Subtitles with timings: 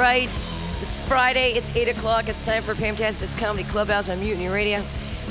[0.00, 0.28] right.
[0.80, 1.52] It's Friday.
[1.52, 2.30] It's 8 o'clock.
[2.30, 4.82] It's time for Pamtastic's Comedy Clubhouse on Mutiny Radio.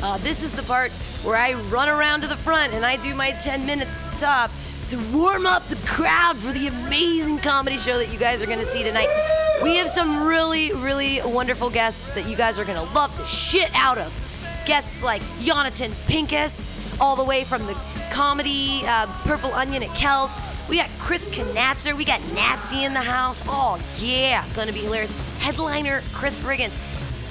[0.03, 0.91] Uh, this is the part
[1.23, 4.19] where I run around to the front and I do my 10 minutes at the
[4.19, 4.51] top
[4.89, 8.59] to warm up the crowd for the amazing comedy show that you guys are going
[8.59, 9.09] to see tonight.
[9.63, 13.25] We have some really, really wonderful guests that you guys are going to love the
[13.25, 14.13] shit out of.
[14.67, 17.75] Guests like Jonathan Pincus, all the way from the
[18.11, 20.31] comedy uh, Purple Onion at Kells.
[20.69, 21.97] We got Chris Knatzer.
[21.97, 23.41] We got Nazi in the house.
[23.47, 24.45] Oh, yeah.
[24.53, 25.11] Gonna be hilarious.
[25.39, 26.77] Headliner Chris Riggins.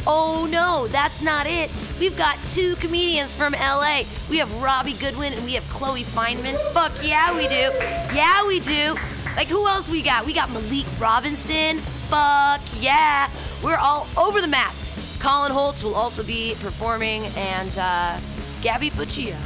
[0.06, 1.70] Oh, no, that's not it.
[2.00, 4.02] We've got two comedians from LA.
[4.30, 6.56] We have Robbie Goodwin and we have Chloe Feynman.
[6.72, 7.70] Fuck yeah, we do.
[8.14, 8.96] Yeah, we do.
[9.36, 10.26] Like, who else we got?
[10.26, 11.78] We got Malik Robinson.
[12.08, 13.30] Fuck yeah.
[13.62, 14.74] We're all over the map.
[15.20, 18.18] Colin Holtz will also be performing, and uh,
[18.62, 19.36] Gabby Puccio.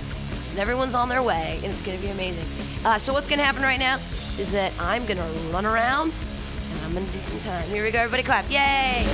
[0.51, 2.47] And everyone's on their way, and it's going to be amazing.
[2.85, 3.97] Uh, so what's going to happen right now
[4.39, 6.13] is that I'm going to run around,
[6.73, 7.63] and I'm going to do some time.
[7.69, 8.51] Here we go, everybody clap.
[8.51, 9.07] Yay!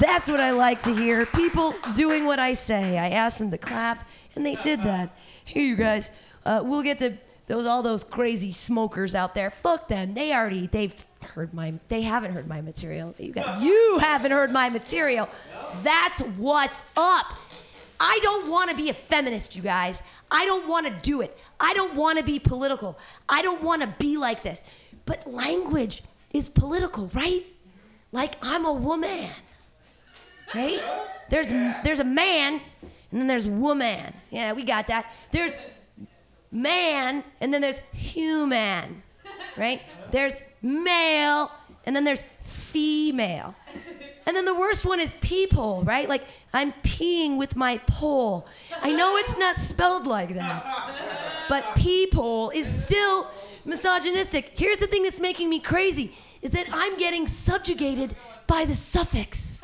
[0.00, 1.26] That's what I like to hear.
[1.26, 2.98] People doing what I say.
[2.98, 5.16] I asked them to clap, and they did that.
[5.44, 6.10] Here, you guys.
[6.44, 9.50] Uh, we'll get to those all those crazy smokers out there.
[9.50, 10.14] Fuck them.
[10.14, 11.74] They already they've heard my.
[11.88, 13.14] They haven't heard my material.
[13.18, 15.28] You got you haven't heard my material.
[15.82, 17.26] That's what's up.
[17.98, 20.02] I don't want to be a feminist, you guys.
[20.30, 21.36] I don't want to do it.
[21.58, 22.98] I don't want to be political.
[23.28, 24.64] I don't want to be like this.
[25.04, 27.44] But language is political, right?
[28.12, 29.30] Like I'm a woman
[30.54, 30.82] right?
[31.28, 32.60] There's there's a man,
[33.10, 34.12] and then there's woman.
[34.30, 35.12] Yeah, we got that.
[35.30, 35.56] There's
[36.50, 39.02] man, and then there's human,
[39.56, 39.82] right?
[40.10, 41.50] There's male,
[41.84, 43.54] and then there's female.
[44.26, 46.08] And then the worst one is people, right?
[46.08, 48.46] Like I'm peeing with my pole.
[48.80, 53.28] I know it's not spelled like that, but people is still
[53.64, 54.52] misogynistic.
[54.54, 59.60] Here's the thing that's making me crazy is that I'm getting subjugated by the suffix.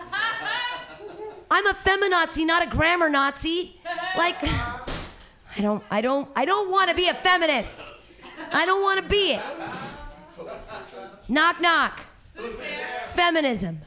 [1.51, 3.81] I'm a feminazi, not a grammar Nazi.
[4.17, 7.93] Like, I don't, I don't, I don't want to be a feminist.
[8.53, 9.43] I don't want to be it.
[11.29, 12.01] Knock, knock.
[13.07, 13.81] Feminism.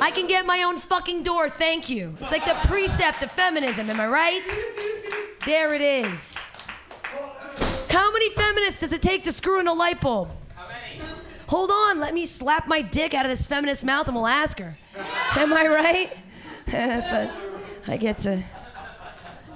[0.00, 2.14] I can get my own fucking door, thank you.
[2.20, 4.64] It's like the precept of feminism, am I right?
[5.46, 6.36] There it is.
[7.88, 10.28] How many feminists does it take to screw in a light bulb?
[10.54, 11.00] How many?
[11.48, 14.58] Hold on, let me slap my dick out of this feminist mouth and we'll ask
[14.58, 14.74] her.
[15.36, 16.16] Am I right?
[16.66, 17.30] That's what
[17.86, 18.42] I get to.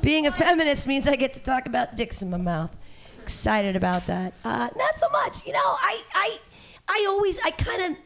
[0.00, 2.74] Being a feminist means I get to talk about dicks in my mouth.
[3.22, 4.32] Excited about that.
[4.44, 5.46] Uh, not so much.
[5.46, 6.38] You know, I, I,
[6.88, 7.98] I always, I kind of.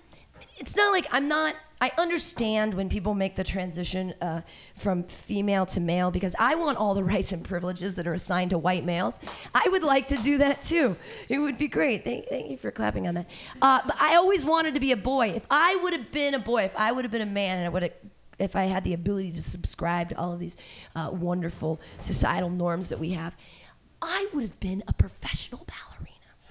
[0.58, 1.54] It's not like I'm not.
[1.80, 4.42] I understand when people make the transition uh,
[4.76, 8.50] from female to male because I want all the rights and privileges that are assigned
[8.50, 9.18] to white males.
[9.52, 10.96] I would like to do that too.
[11.28, 12.04] It would be great.
[12.04, 13.26] Thank, thank you for clapping on that.
[13.60, 15.30] Uh, but I always wanted to be a boy.
[15.30, 17.66] If I would have been a boy, if I would have been a man, and
[17.66, 17.92] I would have
[18.38, 20.56] if I had the ability to subscribe to all of these
[20.96, 23.34] uh, wonderful societal norms that we have,
[24.00, 25.66] I would have been a professional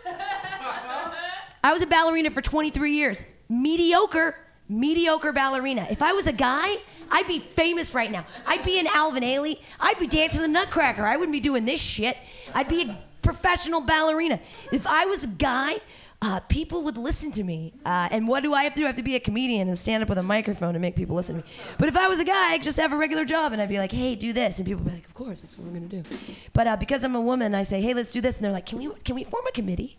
[0.05, 1.27] ballerina.
[1.63, 3.23] I was a ballerina for 23 years.
[3.49, 4.35] Mediocre,
[4.67, 5.87] mediocre ballerina.
[5.89, 6.77] If I was a guy,
[7.11, 8.25] I'd be famous right now.
[8.47, 9.59] I'd be in Alvin Ailey.
[9.79, 11.05] I'd be dancing the Nutcracker.
[11.05, 12.17] I wouldn't be doing this shit.
[12.53, 14.39] I'd be a professional ballerina.
[14.71, 15.77] If I was a guy,
[16.23, 17.73] uh, people would listen to me.
[17.85, 18.85] Uh, and what do I have to do?
[18.85, 21.15] I have to be a comedian and stand up with a microphone and make people
[21.15, 21.47] listen to me.
[21.77, 23.79] But if I was a guy, I'd just have a regular job and I'd be
[23.79, 24.57] like, hey, do this.
[24.59, 26.17] And people would be like, of course, that's what we're going to do.
[26.53, 28.37] But uh, because I'm a woman, I say, hey, let's do this.
[28.37, 29.97] And they're like, can we, can we form a committee?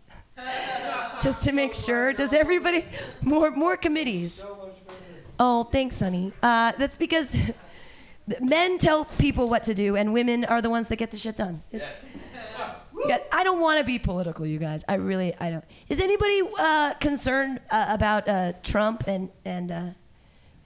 [1.22, 2.12] Just to make sure.
[2.12, 2.84] Does everybody,
[3.22, 4.44] more, more committees?
[5.38, 6.32] Oh, thanks, honey.
[6.42, 7.36] Uh, that's because
[8.40, 11.36] men tell people what to do and women are the ones that get the shit
[11.36, 11.62] done.
[11.70, 12.04] It's,
[13.06, 14.84] yeah, I don't want to be political, you guys.
[14.88, 15.64] I really, I don't.
[15.88, 19.82] Is anybody uh, concerned uh, about uh, Trump and and uh,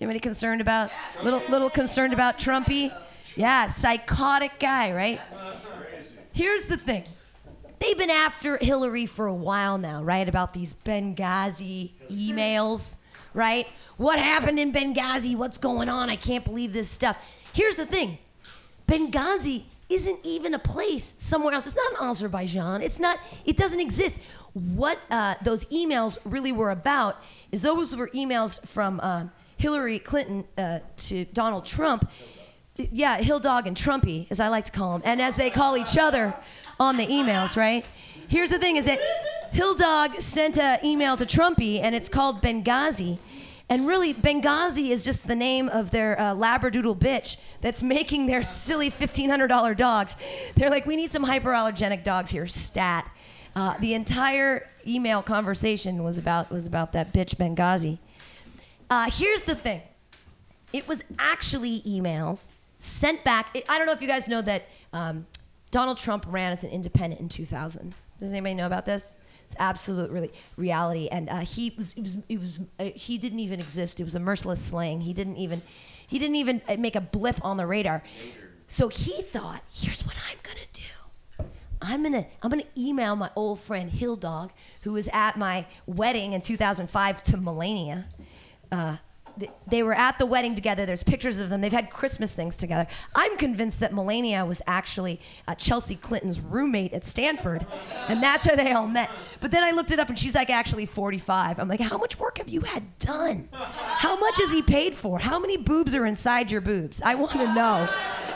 [0.00, 0.91] anybody concerned about
[1.23, 2.93] little little concerned about Trumpy?
[3.37, 5.20] Yeah, psychotic guy, right?
[6.32, 7.05] Here's the thing.
[7.78, 10.28] They've been after Hillary for a while now, right?
[10.28, 12.96] About these Benghazi emails,
[13.34, 13.67] right?
[13.96, 15.37] What happened in Benghazi?
[15.37, 16.08] What's going on?
[16.08, 17.17] I can't believe this stuff.
[17.52, 18.19] Here's the thing
[18.87, 21.67] Benghazi isn't even a place somewhere else.
[21.67, 22.82] It's not in Azerbaijan.
[22.82, 23.19] It's not.
[23.44, 24.19] It doesn't exist.
[24.52, 29.26] What uh, those emails really were about is those were emails from uh,
[29.58, 32.11] Hillary Clinton uh, to Donald Trump.
[32.76, 35.78] Yeah, Hill Dog and Trumpy, as I like to call them, and as they call
[35.78, 36.34] each other
[36.78, 37.56] on the emails.
[37.56, 37.84] Right.
[38.28, 38.99] Here's the thing: is that
[39.52, 43.19] Hill Dog sent an email to Trumpy, and it's called Benghazi.
[43.69, 48.43] And really, Benghazi is just the name of their uh, labradoodle bitch that's making their
[48.43, 50.17] silly $1,500 dogs.
[50.55, 53.11] They're like, we need some hyperallergenic dogs here, stat.
[53.56, 57.99] Uh, the entire email conversation was about, was about that bitch Benghazi.
[58.88, 59.82] Uh, here's the thing
[60.73, 63.49] it was actually emails sent back.
[63.55, 65.26] It, I don't know if you guys know that um,
[65.76, 67.94] Donald Trump ran as an independent in 2000.
[68.19, 69.19] Does anybody know about this?
[69.44, 73.40] It's absolute really reality, and uh, he was, he was, he, was uh, he didn't
[73.40, 74.00] even exist.
[74.00, 75.02] It was a merciless slaying.
[75.02, 75.61] He didn't even,
[76.06, 78.02] he didn't even uh, make a blip on the radar.
[78.67, 81.44] So he thought, here's what I'm gonna do.
[81.82, 86.32] I'm gonna I'm gonna email my old friend Hill Dog, who was at my wedding
[86.32, 88.06] in 2005 to Melania.
[88.73, 88.96] Uh,
[89.67, 90.87] they were at the wedding together.
[90.87, 91.61] There's pictures of them.
[91.61, 92.87] They've had Christmas things together.
[93.15, 97.67] I'm convinced that Melania was actually uh, Chelsea Clinton's roommate at Stanford,
[98.09, 99.11] and that's how they all met.
[99.41, 101.59] But then I looked it up, and she's like actually 45.
[101.59, 103.49] I'm like, how much work have you had done?
[103.53, 105.19] How much has he paid for?
[105.19, 107.03] How many boobs are inside your boobs?
[107.03, 107.88] I want to know.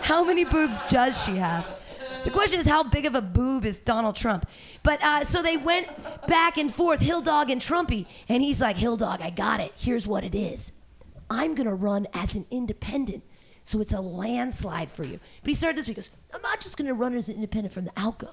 [0.03, 1.77] How many boobs does she have?
[2.25, 4.49] The question is, how big of a boob is Donald Trump?
[4.83, 5.89] But uh, so they went
[6.27, 9.73] back and forth, Hill Dog and Trumpy, and he's like, Hill Dog, I got it.
[9.77, 10.73] Here's what it is.
[11.31, 13.23] I'm going to run as an independent.
[13.63, 15.21] So it's a landslide for you.
[15.43, 15.97] But he started this week.
[15.97, 18.31] He goes, I'm not just going to run as an independent from the outgo.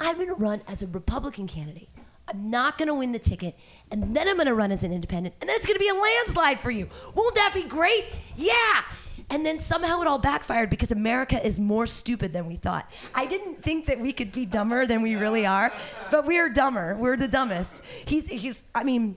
[0.00, 1.90] I'm going to run as a Republican candidate.
[2.26, 3.56] I'm not going to win the ticket,
[3.90, 5.88] and then I'm going to run as an independent, and then it's going to be
[5.88, 6.88] a landslide for you.
[7.14, 8.04] Won't that be great?
[8.36, 8.82] Yeah.
[9.30, 12.90] And then somehow it all backfired because America is more stupid than we thought.
[13.14, 15.72] I didn't think that we could be dumber than we really are,
[16.10, 16.96] but we're dumber.
[16.96, 17.82] We're the dumbest.
[18.06, 19.16] He's, he's I mean,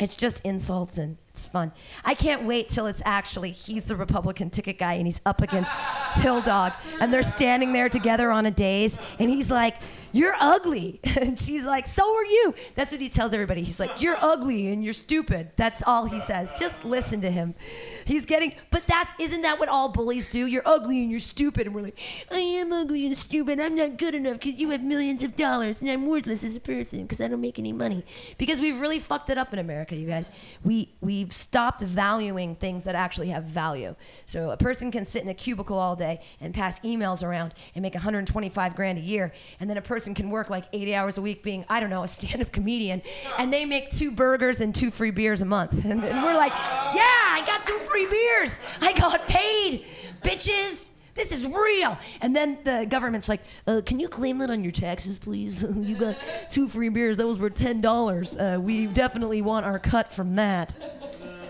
[0.00, 1.70] it's just insults and it's fun.
[2.04, 5.70] I can't wait till it's actually he's the Republican ticket guy and he's up against
[6.14, 9.76] Hill Dog and they're standing there together on a days and he's like,
[10.10, 13.62] "You're ugly," and she's like, "So are you." That's what he tells everybody.
[13.62, 16.52] He's like, "You're ugly and you're stupid." That's all he says.
[16.58, 17.54] Just listen to him.
[18.04, 20.46] He's getting, but that's isn't that what all bullies do?
[20.46, 21.98] You're ugly and you're stupid, and we're like,
[22.30, 23.58] "I am ugly and stupid.
[23.58, 26.60] I'm not good enough because you have millions of dollars and I'm worthless as a
[26.60, 28.04] person because I don't make any money."
[28.36, 30.30] Because we've really fucked it up in America, you guys.
[30.62, 33.94] We we we've stopped valuing things that actually have value.
[34.26, 37.82] So a person can sit in a cubicle all day and pass emails around and
[37.82, 41.22] make 125 grand a year, and then a person can work like 80 hours a
[41.22, 43.02] week being, I don't know, a stand-up comedian,
[43.38, 45.84] and they make two burgers and two free beers a month.
[45.84, 48.58] And, and we're like, yeah, I got two free beers.
[48.80, 49.86] I got paid,
[50.22, 50.90] bitches.
[51.14, 51.96] This is real.
[52.20, 55.62] And then the government's like, uh, can you claim that on your taxes, please?
[55.76, 56.16] you got
[56.50, 57.16] two free beers.
[57.16, 58.56] Those were $10.
[58.56, 60.74] Uh, we definitely want our cut from that.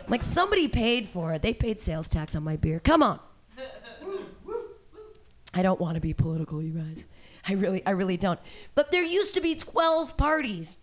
[0.06, 1.41] Like somebody paid for it.
[1.41, 2.79] They paid sales tax on my beer.
[2.79, 3.20] Come on.
[5.55, 7.06] I don't want to be political, you guys.
[7.49, 8.41] I really, I really don't.
[8.75, 10.79] But there used to be 12 parties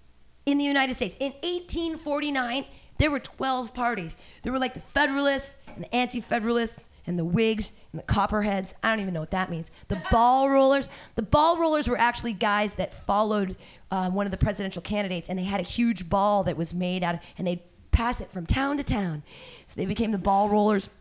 [0.45, 1.15] in the United States.
[1.19, 2.65] In 1849,
[3.01, 4.15] there were 12 parties.
[4.43, 8.75] There were like the Federalists and the Anti-Federalists and the Whigs and the Copperheads.
[8.83, 9.71] I don't even know what that means.
[9.87, 10.87] The Ball Rollers.
[11.15, 13.55] The Ball Rollers were actually guys that followed
[13.89, 17.03] uh, one of the presidential candidates, and they had a huge ball that was made
[17.03, 19.23] out of, and they'd pass it from town to town.
[19.65, 20.91] So they became the ball rollers.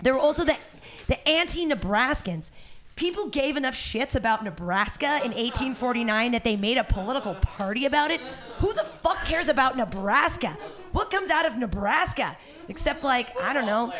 [0.00, 0.56] There were also the,
[1.08, 2.52] the anti Nebraskans.
[2.98, 8.10] People gave enough shits about Nebraska in 1849 that they made a political party about
[8.10, 8.20] it.
[8.58, 10.58] Who the fuck cares about Nebraska?
[10.98, 12.36] What comes out of Nebraska?
[12.68, 13.92] Except, like, I don't know,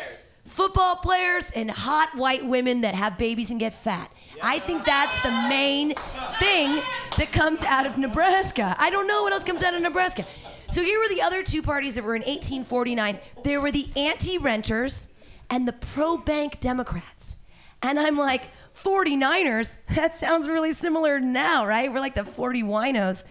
[0.45, 4.11] football players and hot white women that have babies and get fat.
[4.43, 5.93] I think that's the main
[6.39, 6.81] thing
[7.17, 8.75] that comes out of Nebraska.
[8.77, 10.25] I don't know what else comes out of Nebraska.
[10.71, 13.17] So here were the other two parties that were in 1849.
[13.45, 15.07] There were the anti-renters
[15.49, 17.37] and the pro-bank Democrats.
[17.81, 19.77] And I'm like, 49ers?
[19.95, 21.89] That sounds really similar now, right?
[21.89, 23.23] We're like the 40 winos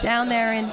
[0.00, 0.68] down there in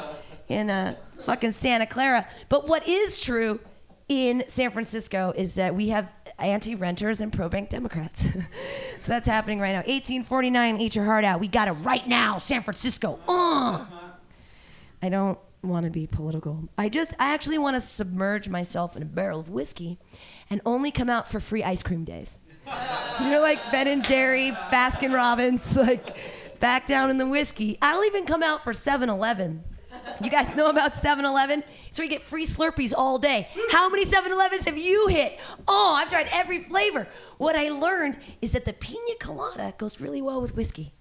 [0.48, 2.28] in uh, fucking Santa Clara.
[2.50, 3.60] But what is true
[4.08, 6.10] in San Francisco is that we have
[6.40, 8.24] anti-renters and pro-bank Democrats.
[9.00, 9.80] so that's happening right now.
[9.80, 11.40] 1849, eat your heart out.
[11.40, 13.20] We got it right now, San Francisco.
[13.28, 13.86] Uh.
[15.02, 16.70] I don't want to be political.
[16.78, 19.98] I just, I actually want to submerge myself in a barrel of whiskey
[20.50, 22.40] and only come out for free ice cream days.
[23.22, 26.18] you know, like Ben and Jerry, Baskin Robbins, like
[26.60, 27.78] back down in the whiskey.
[27.82, 29.64] I'll even come out for 7 Eleven.
[30.22, 31.64] You guys know about 7 Eleven?
[31.92, 33.48] So you get free Slurpees all day.
[33.72, 35.40] How many 7 Elevens have you hit?
[35.68, 37.08] Oh, I've tried every flavor.
[37.38, 40.92] What I learned is that the pina colada goes really well with whiskey.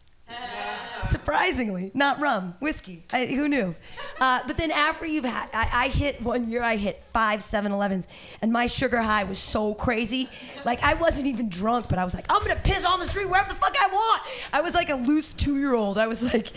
[1.02, 3.02] Surprisingly, not rum, whiskey.
[3.12, 3.74] I, who knew?
[4.20, 7.72] Uh, but then after you've had, I, I hit one year, I hit five 7
[7.72, 8.06] Elevens,
[8.42, 10.28] and my sugar high was so crazy.
[10.66, 13.26] Like, I wasn't even drunk, but I was like, I'm gonna piss on the street
[13.28, 14.22] wherever the fuck I want.
[14.52, 15.96] I was like a loose two year old.
[15.96, 16.52] I was like,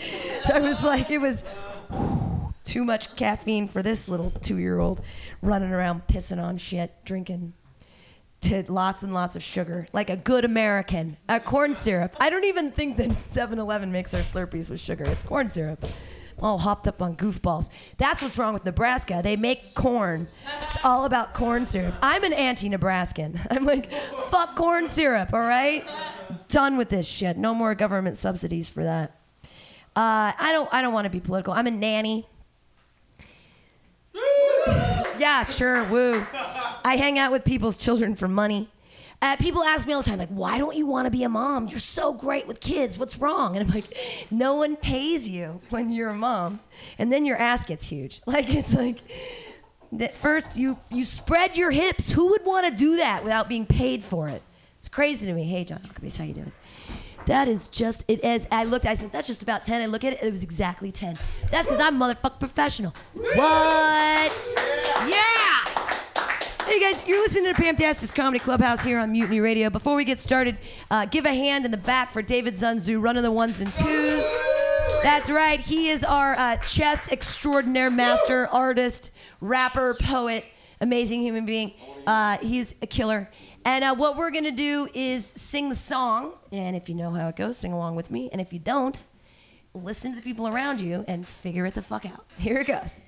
[0.52, 1.44] I was like, it was
[2.72, 5.02] too much caffeine for this little two-year-old
[5.42, 7.52] running around pissing on shit, drinking
[8.40, 11.18] to lots and lots of sugar, like a good American.
[11.28, 12.16] A corn syrup.
[12.18, 15.04] I don't even think that 7-Eleven makes their Slurpees with sugar.
[15.04, 15.84] It's corn syrup.
[16.40, 17.68] All hopped up on goofballs.
[17.98, 19.20] That's what's wrong with Nebraska.
[19.22, 20.26] They make corn.
[20.62, 21.94] It's all about corn syrup.
[22.00, 23.38] I'm an anti-Nebraskan.
[23.50, 23.92] I'm like,
[24.30, 25.34] fuck corn syrup.
[25.34, 25.84] All right,
[26.48, 27.36] done with this shit.
[27.36, 29.18] No more government subsidies for that.
[29.94, 30.72] Uh, I don't.
[30.72, 31.52] I don't want to be political.
[31.52, 32.26] I'm a nanny.
[34.14, 35.84] Yeah, sure.
[35.84, 36.24] Woo.
[36.84, 38.68] I hang out with people's children for money.
[39.20, 41.28] Uh, people ask me all the time, like, why don't you want to be a
[41.28, 41.68] mom?
[41.68, 42.98] You're so great with kids.
[42.98, 43.56] What's wrong?
[43.56, 43.96] And I'm like,
[44.32, 46.58] no one pays you when you're a mom.
[46.98, 48.20] And then your ass gets huge.
[48.26, 48.98] Like, it's like,
[49.92, 52.10] that first you, you spread your hips.
[52.10, 54.42] Who would want to do that without being paid for it?
[54.78, 55.44] It's crazy to me.
[55.44, 56.52] Hey, John Huckabees, how you doing?
[57.26, 59.80] That is just, it is, I looked, I said, that's just about 10.
[59.80, 61.16] I look at it, it was exactly 10.
[61.50, 62.94] That's because I'm motherfucking professional.
[63.14, 63.36] What?
[65.06, 65.64] Yeah!
[66.66, 69.70] Hey guys, you're listening to Pamtastic's Comedy Clubhouse here on Mutiny Radio.
[69.70, 70.58] Before we get started,
[70.90, 74.36] uh, give a hand in the back for David Zunzu, running the ones and twos.
[75.02, 80.44] That's right, he is our uh, chess extraordinaire master, artist, rapper, poet,
[80.80, 81.74] amazing human being.
[82.06, 83.30] Uh, he's a killer.
[83.64, 87.28] And uh, what we're gonna do is sing the song, and if you know how
[87.28, 88.28] it goes, sing along with me.
[88.32, 89.02] And if you don't,
[89.74, 92.26] listen to the people around you and figure it the fuck out.
[92.38, 93.00] Here it goes.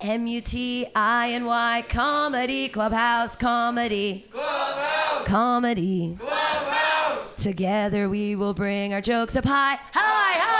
[0.00, 5.26] M U T I N Y comedy clubhouse comedy Clubhouse!
[5.26, 7.42] comedy Clubhouse!
[7.42, 10.56] together we will bring our jokes up high high high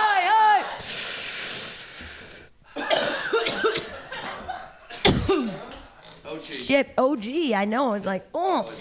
[6.28, 6.35] Oh, gee.
[6.52, 8.72] Shit OG I know it's like oh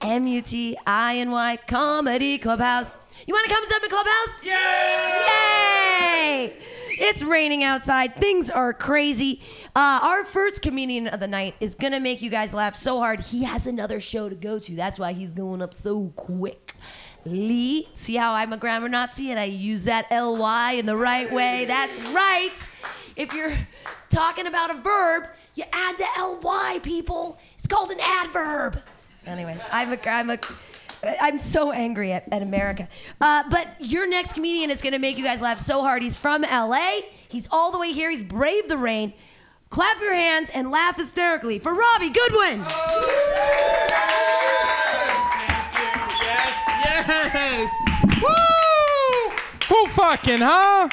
[0.00, 2.96] M U T I N Y comedy clubhouse
[3.26, 5.26] you want to come to the clubhouse Yeah!
[5.28, 6.58] Yay!
[6.98, 8.16] It's raining outside.
[8.16, 9.42] Things are crazy.
[9.74, 13.20] Uh, our first comedian of the night is gonna make you guys laugh so hard.
[13.20, 14.74] He has another show to go to.
[14.74, 16.74] That's why he's going up so quick.
[17.26, 21.30] Lee, see how I'm a grammar Nazi and I use that ly in the right
[21.30, 21.64] way.
[21.66, 22.54] That's right.
[23.16, 23.52] If you're
[24.08, 25.24] talking about a verb,
[25.56, 27.38] you add the ly, people.
[27.58, 28.80] It's called an adverb.
[29.26, 30.38] Anyways, I'm a, I'm a,
[31.20, 32.88] I'm so angry at, at America.
[33.20, 36.02] Uh, but your next comedian is going to make you guys laugh so hard.
[36.02, 37.00] He's from LA.
[37.28, 38.10] He's all the way here.
[38.10, 39.14] He's braved the rain.
[39.70, 42.62] Clap your hands and laugh hysterically for Robbie Goodwin.
[42.62, 43.06] Thank you.
[46.22, 46.64] Yes,
[47.34, 47.74] yes.
[48.22, 49.30] Woo!
[49.68, 50.88] Who fucking, huh?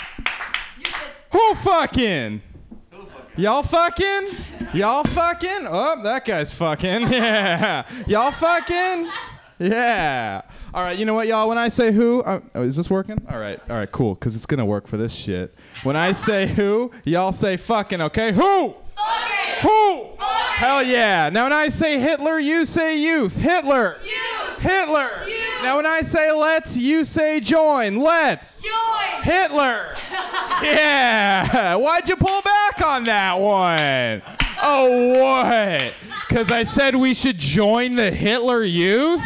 [1.32, 2.42] Who fucking?
[3.36, 4.30] Y'all fucking?
[4.74, 5.68] Y'all fucking?
[5.68, 7.08] Oh, that guy's fucking.
[7.14, 7.86] Yeah.
[8.08, 9.08] Y'all fucking?
[9.60, 10.42] Yeah.
[10.74, 11.48] All right, you know what, y'all?
[11.48, 13.24] When I say who, uh, oh, is this working?
[13.30, 15.54] All right, all right, cool, because it's going to work for this shit.
[15.84, 18.32] When I say who, y'all say fucking, okay?
[18.32, 18.74] Who?
[18.96, 19.62] Fucking.
[19.62, 20.06] Who?
[20.18, 20.34] Fucking.
[20.56, 21.30] Hell yeah.
[21.30, 23.36] Now, when I say Hitler, you say youth.
[23.36, 23.98] Hitler.
[24.04, 24.60] Youth.
[24.60, 25.10] Hitler.
[25.28, 25.62] Youth.
[25.62, 27.98] Now, when I say let's, you say join.
[27.98, 28.62] Let's.
[28.62, 28.70] Joy.
[29.22, 29.96] Hitler.
[30.64, 31.76] yeah.
[31.76, 34.43] Why'd you pull back on that one?
[34.66, 35.94] Oh, what?
[36.28, 39.22] Because I said we should join the Hitler Youth?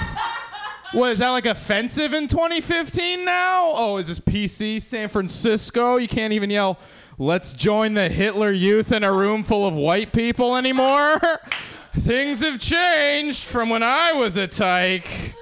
[0.94, 3.72] What is that like offensive in 2015 now?
[3.76, 5.98] Oh, is this PC San Francisco?
[5.98, 6.80] You can't even yell,
[7.20, 11.20] let's join the Hitler Youth in a room full of white people anymore?
[11.94, 15.36] Things have changed from when I was a tyke.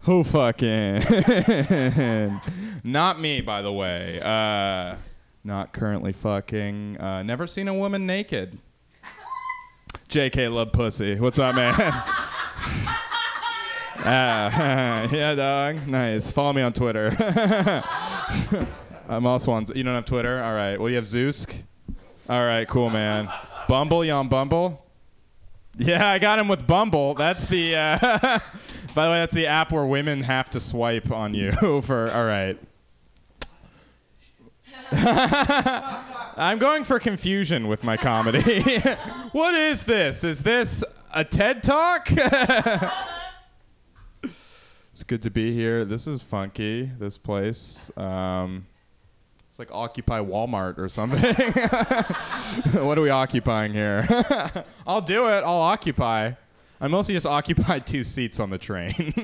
[0.00, 1.02] Who fucking?
[2.84, 4.20] not me, by the way.
[4.22, 4.96] Uh,
[5.44, 6.98] not currently fucking.
[6.98, 8.58] Uh, never seen a woman naked.
[10.08, 11.20] JK love pussy.
[11.20, 11.74] What's up, man?
[14.06, 15.86] Ah, yeah, dog.
[15.86, 16.30] Nice.
[16.30, 17.14] Follow me on Twitter.
[19.08, 19.66] I'm also on.
[19.74, 20.42] You don't have Twitter?
[20.42, 20.80] All right.
[20.80, 21.54] Well, you have Zeusk.
[22.28, 22.66] All right.
[22.66, 23.28] Cool, man.
[23.68, 24.04] Bumble.
[24.04, 24.80] You on Bumble?
[25.76, 27.14] Yeah, I got him with Bumble.
[27.14, 27.76] That's the.
[27.76, 27.98] Uh,
[28.94, 32.10] by the way, that's the app where women have to swipe on you for.
[32.12, 32.58] All right.
[36.36, 38.40] I'm going for confusion with my comedy.
[39.32, 40.24] what is this?
[40.24, 42.08] Is this a TED Talk?
[44.22, 45.84] it's good to be here.
[45.84, 47.90] This is funky, this place.
[47.96, 48.66] Um,
[49.48, 51.20] it's like Occupy Walmart or something.
[52.82, 54.06] what are we occupying here?
[54.86, 55.44] I'll do it.
[55.44, 56.32] I'll occupy.
[56.80, 59.14] I mostly just occupy two seats on the train.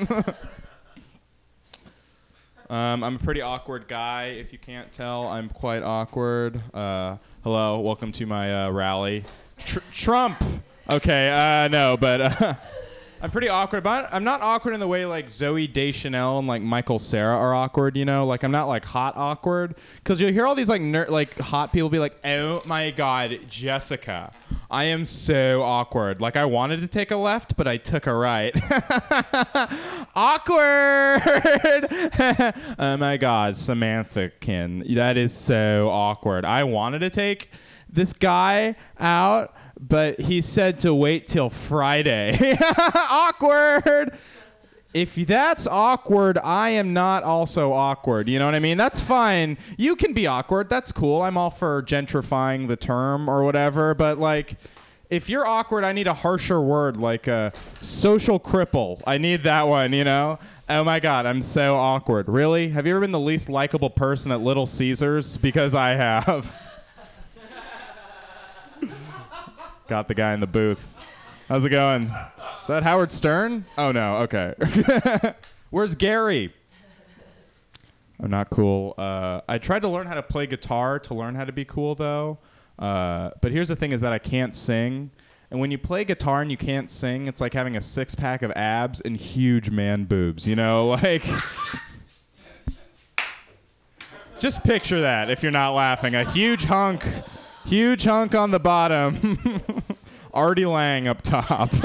[2.71, 4.27] Um, I'm a pretty awkward guy.
[4.27, 6.63] If you can't tell, I'm quite awkward.
[6.73, 9.25] Uh, hello, welcome to my uh, rally.
[9.59, 10.41] Tr- Trump.
[10.89, 12.55] Okay, uh, no, but uh,
[13.23, 16.63] I'm pretty awkward, but I'm not awkward in the way like Zooey Deschanel and like
[16.63, 17.95] Michael Cera are awkward.
[17.95, 21.09] You know, like I'm not like hot awkward because you'll hear all these like ner-
[21.09, 24.33] like hot people be like, "Oh my God, Jessica,
[24.71, 28.15] I am so awkward." Like I wanted to take a left, but I took a
[28.15, 28.57] right.
[30.15, 31.21] awkward.
[32.79, 36.47] oh my God, Samantha Kin, that is so awkward.
[36.47, 37.51] I wanted to take
[37.93, 42.57] this guy out but he said to wait till Friday.
[42.95, 44.13] awkward.
[44.93, 48.29] If that's awkward, I am not also awkward.
[48.29, 48.77] You know what I mean?
[48.77, 49.57] That's fine.
[49.79, 50.69] You can be awkward.
[50.69, 51.23] That's cool.
[51.23, 53.95] I'm all for gentrifying the term or whatever.
[53.95, 54.57] But like,
[55.09, 59.01] if you're awkward, I need a harsher word like a social cripple.
[59.07, 59.93] I need that one.
[59.93, 60.41] You know?
[60.69, 62.29] Oh my God, I'm so awkward.
[62.29, 62.71] Really?
[62.71, 65.37] Have you ever been the least likable person at Little Caesars?
[65.37, 66.55] Because I have.
[69.91, 71.05] Got the guy in the booth.
[71.49, 72.05] How's it going?
[72.05, 73.65] Is that Howard Stern?
[73.77, 74.19] Oh no.
[74.19, 74.55] Okay.
[75.71, 76.55] Where's Gary?
[78.23, 78.95] I'm not cool.
[78.97, 81.97] Uh, I tried to learn how to play guitar to learn how to be cool
[81.97, 82.39] though.
[82.79, 85.11] Uh, but here's the thing: is that I can't sing.
[85.51, 88.43] And when you play guitar and you can't sing, it's like having a six pack
[88.43, 90.47] of abs and huge man boobs.
[90.47, 91.25] You know, like.
[94.39, 96.15] Just picture that if you're not laughing.
[96.15, 97.05] A huge hunk
[97.67, 99.41] Huge hunk on the bottom.
[100.33, 101.71] Artie Lange up top.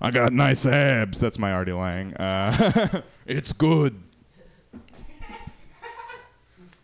[0.00, 1.20] I got nice abs.
[1.20, 2.14] That's my Artie Lange.
[2.14, 4.02] Uh, it's good.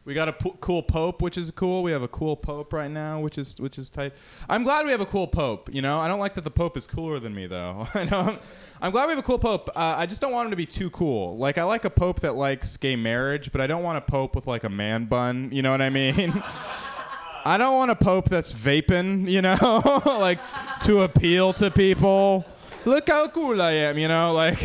[0.05, 1.83] We got a p- cool pope, which is cool.
[1.83, 4.15] We have a cool pope right now, which is which is tight.
[4.49, 5.69] I'm glad we have a cool pope.
[5.75, 7.87] You know, I don't like that the pope is cooler than me though.
[7.95, 8.39] I know.
[8.81, 9.71] I'm glad we have a cool pope.
[9.71, 11.37] Uh, I just don't want him to be too cool.
[11.37, 14.37] Like I like a pope that likes gay marriage, but I don't want a pope
[14.37, 15.51] with like a man bun.
[15.53, 16.43] You know what I mean?
[17.45, 19.29] I don't want a pope that's vaping.
[19.29, 20.39] You know, like
[20.83, 22.45] to appeal to people.
[22.85, 23.99] Look how cool I am.
[23.99, 24.59] You know, like.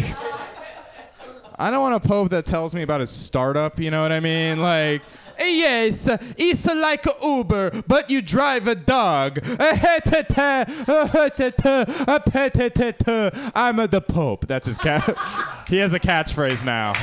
[1.58, 3.80] I don't want a pope that tells me about his startup.
[3.80, 4.60] You know what I mean?
[4.60, 5.02] Like.
[5.40, 9.40] Yes, it's like Uber, but you drive a dog.
[13.56, 14.48] I'm the Pope.
[14.48, 15.18] That's his cat.
[15.68, 16.94] he has a catchphrase now,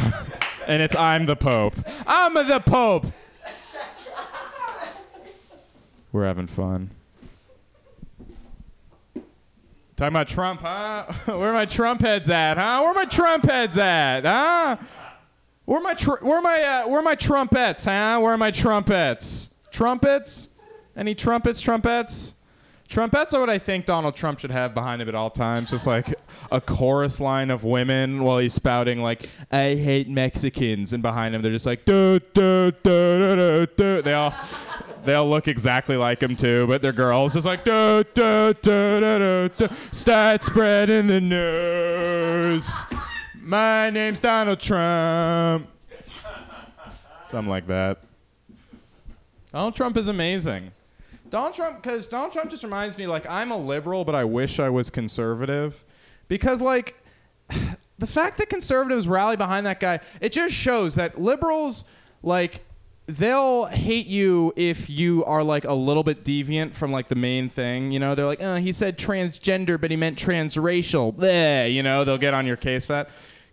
[0.66, 1.74] and it's "I'm the Pope."
[2.06, 3.06] I'm the Pope.
[6.12, 6.90] We're having fun.
[9.96, 11.04] Talking about Trump, huh?
[11.26, 12.80] Where my Trump heads at, huh?
[12.82, 14.76] Where my Trump heads at, huh?
[15.70, 18.18] Where my tr- where my uh, where my trumpets, huh?
[18.20, 19.54] Where are my trumpets?
[19.70, 20.50] Trumpets?
[20.96, 21.60] Any trumpets?
[21.60, 22.34] Trumpets?
[22.88, 25.86] Trumpets are what I think Donald Trump should have behind him at all times, just
[25.86, 26.12] like
[26.50, 31.42] a chorus line of women while he's spouting like "I hate Mexicans," and behind him
[31.42, 34.34] they're just like "do do do do do." They all
[35.04, 37.34] they all look exactly like him too, but they're girls.
[37.34, 39.68] Just like do do do do do.
[39.92, 42.68] Start spreading the news.
[43.50, 45.66] My name's Donald Trump.
[47.24, 47.98] Something like that.
[49.50, 50.70] Donald Trump is amazing.
[51.30, 54.60] Donald Trump, because Donald Trump just reminds me, like, I'm a liberal, but I wish
[54.60, 55.82] I was conservative.
[56.28, 56.96] Because, like,
[57.98, 61.86] the fact that conservatives rally behind that guy, it just shows that liberals,
[62.22, 62.62] like,
[63.06, 67.48] they'll hate you if you are like a little bit deviant from like the main
[67.48, 67.90] thing.
[67.90, 71.12] You know, they're like, oh, he said transgender, but he meant transracial.
[71.12, 73.10] Bleh, you know, they'll get on your case for that.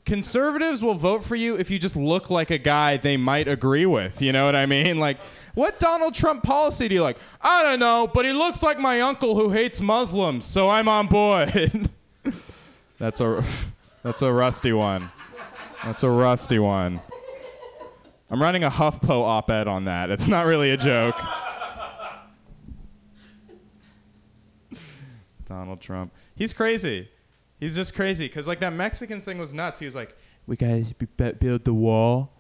[0.07, 3.85] Conservatives will vote for you if you just look like a guy they might agree
[3.85, 4.21] with.
[4.21, 4.97] You know what I mean?
[5.07, 5.19] Like,
[5.53, 7.17] what Donald Trump policy do you like?
[7.41, 11.07] I don't know, but he looks like my uncle who hates Muslims, so I'm on
[11.07, 11.89] board.
[12.97, 13.43] that's a
[14.03, 15.11] that's a rusty one.
[15.83, 17.01] That's a rusty one.
[18.29, 20.09] I'm running a HuffPo op-ed on that.
[20.09, 21.15] It's not really a joke.
[25.49, 26.13] Donald Trump.
[26.35, 27.09] He's crazy.
[27.59, 29.79] He's just crazy because like that Mexicans thing was nuts.
[29.79, 30.15] He was like,
[30.45, 32.31] "We gotta b- build the wall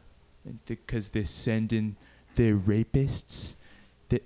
[0.65, 1.95] because they're sending
[2.35, 3.55] their rapists.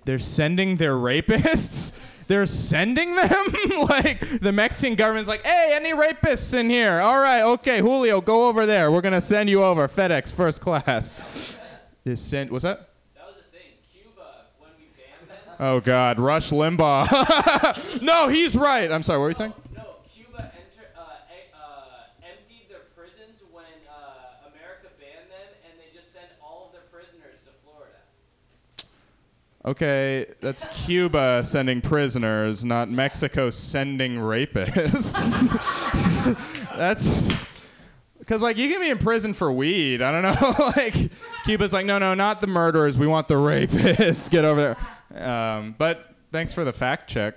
[0.06, 3.28] They're sending their rapists." They're sending them?
[3.90, 7.02] like the Mexican government's like, hey, any rapists in here?
[7.02, 8.90] All right, okay, Julio, go over there.
[8.90, 11.58] We're gonna send you over FedEx first class.
[12.06, 12.50] They sent.
[12.50, 12.88] What's that?
[13.16, 13.68] That was the thing.
[13.92, 15.56] Cuba, when we banned them.
[15.60, 18.02] Oh God, Rush Limbaugh.
[18.02, 18.90] no, he's right.
[18.90, 19.20] I'm sorry.
[19.20, 19.54] What were you saying?
[19.76, 21.02] No, Cuba enter, uh,
[21.36, 26.68] e- uh, emptied their prisons when uh, America banned them, and they just sent all
[26.68, 28.00] of their prisoners to Florida.
[29.64, 35.14] Okay, that's Cuba sending prisoners, not Mexico sending rapists.
[36.78, 37.22] that's
[38.18, 40.02] because like you can be in prison for weed.
[40.02, 40.56] I don't know.
[40.76, 41.12] like
[41.46, 42.98] Cuba's like, no, no, not the murderers.
[42.98, 44.32] We want the rapists.
[44.32, 44.76] Get over
[45.12, 45.24] there.
[45.24, 47.36] Um, but thanks for the fact check.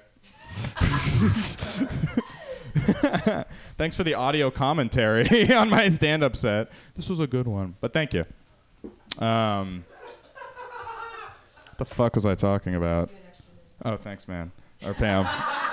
[3.76, 6.70] Thanks for the audio commentary on my stand-up set.
[6.94, 8.24] This was a good one, but thank you.
[9.18, 9.84] Um,
[11.78, 13.10] the fuck was I talking about?
[13.84, 14.52] Oh, thanks, man.
[14.84, 15.24] Or Pam.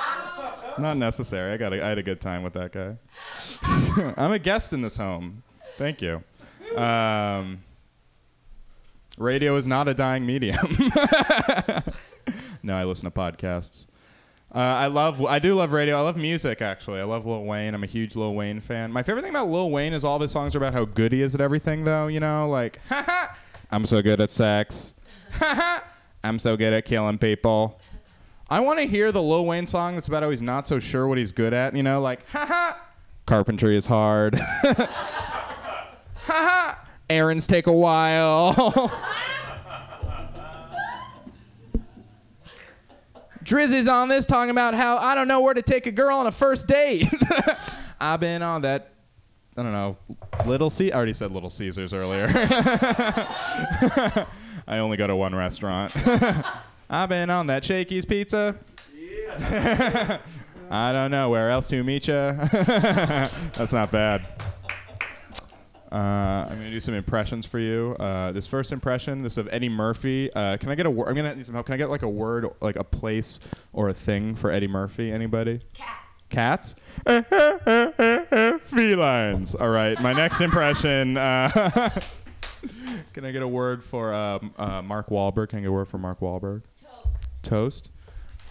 [0.78, 1.54] Not necessary.
[1.54, 1.74] I got.
[1.74, 2.96] A, I had a good time with that guy.
[4.18, 5.44] I'm a guest in this home.
[5.78, 6.24] Thank you.
[6.78, 7.64] Um,
[9.18, 10.58] radio is not a dying medium.
[12.64, 13.86] no, I listen to podcasts.
[14.54, 15.24] Uh, I love.
[15.26, 15.98] I do love radio.
[15.98, 16.62] I love music.
[16.62, 17.74] Actually, I love Lil Wayne.
[17.74, 18.92] I'm a huge Lil Wayne fan.
[18.92, 21.14] My favorite thing about Lil Wayne is all of his songs are about how good
[21.14, 21.84] he is at everything.
[21.84, 23.38] Though you know, like, ha
[23.72, 24.96] I'm so good at sex.
[26.24, 27.80] I'm so good at killing people.
[28.50, 31.08] I want to hear the Lil Wayne song that's about how he's not so sure
[31.08, 31.76] what he's good at.
[31.76, 32.78] You know, like, ha
[33.26, 34.36] carpentry is hard.
[34.40, 34.88] ha
[36.26, 36.88] ha.
[37.10, 38.54] errands take a while.
[43.44, 46.28] Drizzy's on this talking about how I don't know where to take a girl on
[46.28, 47.08] a first date.
[48.00, 48.92] I've been on that,
[49.58, 49.98] I don't know,
[50.46, 50.92] Little C.
[50.92, 52.28] I already said Little Caesars earlier.
[54.68, 55.94] I only go to one restaurant.
[56.90, 58.56] I've been on that Shakey's Pizza.
[58.94, 60.18] Yeah.
[60.72, 62.14] I don't know where else to meet you.
[62.14, 64.26] That's not bad.
[65.92, 67.98] Uh, I'm gonna do some impressions for you.
[68.00, 70.32] Uh, this first impression, this of Eddie Murphy.
[70.34, 71.10] Uh, can I get a word?
[71.10, 71.66] I'm gonna need some help.
[71.66, 73.42] Can I get like a word, like a place
[73.74, 75.12] or a thing for Eddie Murphy?
[75.12, 75.60] Anybody?
[76.30, 76.76] Cats.
[76.76, 76.76] Cats.
[78.70, 79.56] Felines.
[79.56, 80.02] All right.
[80.02, 81.18] My next impression.
[83.02, 85.50] Uh, can I get a word for um, uh, Mark Wahlberg?
[85.50, 86.62] Can I get a word for Mark Wahlberg?
[86.82, 87.08] Toast.
[87.44, 87.90] Toast.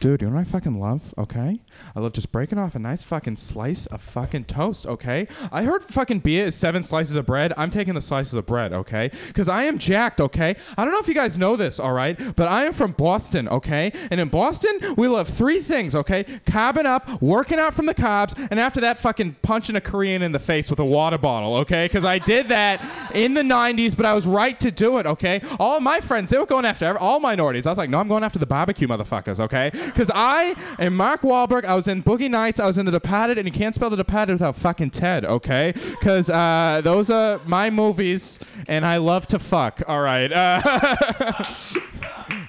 [0.01, 1.13] Dude, you know what I fucking love?
[1.19, 1.61] Okay,
[1.95, 4.87] I love just breaking off a nice fucking slice of fucking toast.
[4.87, 7.53] Okay, I heard fucking beer is seven slices of bread.
[7.59, 8.73] I'm taking the slices of bread.
[8.73, 10.19] Okay, because I am jacked.
[10.19, 11.79] Okay, I don't know if you guys know this.
[11.79, 13.47] All right, but I am from Boston.
[13.47, 15.95] Okay, and in Boston we love three things.
[15.95, 20.23] Okay, cobbing up, working out from the cobs, and after that, fucking punching a Korean
[20.23, 21.57] in the face with a water bottle.
[21.57, 25.05] Okay, because I did that in the '90s, but I was right to do it.
[25.05, 27.67] Okay, all my friends they were going after all minorities.
[27.67, 29.39] I was like, no, I'm going after the barbecue motherfuckers.
[29.41, 29.71] Okay.
[29.93, 31.65] Because I and Mark Wahlberg.
[31.65, 32.61] I was in Boogie Nights.
[32.61, 35.73] I was in The Departed, and you can't spell The Departed without fucking Ted, okay?
[35.73, 39.83] Because uh, those are my movies, and I love to fuck.
[39.87, 40.31] All right.
[40.33, 40.61] Uh,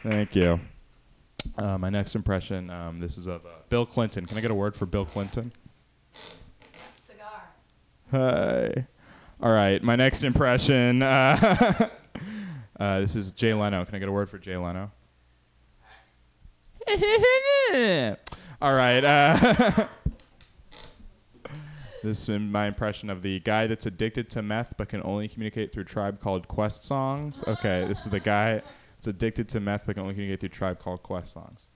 [0.03, 0.59] thank you.
[1.57, 2.69] Uh, my next impression.
[2.69, 4.25] Um, this is of uh, Bill Clinton.
[4.25, 5.51] Can I get a word for Bill Clinton?
[7.01, 7.49] Cigar.
[8.11, 8.87] Hi.
[9.41, 9.81] All right.
[9.83, 11.01] My next impression.
[11.01, 11.89] Uh,
[12.79, 13.83] uh, this is Jay Leno.
[13.85, 14.91] Can I get a word for Jay Leno?
[18.61, 19.03] All right.
[19.03, 19.87] Uh,
[22.03, 25.71] this is my impression of the guy that's addicted to meth but can only communicate
[25.71, 27.43] through Tribe Called Quest songs.
[27.47, 28.61] Okay, this is the guy
[28.95, 31.69] that's addicted to meth but can only communicate through Tribe Called Quest songs.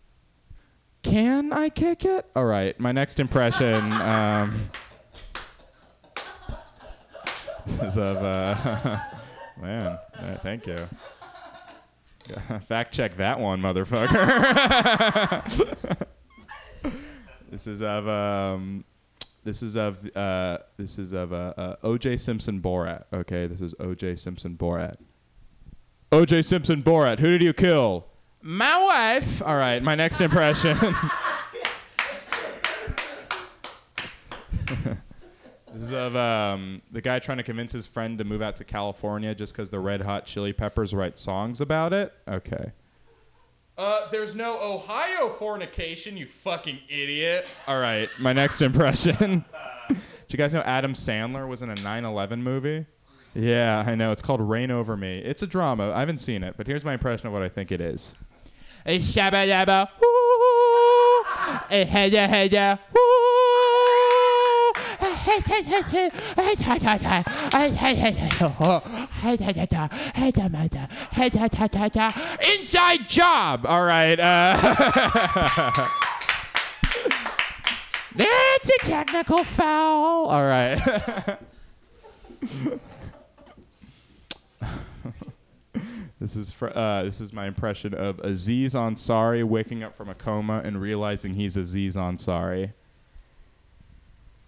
[1.04, 2.26] Can I kick it?
[2.36, 2.78] All right.
[2.80, 4.70] My next impression um,
[7.84, 8.18] is of.
[8.18, 9.00] Uh,
[9.62, 10.78] man, uh, thank you.
[12.68, 14.26] Fact check that one, motherfucker.
[17.50, 18.84] this is of um,
[19.44, 22.18] this is of uh, this is of uh, uh, O.J.
[22.18, 23.04] Simpson Borat.
[23.14, 24.16] Okay, this is O.J.
[24.16, 24.96] Simpson Borat.
[26.12, 26.42] O.J.
[26.42, 27.20] Simpson Borat.
[27.20, 28.08] Who did you kill?
[28.42, 29.42] My wife.
[29.42, 30.78] All right, my next impression.
[35.76, 38.64] This is of um, the guy trying to convince his friend to move out to
[38.64, 42.14] California just because the Red Hot Chili Peppers write songs about it.
[42.30, 42.72] Okay.
[43.78, 47.46] Uh, there's no Ohio fornication, you fucking idiot.
[47.68, 49.44] All right, my next impression.
[49.90, 49.96] Do
[50.30, 52.86] you guys know Adam Sandler was in a 9/11 movie?
[53.34, 54.14] Yeah, I know.
[54.14, 55.20] It's called Reign Over Me.
[55.20, 55.92] It's a drama.
[55.92, 58.14] I haven't seen it, but here's my impression of what I think it is.
[58.86, 61.26] A shabba dabba, woo,
[61.70, 63.25] a heya heya, woo.
[72.58, 73.66] Inside job.
[73.68, 74.20] All right.
[74.20, 74.56] Uh,
[78.16, 80.28] That's a technical foul.
[80.28, 80.80] All right.
[86.20, 90.16] this is fr- uh, this is my impression of Aziz Ansari waking up from a
[90.16, 92.74] coma and realizing he's Aziz Ansari.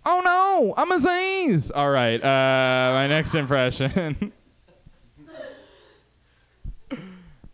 [0.09, 1.69] Oh no, I'm Aziz.
[1.69, 4.31] All right, uh, my next impression.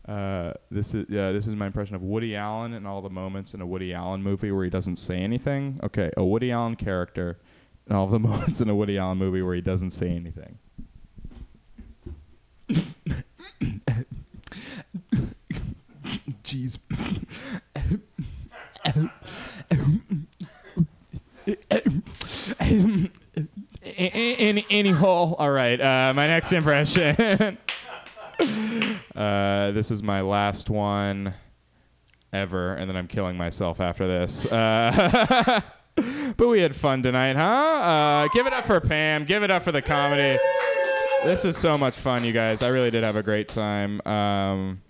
[0.08, 3.56] uh, this is yeah, this is my impression of Woody Allen and all the moments
[3.56, 5.80] in a Woody Allen movie where he doesn't say anything.
[5.82, 7.39] Okay, a Woody Allen character
[7.88, 10.60] and all the moments in a Woody Allen movie where he doesn't say anything.
[16.44, 16.78] Jeez.
[23.84, 25.36] Any, any hole.
[25.38, 25.79] All right.
[25.79, 27.58] Uh, my next impression.
[29.15, 31.34] uh, this is my last one
[32.32, 34.45] ever, and then I'm killing myself after this.
[34.45, 35.62] Uh,
[36.38, 37.43] but we had fun tonight, huh?
[37.43, 39.25] Uh, give it up for Pam.
[39.25, 40.39] Give it up for the comedy.
[41.23, 42.62] This is so much fun, you guys.
[42.62, 44.06] I really did have a great time.
[44.06, 44.82] Um,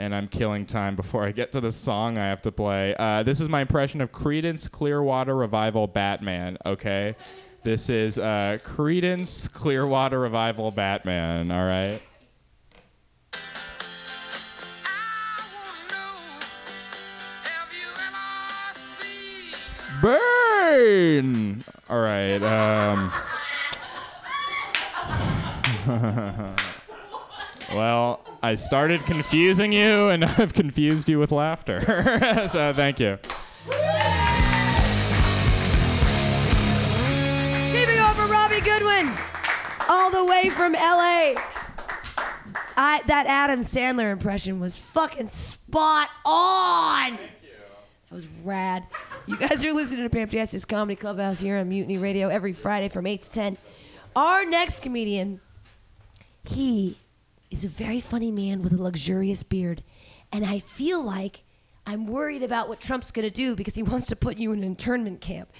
[0.00, 2.96] and I'm killing time before I get to the song I have to play.
[2.98, 7.14] Uh, this is my impression of Creedence Clearwater Revival Batman, okay?
[7.62, 12.00] This is uh, Creedence Clearwater Revival Batman, all right?
[20.00, 21.62] Burn!
[21.90, 22.42] All right.
[22.42, 23.12] Um,
[27.74, 31.80] well, I started confusing you, and I've confused you with laughter.
[32.50, 33.18] so thank you.
[37.72, 39.10] Keeping over Robbie Goodwin,
[39.88, 41.34] all the way from LA.
[42.76, 47.12] I, that Adam Sandler impression was fucking spot on.
[47.12, 48.84] That was rad.
[49.26, 52.88] You guys are listening to Pam Fantastic Comedy Clubhouse here on Mutiny Radio every Friday
[52.88, 53.58] from 8 to 10.
[54.16, 55.40] Our next comedian,
[56.42, 56.96] he
[57.50, 59.82] is a very funny man with a luxurious beard.
[60.32, 61.42] And I feel like
[61.86, 64.60] I'm worried about what Trump's going to do because he wants to put you in
[64.60, 65.50] an internment camp.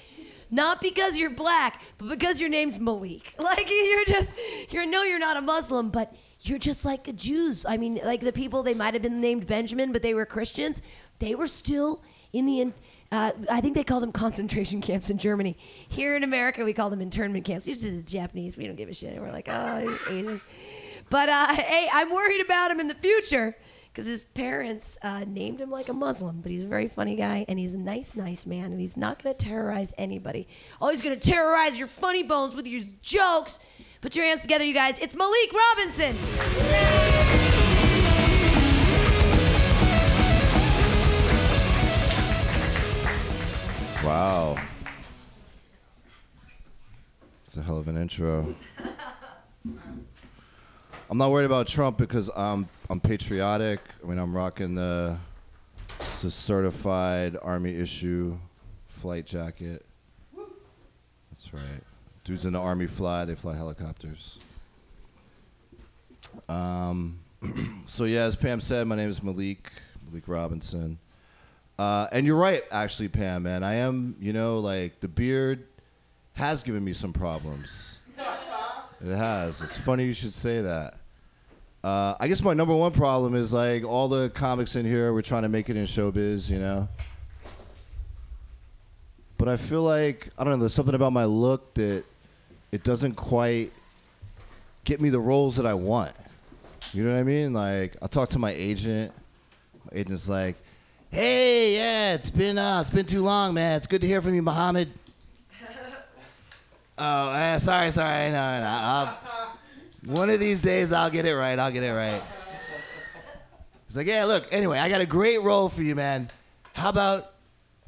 [0.53, 3.35] Not because you're black, but because your name's Malik.
[3.41, 4.35] Like you're just
[4.71, 7.65] you're no you're not a Muslim, but you're just like a Jews.
[7.67, 10.83] I mean, like the people they might have been named Benjamin, but they were Christians.
[11.19, 12.73] They were still in the
[13.13, 15.57] uh, I think they called them concentration camps in Germany.
[15.89, 17.67] Here in America, we call them internment camps.
[17.67, 18.57] Are the Japanese.
[18.57, 19.21] We don't give a shit.
[19.21, 20.41] We're like, oh, Asian.
[21.11, 23.55] But uh, hey, I'm worried about him in the future
[23.93, 26.41] because his parents uh, named him like a Muslim.
[26.41, 29.23] But he's a very funny guy, and he's a nice, nice man, and he's not
[29.23, 30.49] going to terrorize anybody.
[30.81, 33.59] Oh, he's going to terrorize your funny bones with your jokes.
[34.01, 34.99] Put your hands together, you guys.
[35.01, 36.17] It's Malik Robinson.
[44.03, 44.57] Wow.
[47.43, 48.55] It's a hell of an intro.
[51.11, 53.81] I'm not worried about Trump because I'm I'm patriotic.
[54.01, 55.19] I mean, I'm rocking the
[55.99, 58.39] it's a certified army issue
[58.87, 59.85] flight jacket.
[61.33, 61.83] That's right.
[62.23, 63.25] Dudes in the army fly.
[63.25, 64.39] They fly helicopters.
[66.49, 67.19] Um,
[67.87, 69.73] so yeah, as Pam said, my name is Malik
[70.07, 70.97] Malik Robinson.
[71.77, 73.65] Uh, and you're right, actually, Pam, man.
[73.65, 75.67] I am, you know, like the beard
[76.35, 77.99] has given me some problems.
[79.05, 79.61] it has.
[79.61, 81.00] It's funny you should say that.
[81.83, 85.23] Uh, I guess my number one problem is like all the comics in here, we're
[85.23, 86.89] trying to make it in showbiz, you know?
[89.39, 92.05] But I feel like, I don't know, there's something about my look that
[92.73, 93.73] it doesn't quite
[94.85, 96.13] get me the roles that I want.
[96.93, 97.55] You know what I mean?
[97.55, 99.13] Like, I'll talk to my agent.
[99.91, 100.57] My agent's like,
[101.11, 103.77] Hey, yeah, it's been uh, it's been too long, man.
[103.77, 104.89] It's good to hear from you, Muhammad.
[106.99, 108.31] oh, uh, sorry, sorry.
[108.31, 109.19] No, no, I'll,
[110.11, 111.57] one of these days I'll get it right.
[111.59, 112.21] I'll get it right.
[113.87, 114.49] He's like, yeah, look.
[114.51, 116.29] Anyway, I got a great role for you, man.
[116.73, 117.33] How about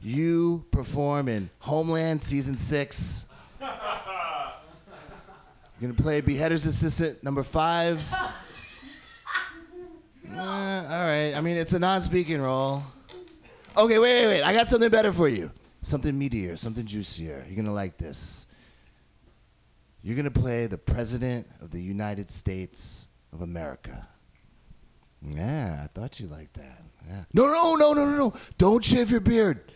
[0.01, 3.27] you perform in Homeland season six?
[3.61, 3.71] You're
[5.81, 8.03] gonna play Beheader's assistant number five.
[10.35, 11.35] Uh, all right.
[11.37, 12.83] I mean, it's a non-speaking role.
[13.77, 14.43] Okay, wait, wait, wait.
[14.43, 15.51] I got something better for you.
[15.83, 17.45] Something meatier, something juicier.
[17.47, 18.47] You're gonna like this.
[20.03, 24.09] You're gonna play the President of the United States of America.
[25.25, 26.83] Yeah, I thought you liked that.
[27.09, 27.25] Yeah.
[27.33, 28.35] No, no, no, no, no, no.
[28.59, 29.71] Don't shave your beard.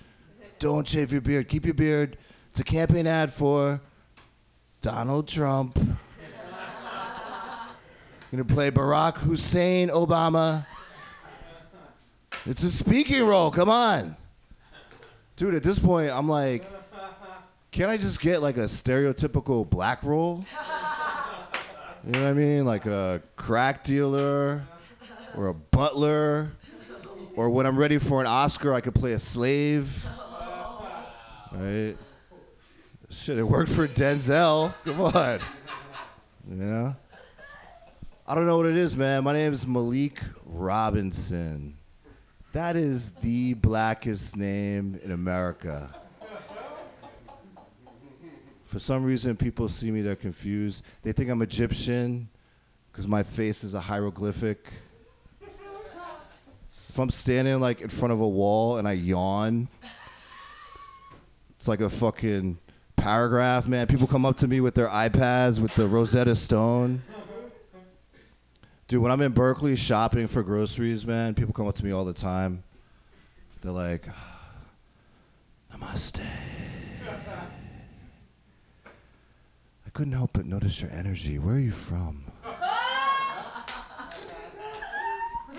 [0.59, 1.49] Don't shave your beard.
[1.49, 2.19] Keep your beard.
[2.51, 3.81] It's a campaign ad for
[4.81, 5.79] Donald Trump.
[5.79, 5.87] You're
[8.33, 10.67] gonna play Barack Hussein Obama.
[12.47, 13.53] It's a speaking role.
[13.53, 14.17] Come on.
[15.37, 16.65] Dude, at this point, I'm like,
[17.77, 20.43] can't I just get like a stereotypical black role?
[22.07, 22.65] You know what I mean?
[22.65, 24.63] Like a crack dealer
[25.37, 26.53] or a butler.
[27.35, 30.09] Or when I'm ready for an Oscar, I could play a slave.
[31.53, 31.97] Right?
[33.11, 34.73] Shit, it worked for Denzel.
[34.87, 35.39] Come on.
[36.49, 36.97] You know?
[38.27, 39.23] I don't know what it is, man.
[39.23, 41.77] My name is Malik Robinson.
[42.55, 45.95] That is the blackest name in America.
[48.77, 50.85] For some reason, people see me, they're confused.
[51.03, 52.29] They think I'm Egyptian
[52.93, 54.71] because my face is a hieroglyphic.
[56.91, 59.69] If I'm standing like in front of a wall and I yawn,
[61.57, 62.59] it's like a fucking
[62.97, 63.87] paragraph, man.
[63.87, 67.03] People come up to me with their iPads with the Rosetta Stone.
[68.89, 72.05] Dude, when I'm in Berkeley shopping for groceries, man, people come up to me all
[72.05, 72.63] the time.
[73.63, 74.07] They're like,
[75.73, 76.21] Namaste.
[79.86, 81.39] I couldn't help but notice your energy.
[81.39, 82.23] Where are you from?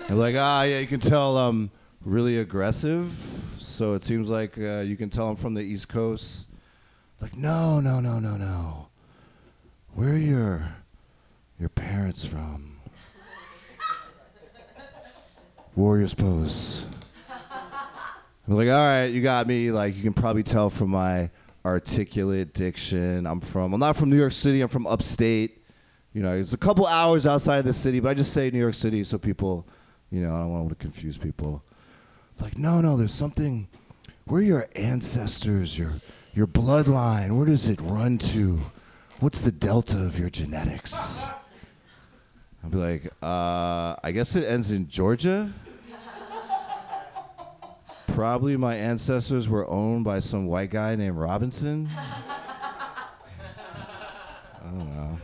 [0.08, 1.72] Like, ah, yeah, you can tell I'm
[2.04, 3.10] really aggressive.
[3.58, 6.50] So it seems like uh, you can tell I'm from the East Coast.
[7.20, 8.86] Like, no, no, no, no, no.
[9.94, 10.68] Where are your
[11.58, 12.76] your parents from?
[15.74, 16.84] Warriors pose.
[18.48, 19.72] I'm like, all right, you got me.
[19.72, 21.28] Like, you can probably tell from my
[21.68, 23.26] articulate diction.
[23.26, 23.72] I'm from.
[23.72, 24.60] I'm not from New York City.
[24.60, 25.64] I'm from upstate.
[26.14, 28.58] You know, it's a couple hours outside of the city, but I just say New
[28.58, 29.66] York City so people,
[30.10, 31.62] you know, I don't want to confuse people.
[32.40, 33.68] Like, no, no, there's something.
[34.24, 35.78] Where are your ancestors?
[35.78, 35.92] Your
[36.34, 37.36] your bloodline?
[37.36, 38.58] Where does it run to?
[39.20, 41.24] What's the delta of your genetics?
[42.62, 45.52] I'll be like, uh, I guess it ends in Georgia.
[48.08, 51.88] Probably my ancestors were owned by some white guy named Robinson.
[51.96, 52.10] I
[54.64, 55.18] don't know.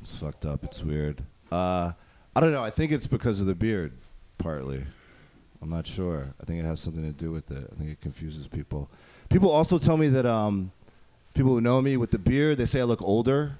[0.00, 0.64] It's fucked up.
[0.64, 1.22] It's weird.
[1.50, 1.92] Uh,
[2.34, 2.62] I don't know.
[2.62, 3.92] I think it's because of the beard,
[4.38, 4.84] partly.
[5.62, 6.32] I'm not sure.
[6.40, 7.68] I think it has something to do with it.
[7.70, 8.88] I think it confuses people.
[9.28, 10.72] People also tell me that um,
[11.34, 13.58] people who know me with the beard, they say I look older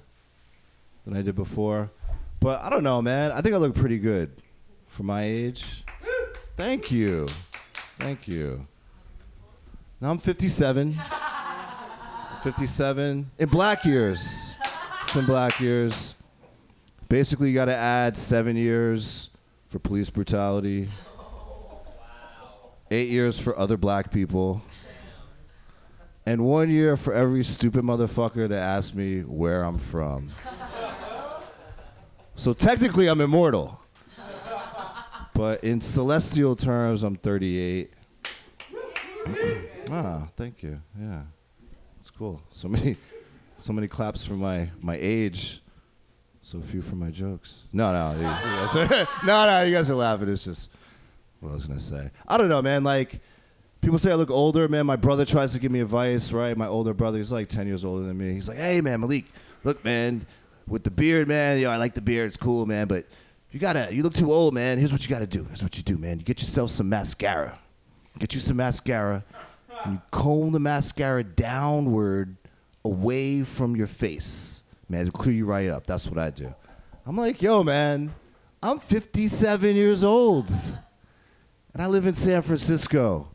[1.05, 1.91] than I did before.
[2.39, 3.31] But I don't know, man.
[3.31, 4.31] I think I look pretty good
[4.87, 5.83] for my age.
[6.61, 7.27] Thank you.
[7.97, 8.67] Thank you.
[9.99, 10.95] Now I'm 57.
[12.43, 14.55] 57 in black years.
[15.07, 16.13] Some black years.
[17.09, 19.31] Basically, you got to add seven years
[19.69, 20.87] for police brutality,
[22.91, 24.61] eight years for other black people,
[26.27, 30.29] and one year for every stupid motherfucker that asks me where I'm from.
[32.35, 33.80] So technically, I'm immortal.
[35.41, 37.91] But in celestial terms, I'm 38.
[39.89, 40.79] ah, thank you.
[40.95, 41.23] Yeah,
[41.99, 42.43] it's cool.
[42.51, 42.95] So many,
[43.57, 45.63] so many claps for my my age.
[46.43, 47.65] So few for my jokes.
[47.73, 49.63] No, no, you, you guys, no, no.
[49.63, 50.29] You guys are laughing.
[50.29, 50.69] It's just
[51.39, 52.11] what I was gonna say.
[52.27, 52.83] I don't know, man.
[52.83, 53.19] Like
[53.81, 54.85] people say I look older, man.
[54.85, 56.55] My brother tries to give me advice, right?
[56.55, 58.31] My older brother, he's like 10 years older than me.
[58.33, 59.25] He's like, hey, man, Malik,
[59.63, 60.23] look, man,
[60.67, 61.57] with the beard, man.
[61.57, 62.27] You know, I like the beard.
[62.27, 62.85] It's cool, man.
[62.85, 63.07] But
[63.51, 64.77] you gotta, you look too old, man.
[64.77, 65.43] Here's what you gotta do.
[65.45, 66.19] Here's what you do, man.
[66.19, 67.57] You get yourself some mascara.
[68.19, 69.23] Get you some mascara.
[69.83, 72.37] And you comb the mascara downward,
[72.85, 75.05] away from your face, man.
[75.05, 75.85] To clear you right up.
[75.85, 76.53] That's what I do.
[77.05, 78.13] I'm like, yo, man.
[78.63, 80.51] I'm 57 years old,
[81.73, 83.27] and I live in San Francisco,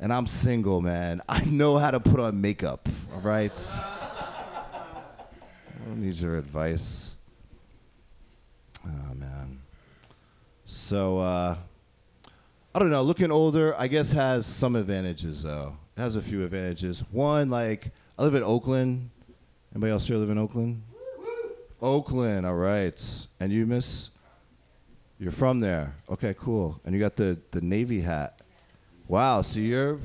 [0.00, 1.20] and I'm single, man.
[1.28, 2.88] I know how to put on makeup.
[3.12, 3.52] All right.
[3.74, 7.16] I don't need your advice.
[8.86, 9.60] Oh man.
[10.72, 11.56] So uh,
[12.74, 13.02] I don't know.
[13.02, 15.76] Looking older, I guess, has some advantages though.
[15.96, 17.04] It has a few advantages.
[17.10, 19.10] One, like I live in Oakland.
[19.74, 20.82] Anybody else here live in Oakland?
[21.82, 22.46] Oakland.
[22.46, 23.26] All right.
[23.38, 24.12] And you, Miss?
[25.18, 25.94] You're from there.
[26.08, 26.80] Okay, cool.
[26.86, 28.40] And you got the the Navy hat.
[29.08, 29.42] Wow.
[29.42, 29.98] So you're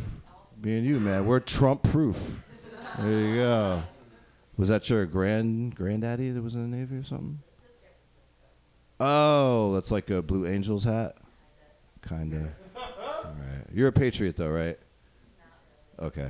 [0.62, 1.26] me and you, man.
[1.26, 2.44] We're Trump proof.
[3.00, 3.84] There you go.
[4.58, 7.40] Was that your grand granddaddy that was in the Navy or something?
[9.00, 11.16] Oh, that's like a Blue Angels hat.
[12.08, 12.54] Kinda.
[12.76, 12.84] All
[13.24, 13.66] right.
[13.74, 14.78] You're a patriot though, right?
[16.00, 16.30] Okay.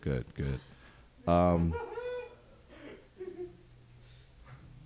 [0.00, 0.60] Good, good.
[1.26, 1.74] Um,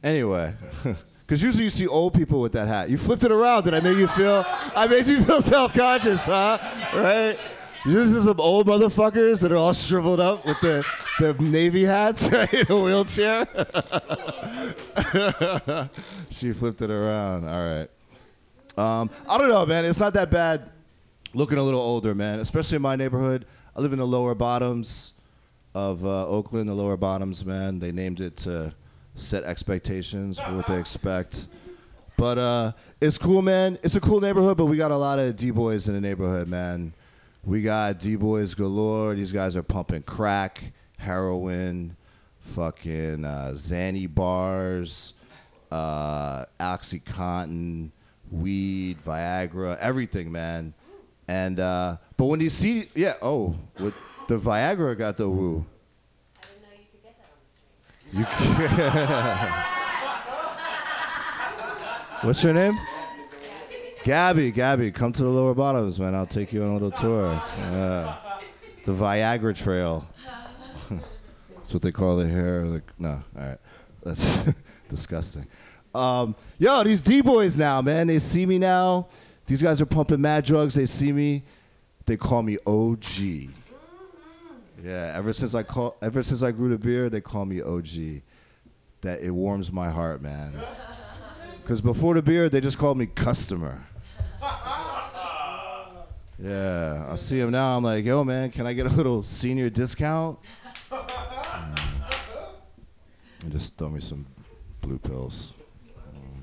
[0.03, 0.55] anyway,
[1.27, 2.89] because usually you see old people with that hat.
[2.89, 3.65] You flipped it around.
[3.65, 4.45] Did I make you feel?
[4.75, 6.59] I made you feel self-conscious, huh?
[6.95, 7.39] Right?
[7.87, 10.85] Usually some old motherfuckers that are all shriveled up with the,
[11.19, 13.47] the Navy hats in a wheelchair.
[16.31, 17.49] she flipped it around.
[17.49, 17.89] All right.
[18.77, 19.87] Um, I don't know, man.
[19.87, 20.71] It's not that bad
[21.33, 22.41] looking a little older, man.
[22.41, 23.47] Especially in my neighborhood.
[23.75, 25.15] I live in the lower bottoms
[25.75, 27.79] of uh, Oakland, the lower bottoms, man.
[27.79, 28.75] They named it to
[29.15, 31.47] set expectations for what they expect.
[32.19, 33.79] But uh, it's cool, man.
[33.83, 36.49] It's a cool neighborhood, but we got a lot of D boys in the neighborhood,
[36.49, 36.93] man.
[37.45, 39.15] We got D boys galore.
[39.15, 41.97] These guys are pumping crack, heroin,
[42.39, 45.15] fucking uh, Xanny bars,
[45.71, 47.93] uh, OxyContin,
[48.31, 50.75] weed, Viagra, everything, man.
[51.29, 53.93] And uh, but when you see, yeah, oh, the
[54.37, 55.65] Viagra got the woo.
[56.37, 57.33] I didn't know you could get that
[58.13, 58.67] on the street.
[62.23, 62.79] You What's your name?
[64.05, 66.15] Gabby, Gabby, come to the lower bottoms, man.
[66.15, 67.27] I'll take you on a little tour.
[67.59, 68.17] Yeah.
[68.87, 70.09] the Viagra Trail.
[71.55, 72.65] That's what they call the hair.
[72.65, 73.59] Like, no, all right,
[74.03, 74.49] that's
[74.89, 75.47] disgusting.
[75.95, 79.09] Um, yo, these D boys now, man, they see me now.
[79.47, 80.75] These guys are pumping mad drugs.
[80.75, 81.45] They see me,
[82.07, 83.51] they call me OG.
[84.83, 88.23] Yeah, ever since I call, ever since I grew the beard, they call me OG.
[89.03, 90.55] That it warms my heart, man.
[91.63, 93.87] Because before the beard, they just called me customer.
[96.43, 97.77] Yeah, I see him now.
[97.77, 100.39] I'm like, yo, man, can I get a little senior discount?
[100.91, 101.93] Mm.
[103.43, 104.25] And just throw me some
[104.81, 105.53] blue pills.
[105.87, 106.41] Mm.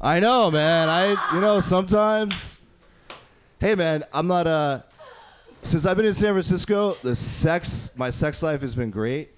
[0.00, 0.88] I know, man.
[0.88, 2.60] I, you know, sometimes.
[3.58, 4.82] Hey, man, I'm not uh
[5.62, 9.30] Since I've been in San Francisco, the sex, my sex life has been great.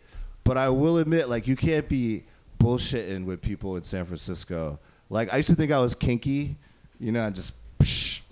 [0.44, 2.24] But I will admit, like, you can't be
[2.58, 4.78] bullshitting with people in San Francisco.
[5.08, 6.56] Like, I used to think I was kinky,
[7.00, 7.52] you know, I just,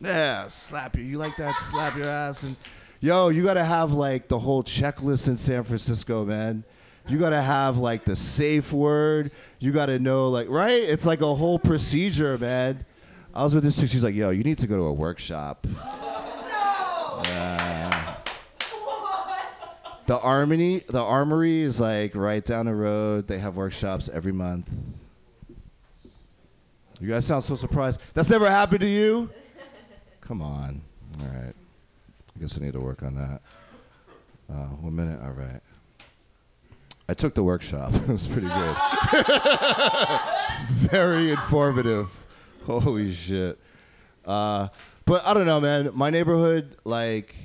[0.01, 1.05] yeah, slap you.
[1.05, 1.59] You like that?
[1.61, 2.43] Slap your ass.
[2.43, 2.57] And,
[3.01, 6.65] yo, you gotta have, like, the whole checklist in San Francisco, man.
[7.09, 9.31] You gotta have, like, the safe word.
[9.59, 10.83] You gotta know, like, right?
[10.83, 12.85] It's like a whole procedure, man.
[13.35, 15.67] I was with this chick, she's like, yo, you need to go to a workshop.
[17.25, 18.17] Yeah.
[20.07, 23.27] The Armory, the Armory is like right down the road.
[23.27, 24.71] They have workshops every month.
[27.01, 28.01] You guys sound so surprised.
[28.15, 29.31] That's never happened to you?
[30.27, 30.83] Come on.
[31.21, 31.55] All right.
[32.37, 33.41] I guess I need to work on that.
[34.51, 35.21] Uh, one minute.
[35.23, 35.61] All right.
[37.09, 37.95] I took the workshop.
[37.95, 38.77] it was pretty good.
[39.13, 42.27] it's very informative.
[42.65, 43.57] Holy shit.
[44.25, 44.67] Uh,
[45.05, 45.91] but I don't know, man.
[45.95, 47.37] My neighborhood, like,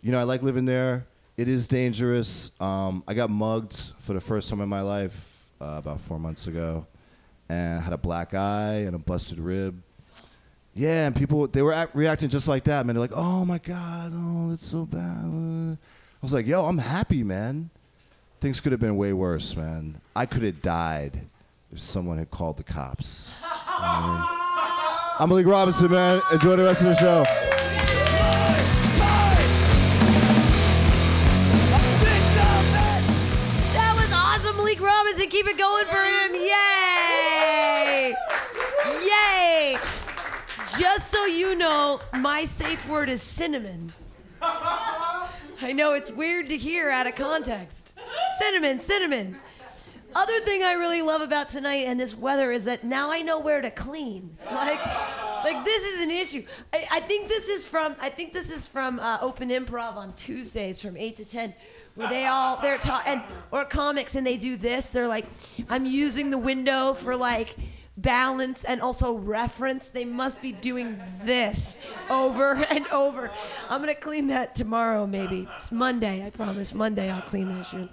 [0.00, 1.04] you know, I like living there.
[1.36, 2.58] It is dangerous.
[2.58, 6.46] Um, I got mugged for the first time in my life uh, about four months
[6.46, 6.86] ago,
[7.50, 9.82] and had a black eye and a busted rib.
[10.74, 12.94] Yeah, and people they were act- reacting just like that, man.
[12.96, 17.22] They're like, "Oh my god, oh, it's so bad." I was like, "Yo, I'm happy,
[17.22, 17.68] man.
[18.40, 20.00] Things could have been way worse, man.
[20.16, 21.20] I could have died
[21.70, 23.32] if someone had called the cops."
[23.78, 26.22] I'm Malik Robinson, man.
[26.32, 27.24] Enjoy the rest of the show.
[33.74, 35.28] That was awesome, Malik Robinson.
[35.28, 36.34] Keep it going for him.
[36.34, 38.14] Yay!
[39.06, 39.78] Yay!
[40.82, 43.92] Just so you know, my safe word is cinnamon.
[44.42, 47.96] I know it's weird to hear out of context.
[48.40, 49.36] Cinnamon, cinnamon.
[50.12, 53.38] Other thing I really love about tonight and this weather is that now I know
[53.38, 54.36] where to clean.
[54.50, 54.84] Like,
[55.44, 56.44] like this is an issue.
[56.72, 60.12] I, I think this is from I think this is from uh, Open Improv on
[60.14, 61.54] Tuesdays from eight to ten,
[61.94, 63.22] where they all they're taught and
[63.52, 64.86] or comics and they do this.
[64.86, 65.26] They're like,
[65.70, 67.56] I'm using the window for like
[67.96, 69.88] balance and also reference.
[69.90, 73.30] They must be doing this over and over.
[73.68, 75.48] I'm gonna clean that tomorrow, maybe.
[75.56, 76.74] It's Monday, I promise.
[76.74, 77.88] Monday I'll clean that shit.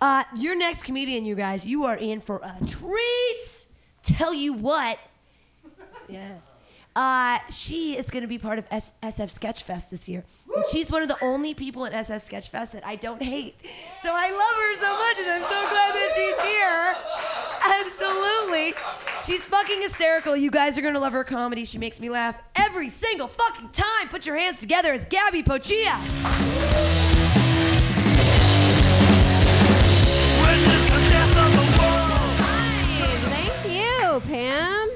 [0.00, 3.66] Uh, your next comedian, you guys, you are in for a treat.
[4.02, 4.98] Tell you what.
[6.08, 6.38] Yeah.
[6.94, 10.22] Uh, she is going to be part of S- SF Sketchfest this year.
[10.54, 13.56] And she's one of the only people at SF Sketchfest that I don't hate.
[14.00, 17.33] So I love her so much, and I'm so glad that she's here.
[17.64, 18.74] Absolutely.
[19.24, 20.36] She's fucking hysterical.
[20.36, 21.64] You guys are to love her comedy.
[21.64, 24.08] She makes me laugh every single fucking time.
[24.08, 24.92] Put your hands together.
[24.92, 25.98] It's Gabby Pochia.
[33.30, 34.90] Thank you, Pam.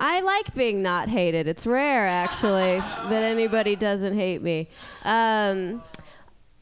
[0.00, 1.46] I like being not hated.
[1.46, 4.68] It's rare, actually, that anybody doesn't hate me.
[5.04, 5.82] Um,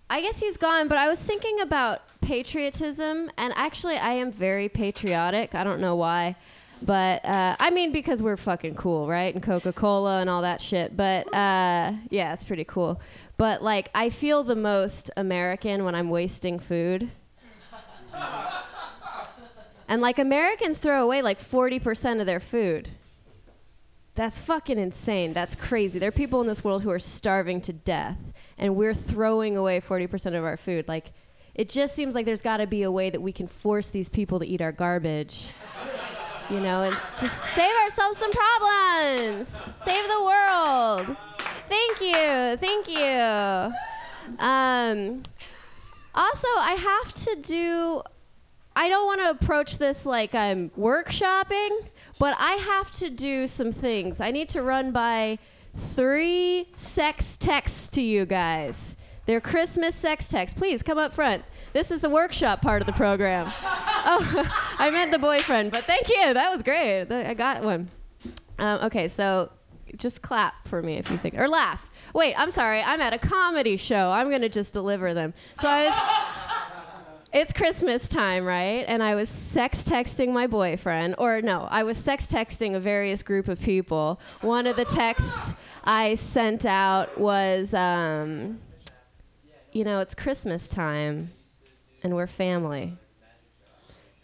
[0.09, 4.68] I guess he's gone, but I was thinking about patriotism, and actually, I am very
[4.68, 5.55] patriotic.
[5.55, 6.35] I don't know why.
[6.83, 9.33] But uh, I mean, because we're fucking cool, right?
[9.33, 10.97] And Coca Cola and all that shit.
[10.97, 13.01] But uh, yeah, it's pretty cool.
[13.39, 17.11] But like, I feel the most American when I'm wasting food.
[19.89, 22.91] And like Americans throw away like 40% of their food.
[24.16, 25.33] That's fucking insane.
[25.33, 26.01] That's crazy.
[26.01, 29.81] There are people in this world who are starving to death, and we're throwing away
[29.81, 30.89] 40% of our food.
[30.89, 31.12] Like,
[31.57, 34.11] it just seems like there's got to be a way that we can force these
[34.11, 35.49] people to eat our garbage.
[36.51, 39.49] You know, and just save ourselves some problems.
[39.83, 41.17] Save the world.
[41.69, 42.57] Thank you.
[42.59, 43.75] Thank you.
[44.39, 45.23] Um,
[46.15, 48.03] also, I have to do
[48.79, 51.89] I don't want to approach this like I'm workshopping,
[52.19, 54.21] but I have to do some things.
[54.21, 55.39] I need to run by
[55.75, 58.95] three sex texts to you guys.
[59.27, 60.59] They're Christmas sex texts.
[60.59, 61.45] Please come up front.
[61.72, 63.47] This is the workshop part of the program.
[63.62, 66.33] oh, I meant the boyfriend, but thank you.
[66.33, 67.11] That was great.
[67.11, 67.91] I got one.
[68.59, 69.51] Um, okay, so
[69.97, 71.91] just clap for me if you think, or laugh.
[72.14, 72.83] Wait, I'm sorry.
[72.83, 74.11] I'm at a comedy show.
[74.11, 75.35] I'm gonna just deliver them.
[75.59, 76.43] So I was.
[77.33, 78.83] It's Christmas time, right?
[78.89, 83.22] And I was sex texting my boyfriend, or no, I was sex texting a various
[83.22, 84.18] group of people.
[84.41, 85.53] One of the texts
[85.85, 88.59] I sent out was, um,
[89.77, 91.31] you know, it's Christmas time,
[92.03, 92.97] and we're family.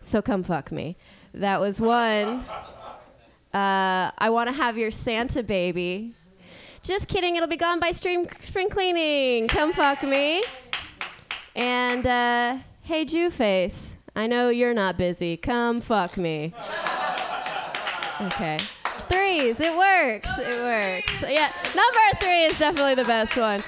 [0.01, 0.97] So come fuck me.
[1.35, 2.47] That was one.
[3.53, 6.15] Uh, I want to have your Santa baby.
[6.83, 9.47] Just kidding, it'll be gone by stream, spring cleaning.
[9.47, 10.43] Come fuck me.
[11.55, 15.37] And uh, hey, Jew face, I know you're not busy.
[15.37, 16.55] Come fuck me.
[18.23, 18.59] Okay.
[18.85, 20.31] Threes, it works.
[20.39, 21.31] It works.
[21.31, 23.61] Yeah, number three is definitely the best one.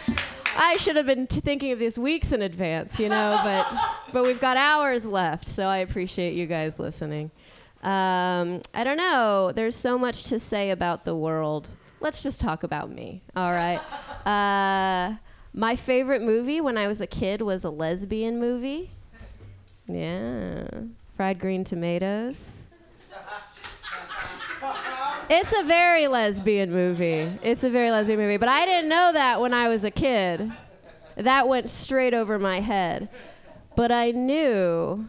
[0.57, 3.66] I should have been t- thinking of this weeks in advance, you know, but
[4.12, 7.30] but we've got hours left, so I appreciate you guys listening.
[7.82, 9.52] Um, I don't know.
[9.55, 11.68] There's so much to say about the world.
[12.00, 13.22] Let's just talk about me.
[13.36, 13.80] All right.
[14.24, 15.16] Uh,
[15.52, 18.90] my favorite movie when I was a kid was a lesbian movie.
[19.86, 20.66] Yeah.
[21.14, 22.64] Fried green tomatoes.
[25.31, 27.39] It's a very lesbian movie.
[27.43, 28.37] It's a very lesbian movie.
[28.37, 30.53] But I didn't know that when I was a kid.
[31.16, 33.09] That went straight over my head.
[33.77, 35.09] But I knew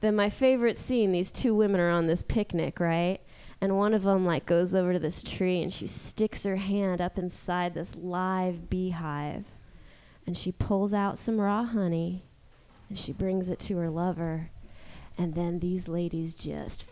[0.00, 3.20] that my favorite scene these two women are on this picnic, right?
[3.60, 7.00] And one of them like goes over to this tree and she sticks her hand
[7.00, 9.46] up inside this live beehive
[10.26, 12.24] and she pulls out some raw honey
[12.88, 14.50] and she brings it to her lover.
[15.16, 16.84] And then these ladies just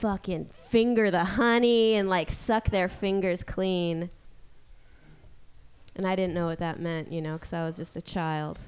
[0.00, 4.08] fucking finger the honey and like suck their fingers clean.
[5.94, 8.58] And I didn't know what that meant, you know, because I was just a child.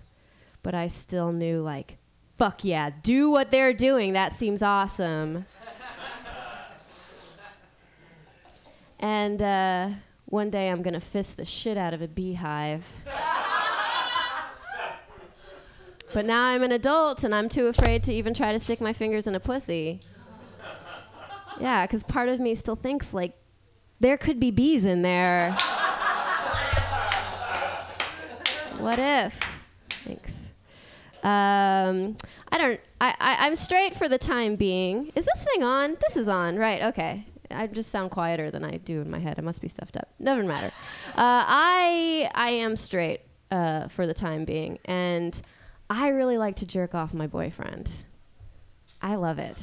[0.62, 1.96] But I still knew, like,
[2.36, 4.12] fuck yeah, do what they're doing.
[4.12, 5.46] That seems awesome.
[9.00, 9.90] and uh,
[10.26, 12.86] one day I'm going to fist the shit out of a beehive.
[16.12, 18.92] but now I'm an adult and I'm too afraid to even try to stick my
[18.92, 20.00] fingers in a pussy.
[21.60, 23.36] Yeah, because part of me still thinks, like,
[24.00, 25.52] there could be bees in there.
[28.78, 29.62] what if?
[29.90, 30.46] Thanks.
[31.22, 32.16] Um,
[32.50, 32.80] I don't.
[33.00, 35.12] I, I I'm straight for the time being.
[35.14, 35.96] Is this thing on?
[36.00, 36.56] This is on.
[36.56, 36.82] Right.
[36.82, 37.26] Okay.
[37.50, 39.36] I just sound quieter than I do in my head.
[39.38, 40.08] I must be stuffed up.
[40.22, 40.72] Doesn't matter.
[41.10, 43.20] Uh, I I am straight
[43.52, 45.40] uh, for the time being, and
[45.88, 47.90] I really like to jerk off my boyfriend.
[49.00, 49.58] I love it.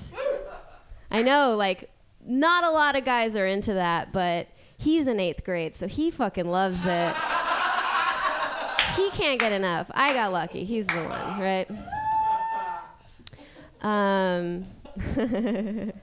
[1.12, 1.90] I know, like,
[2.26, 4.48] not a lot of guys are into that, but
[4.78, 7.16] he's in eighth grade, so he fucking loves it.
[8.96, 9.90] he can't get enough.
[9.94, 10.64] I got lucky.
[10.66, 11.68] He's the one, right?
[13.82, 14.66] Um,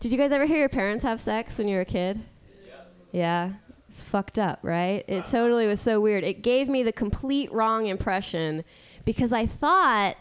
[0.00, 2.20] did you guys ever hear your parents have sex when you were a kid?
[3.12, 3.52] Yeah.
[3.88, 5.04] It's fucked up, right?
[5.06, 6.24] It totally was so weird.
[6.24, 8.64] It gave me the complete wrong impression
[9.04, 10.16] because I thought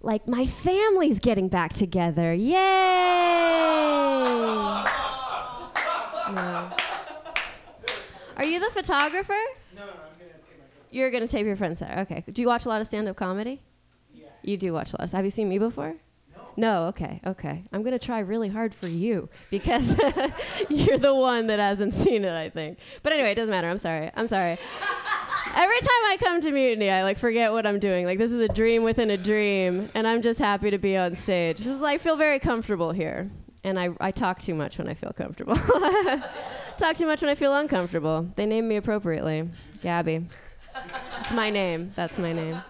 [0.00, 2.32] like my family's getting back together.
[2.34, 2.54] Yay!
[6.30, 6.70] Yeah.
[8.36, 9.32] Are you the photographer?
[9.74, 10.92] No, no, I'm gonna tape my first.
[10.92, 12.00] You're gonna tape your friend's there.
[12.00, 12.22] Okay.
[12.30, 13.62] Do you watch a lot of stand-up comedy?
[14.12, 14.26] Yeah.
[14.42, 15.10] You do watch a lot.
[15.10, 15.94] Have you seen me before?
[16.58, 16.86] No.
[16.86, 17.20] Okay.
[17.24, 17.62] Okay.
[17.72, 19.96] I'm gonna try really hard for you because
[20.68, 22.34] you're the one that hasn't seen it.
[22.34, 22.78] I think.
[23.04, 23.68] But anyway, it doesn't matter.
[23.68, 24.10] I'm sorry.
[24.16, 24.58] I'm sorry.
[25.54, 28.06] Every time I come to Mutiny, I like forget what I'm doing.
[28.06, 31.14] Like this is a dream within a dream, and I'm just happy to be on
[31.14, 31.58] stage.
[31.58, 33.30] This is I feel very comfortable here,
[33.62, 35.54] and I I talk too much when I feel comfortable.
[36.76, 38.28] talk too much when I feel uncomfortable.
[38.34, 39.48] They name me appropriately,
[39.80, 40.26] Gabby.
[41.20, 41.92] It's my name.
[41.94, 42.60] That's my name.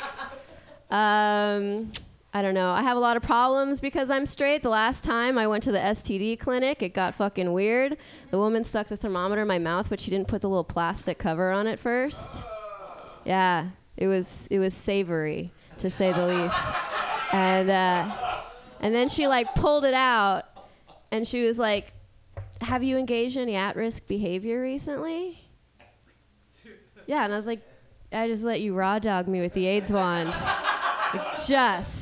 [0.90, 1.90] Um,
[2.38, 2.70] I don't know.
[2.70, 4.62] I have a lot of problems because I'm straight.
[4.62, 7.96] The last time I went to the STD clinic, it got fucking weird.
[8.30, 11.18] The woman stuck the thermometer in my mouth, but she didn't put the little plastic
[11.18, 12.44] cover on it first.
[13.24, 16.54] Yeah, it was it was savory to say the least.
[17.32, 18.40] And uh,
[18.78, 20.44] and then she like pulled it out,
[21.10, 21.92] and she was like,
[22.60, 25.40] "Have you engaged in any at-risk behavior recently?"
[27.04, 27.62] Yeah, and I was like,
[28.12, 30.32] "I just let you raw dog me with the AIDS wand."
[31.48, 31.97] Just.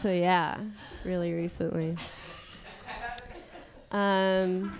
[0.00, 0.56] So yeah,
[1.04, 1.94] really recently.
[3.90, 4.78] Um,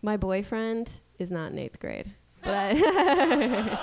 [0.00, 2.10] my boyfriend is not in eighth grade,
[2.42, 3.78] but uh,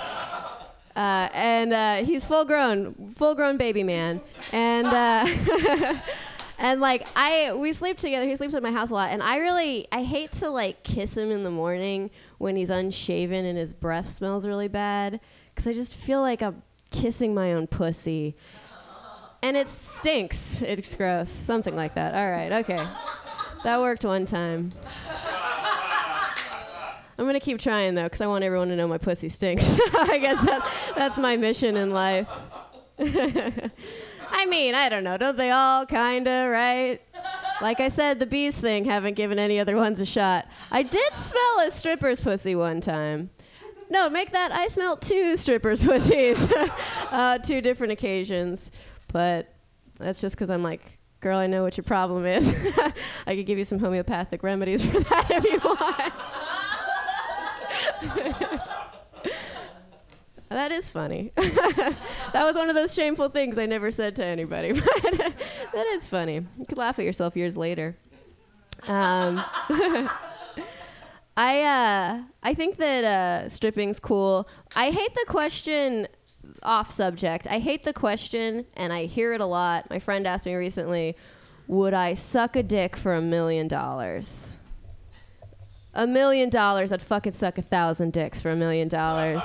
[0.96, 4.20] and uh, he's full grown, full grown baby man,
[4.52, 4.86] and.
[4.86, 5.98] Uh,
[6.58, 8.26] And like I, we sleep together.
[8.26, 11.14] He sleeps at my house a lot, and I really, I hate to like kiss
[11.14, 15.20] him in the morning when he's unshaven and his breath smells really bad,
[15.54, 18.36] because I just feel like I'm kissing my own pussy,
[19.42, 20.62] and it stinks.
[20.62, 22.14] It's gross, something like that.
[22.14, 22.86] All right, okay,
[23.64, 24.72] that worked one time.
[27.18, 29.78] I'm gonna keep trying though, because I want everyone to know my pussy stinks.
[29.94, 32.28] I guess that's that's my mission in life.
[32.98, 35.16] I mean, I don't know.
[35.16, 37.00] Don't they all kinda, right?
[37.62, 40.46] Like I said, the bees thing haven't given any other ones a shot.
[40.70, 43.30] I did smell a stripper's pussy one time.
[43.88, 44.52] No, make that.
[44.52, 46.52] I smelled two strippers' pussies,
[47.10, 48.70] uh, two different occasions.
[49.08, 49.52] But
[49.98, 50.82] that's just because I'm like,
[51.20, 52.48] girl, I know what your problem is.
[53.26, 56.12] I could give you some homeopathic remedies for that if you want.
[60.50, 61.32] that is funny.
[61.36, 64.72] that was one of those shameful things I never said to anybody.
[64.72, 64.84] But
[65.72, 66.46] that is funny.
[66.58, 67.96] You could laugh at yourself years later.
[68.88, 69.42] Um,
[71.36, 74.48] I uh, I think that uh, stripping's cool.
[74.74, 76.08] I hate the question
[76.62, 77.46] off subject.
[77.48, 79.88] I hate the question, and I hear it a lot.
[79.90, 81.16] My friend asked me recently,
[81.68, 84.58] "Would I suck a dick for a million dollars?"
[85.94, 89.42] A million dollars, I'd fucking suck a thousand dicks for a million dollars.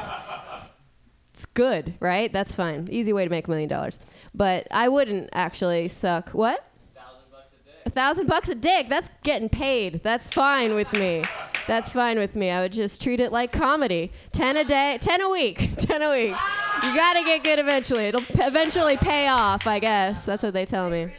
[1.29, 2.31] It's good, right?
[2.31, 2.89] That's fine.
[2.91, 3.99] Easy way to make a million dollars.
[4.35, 6.31] But I wouldn't actually suck.
[6.31, 6.65] What?
[6.93, 7.85] A Thousand bucks a dick.
[7.85, 8.89] A thousand bucks a dick.
[8.89, 10.01] That's getting paid.
[10.03, 11.23] That's fine with me.
[11.67, 12.49] That's fine with me.
[12.49, 14.11] I would just treat it like comedy.
[14.31, 16.35] Ten a day, ten a week, ten a week.
[16.83, 18.05] You gotta get good eventually.
[18.05, 20.25] It'll p- eventually pay off, I guess.
[20.25, 21.13] That's what they tell me.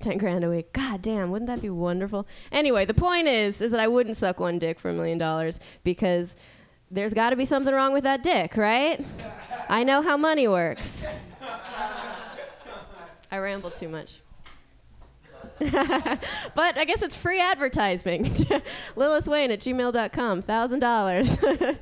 [0.00, 0.72] Ten grand a week.
[0.72, 2.26] God damn, wouldn't that be wonderful?
[2.52, 5.60] Anyway, the point is, is that I wouldn't suck one dick for a million dollars
[5.84, 6.36] because
[6.90, 9.04] there's got to be something wrong with that dick, right?
[9.68, 11.04] I know how money works.
[13.30, 14.20] I ramble too much.
[16.54, 18.34] but I guess it's free advertising.
[18.96, 21.78] Lilith Wayne at gmail.com, $1,000.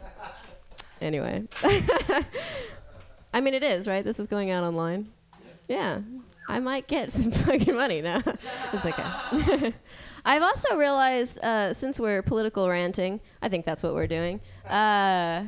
[1.00, 1.44] anyway.
[3.32, 4.04] I mean, it is, right?
[4.04, 5.12] This is going out online.
[5.68, 6.00] Yeah.
[6.48, 8.20] I might get some fucking money now.
[8.72, 9.72] it's okay.
[10.24, 14.40] I've also realized, uh, since we're political ranting, I think that's what we're doing.
[14.68, 15.44] Uh,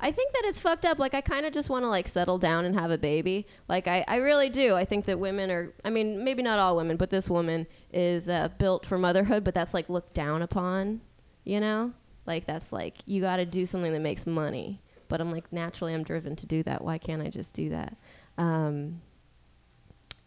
[0.00, 0.98] I think that it's fucked up.
[0.98, 3.46] Like I kind of just want to like settle down and have a baby.
[3.68, 4.74] Like I, I really do.
[4.74, 5.72] I think that women are.
[5.84, 9.44] I mean, maybe not all women, but this woman is uh, built for motherhood.
[9.44, 11.00] But that's like looked down upon.
[11.44, 11.92] You know,
[12.26, 14.80] like that's like you got to do something that makes money.
[15.08, 16.82] But I'm like naturally I'm driven to do that.
[16.82, 17.96] Why can't I just do that?
[18.36, 19.00] Um,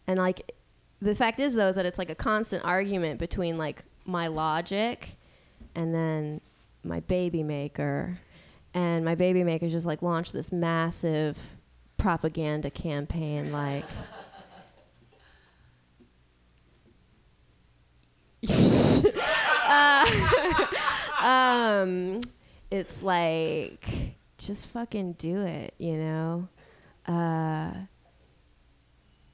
[0.08, 0.54] and like
[1.02, 5.18] the fact is though is that it's like a constant argument between like my logic
[5.76, 6.42] and then
[6.84, 8.20] my baby maker
[8.78, 11.36] and my baby maker just like launched this massive
[11.98, 13.84] propaganda campaign like
[19.68, 20.06] uh,
[21.24, 22.22] um
[22.70, 23.90] it's like
[24.38, 26.48] just fucking do it you know
[27.08, 27.72] uh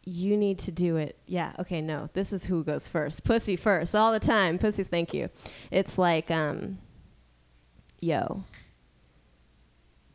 [0.06, 1.18] you need to do it.
[1.28, 2.10] Yeah, okay, no.
[2.12, 3.24] This is who goes first.
[3.24, 4.60] Pussy first, all the time.
[4.60, 5.30] Pussies, thank you.
[5.72, 6.80] It's like, um,
[8.02, 8.44] yo,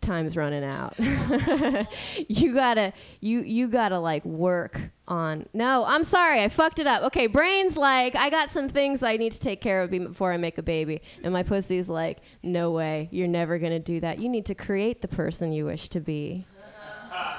[0.09, 0.95] time's running out.
[2.29, 5.47] you gotta, you, you gotta like work on.
[5.53, 7.03] No, I'm sorry, I fucked it up.
[7.05, 10.37] Okay, brain's like, I got some things I need to take care of before I
[10.39, 11.03] make a baby.
[11.23, 14.19] And my pussy's like, no way, you're never gonna do that.
[14.19, 16.47] You need to create the person you wish to be.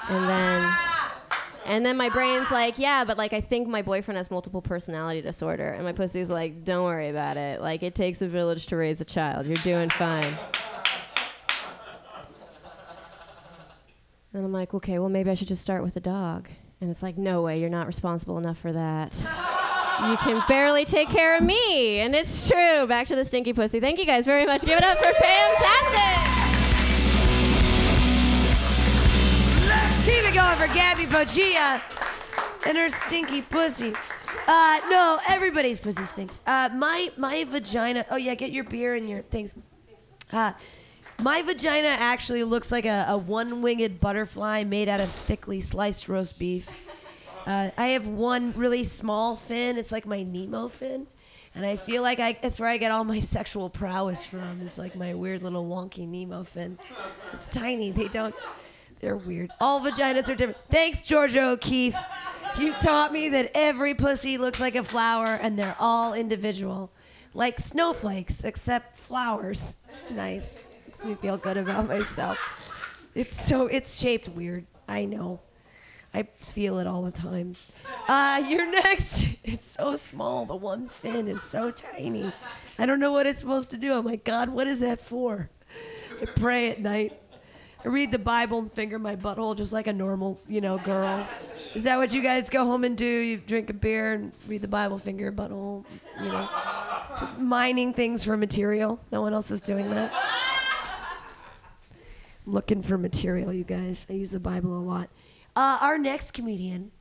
[0.07, 0.76] And then.
[1.65, 5.22] And then my brain's like, yeah, but like I think my boyfriend has multiple personality
[5.22, 5.70] disorder.
[5.70, 7.61] And my pussy's like, don't worry about it.
[7.61, 9.45] Like it takes a village to raise a child.
[9.45, 10.34] You're doing fine.
[14.34, 16.47] And I'm like, okay, well maybe I should just start with a dog.
[16.82, 19.13] And it's like, no way, you're not responsible enough for that.
[20.07, 21.99] you can barely take care of me.
[21.99, 22.88] And it's true.
[22.88, 23.80] Back to the stinky pussy.
[23.80, 24.63] Thank you guys very much.
[24.63, 26.30] Give it up for Fantastic.
[29.67, 31.82] Let's keep it going for Gabby Bogia
[32.67, 33.93] and her stinky pussy.
[34.47, 36.39] Uh, no, everybody's pussy stinks.
[36.45, 38.05] Uh, my my vagina.
[38.09, 39.55] Oh yeah, get your beer and your things.
[40.32, 40.53] Uh,
[41.22, 46.39] my vagina actually looks like a, a one-winged butterfly made out of thickly sliced roast
[46.39, 46.70] beef.
[47.45, 49.78] Uh, I have one really small fin.
[49.78, 51.07] It's like my Nemo fin.
[51.55, 54.61] And I feel like I, that's where I get all my sexual prowess from.
[54.61, 56.78] Is like my weird little wonky Nemo fin.
[57.34, 57.91] It's tiny.
[57.91, 58.36] They don't.
[58.99, 59.49] They're weird.
[59.59, 60.57] All vaginas are different.
[60.67, 61.95] Thanks, Georgia O'Keeffe.
[62.57, 66.91] You taught me that every pussy looks like a flower and they're all individual.
[67.34, 69.76] Like snowflakes, except flowers.
[70.11, 70.43] Nice.
[70.99, 72.37] Makes me feel good about myself.
[73.15, 74.65] It's so, it's shaped weird.
[74.85, 75.39] I know.
[76.13, 77.55] I feel it all the time.
[78.09, 79.25] Uh, you're next.
[79.45, 80.45] It's so small.
[80.45, 82.33] The one fin is so tiny.
[82.77, 83.93] I don't know what it's supposed to do.
[83.93, 85.47] I'm like, God, what is that for?
[86.21, 87.17] I pray at night.
[87.85, 91.25] I read the Bible and finger my butthole just like a normal, you know, girl.
[91.75, 93.05] Is that what you guys go home and do?
[93.05, 95.85] You drink a beer and read the Bible, finger your butthole,
[96.21, 96.49] you know?
[97.17, 98.99] Just mining things for material.
[99.13, 100.13] No one else is doing that.
[102.49, 104.07] Just looking for material, you guys.
[104.09, 105.09] I use the Bible a lot.
[105.55, 106.91] Uh, our next comedian,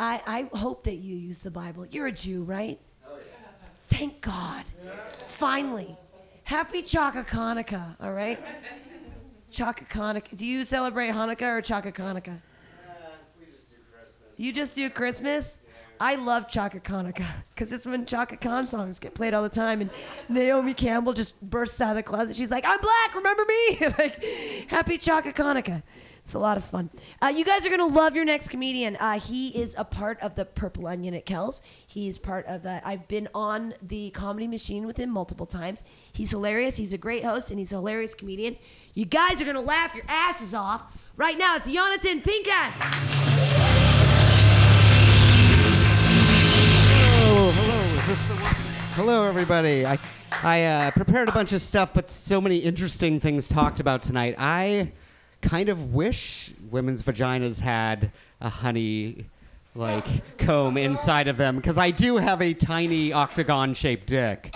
[0.00, 1.84] I, I hope that you use the Bible.
[1.90, 2.78] You're a Jew, right?
[3.06, 3.68] Oh, yeah.
[3.88, 4.64] Thank God.
[5.26, 5.94] Finally.
[6.44, 8.38] Happy Chaka Hanukkah, all right?
[9.50, 10.34] Chaka Hanukkah.
[10.34, 12.38] Do you celebrate Hanukkah or Chaka Hanukkah?
[14.38, 15.58] You just do Christmas?
[16.00, 19.80] I love Chaka Hanukkah because it's when Chaka Khan songs get played all the time,
[19.80, 19.90] and
[20.28, 22.36] Naomi Campbell just bursts out of the closet.
[22.36, 24.22] She's like, "I'm black, remember me?" like,
[24.68, 25.82] happy Chaka Hanukkah.
[26.28, 26.90] It's a lot of fun.
[27.22, 28.96] Uh, you guys are gonna love your next comedian.
[28.96, 31.62] Uh, he is a part of the Purple Onion at Kells.
[31.86, 32.86] He's part of the.
[32.86, 35.84] I've been on the Comedy Machine with him multiple times.
[36.12, 36.76] He's hilarious.
[36.76, 38.56] He's a great host, and he's a hilarious comedian.
[38.92, 40.84] You guys are gonna laugh your asses off.
[41.16, 43.37] Right now, it's Jonathan Pinkas.
[47.20, 47.80] Hello, hello.
[48.92, 49.84] Hello, everybody.
[49.84, 49.98] I,
[50.44, 54.36] I uh, prepared a bunch of stuff, but so many interesting things talked about tonight.
[54.38, 54.92] I
[55.42, 59.26] kind of wish women's vaginas had a honey
[59.74, 60.06] like
[60.38, 64.54] comb inside of them because I do have a tiny octagon shaped dick.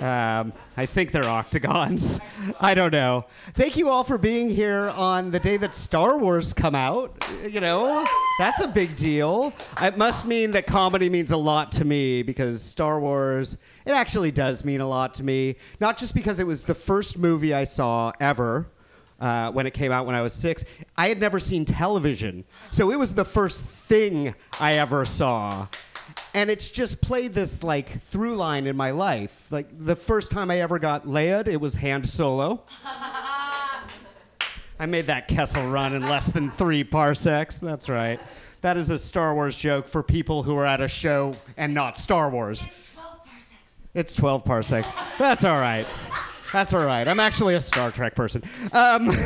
[0.00, 2.20] Um, I think they're octagons.
[2.60, 3.24] I don't know.
[3.54, 7.28] Thank you all for being here on the day that Star Wars come out.
[7.48, 8.06] You know,
[8.38, 9.52] that's a big deal.
[9.82, 14.30] It must mean that comedy means a lot to me because Star Wars, it actually
[14.30, 15.56] does mean a lot to me.
[15.80, 18.68] Not just because it was the first movie I saw ever.
[19.20, 20.64] Uh, when it came out when I was six,
[20.96, 25.66] I had never seen television, so it was the first thing I ever saw
[26.34, 29.50] and it's just played this like through line in my life.
[29.50, 32.62] Like the first time I ever got laid, it was hand solo.
[34.80, 37.58] I made that Kessel run in less than three parsecs.
[37.58, 38.20] That's right.
[38.60, 41.98] That is a Star Wars joke for people who are at a show and not
[41.98, 42.64] Star Wars.
[42.64, 43.82] It's 12 parsecs.
[43.94, 44.92] It's 12 parsecs.
[45.18, 45.86] That's all right.
[46.52, 47.06] That's all right.
[47.06, 48.42] I'm actually a Star Trek person.
[48.72, 49.10] Um,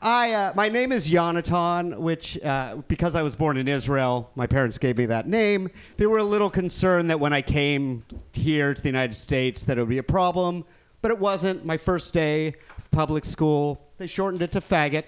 [0.00, 4.46] I, uh, my name is Yonatan, which, uh, because I was born in Israel, my
[4.46, 5.70] parents gave me that name.
[5.96, 9.78] They were a little concerned that when I came here to the United States that
[9.78, 10.64] it would be a problem,
[11.02, 11.64] but it wasn't.
[11.64, 15.04] My first day of public school, they shortened it to faggot.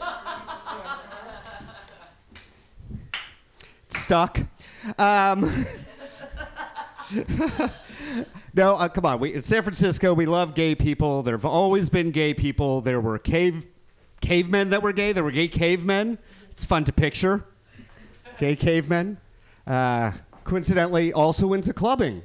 [3.88, 4.40] Stuck.
[4.98, 5.66] Um,
[8.54, 9.20] no, uh, come on.
[9.20, 11.22] We, in San Francisco, we love gay people.
[11.22, 12.80] There have always been gay people.
[12.80, 13.66] There were cave
[14.20, 15.12] cavemen that were gay.
[15.12, 16.18] There were gay cavemen.
[16.50, 17.44] It's fun to picture.
[18.38, 19.18] Gay cavemen.
[19.66, 20.12] Uh,
[20.44, 22.22] coincidentally, also into clubbing.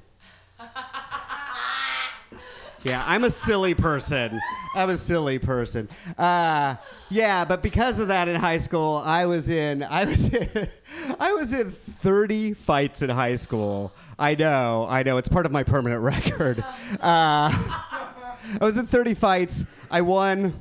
[2.84, 4.42] Yeah, I'm a silly person.
[4.74, 5.88] I'm a silly person.
[6.18, 6.76] Uh,
[7.10, 10.68] yeah, but because of that in high school, I was in I was in,
[11.20, 13.94] I was in 30 fights in high school.
[14.18, 15.18] I know, I know.
[15.18, 16.64] It's part of my permanent record.
[16.94, 19.66] Uh, I was in 30 fights.
[19.92, 20.60] I won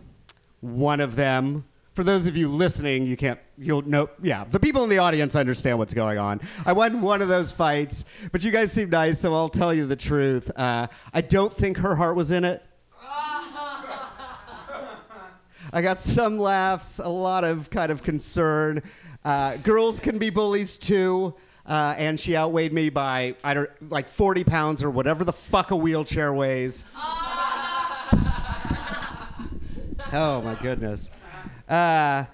[0.60, 1.64] one of them.
[1.94, 5.34] For those of you listening, you can't, you'll know, yeah, the people in the audience
[5.34, 6.40] understand what's going on.
[6.64, 9.86] I won one of those fights, but you guys seem nice, so I'll tell you
[9.86, 10.50] the truth.
[10.56, 12.62] Uh, I don't think her heart was in it.
[15.72, 18.82] I got some laughs, a lot of kind of concern.
[19.24, 21.34] Uh, girls can be bullies too.
[21.66, 25.70] Uh, and she outweighed me by I don't like 40 pounds or whatever the fuck
[25.70, 26.84] a wheelchair weighs.
[30.12, 31.08] Oh my goodness.
[31.68, 32.24] Uh,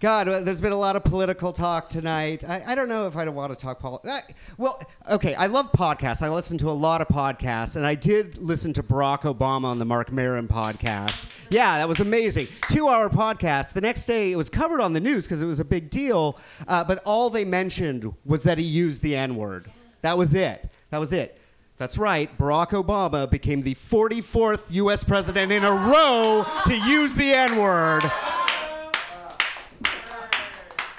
[0.00, 2.42] God, uh, there's been a lot of political talk tonight.
[2.46, 4.34] I, I don't know if I don't want to talk politics.
[4.58, 6.22] Well, okay, I love podcasts.
[6.22, 9.78] I listen to a lot of podcasts, and I did listen to Barack Obama on
[9.78, 11.28] the Marc Maron podcast.
[11.50, 12.48] Yeah, that was amazing.
[12.68, 13.74] Two hour podcast.
[13.74, 16.38] The next day, it was covered on the news because it was a big deal,
[16.66, 19.70] uh, but all they mentioned was that he used the N word.
[20.02, 20.68] That was it.
[20.90, 21.40] That was it.
[21.76, 22.36] That's right.
[22.38, 25.02] Barack Obama became the 44th U.S.
[25.02, 28.02] president in a row to use the N word.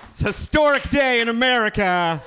[0.10, 2.22] It's a historic day in America.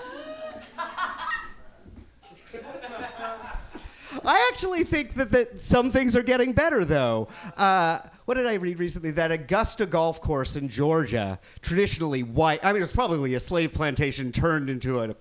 [4.25, 7.29] I actually think that, that some things are getting better, though.
[7.57, 9.11] Uh, what did I read recently?
[9.11, 13.73] That Augusta golf course in Georgia, traditionally white, I mean, it was probably a slave
[13.73, 15.15] plantation turned into a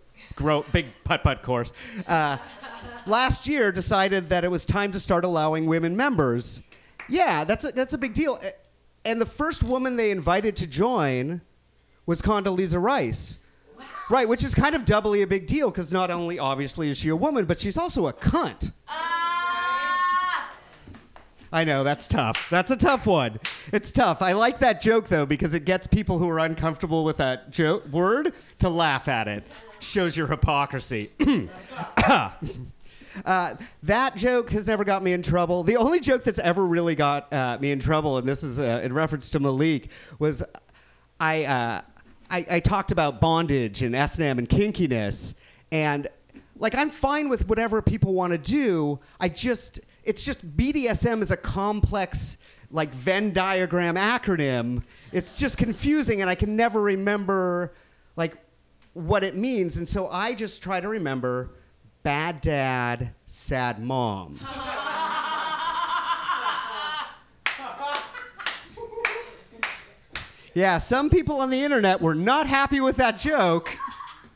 [0.72, 1.74] big putt putt course.
[2.08, 2.38] Uh,
[3.06, 6.62] last year decided that it was time to start allowing women members.
[7.10, 8.40] Yeah, that's a, that's a big deal.
[9.06, 11.42] And the first woman they invited to join
[12.06, 13.40] was Condoleezza Rice.
[14.10, 17.10] Right, which is kind of doubly a big deal because not only obviously is she
[17.10, 18.72] a woman, but she's also a cunt.
[21.52, 22.50] I know that's tough.
[22.50, 23.40] That's a tough one.
[23.72, 24.22] It's tough.
[24.22, 27.82] I like that joke though because it gets people who are uncomfortable with that jo-
[27.92, 29.44] word to laugh at it.
[29.80, 31.12] Shows your hypocrisy.
[33.26, 35.64] Uh, that joke has never got me in trouble.
[35.64, 38.82] The only joke that's ever really got uh, me in trouble, and this is uh,
[38.84, 39.90] in reference to Malik,
[40.20, 40.44] was
[41.20, 41.82] I, uh,
[42.30, 45.34] I I talked about bondage and S and M and kinkiness,
[45.72, 46.08] and
[46.58, 49.00] like I'm fine with whatever people want to do.
[49.20, 52.38] I just it's just BDSM is a complex
[52.72, 54.84] like Venn diagram acronym.
[55.12, 57.74] It's just confusing, and I can never remember
[58.16, 58.36] like
[58.94, 61.52] what it means, and so I just try to remember
[62.08, 64.40] bad dad, sad mom.
[70.54, 73.78] Yeah, some people on the internet were not happy with that joke.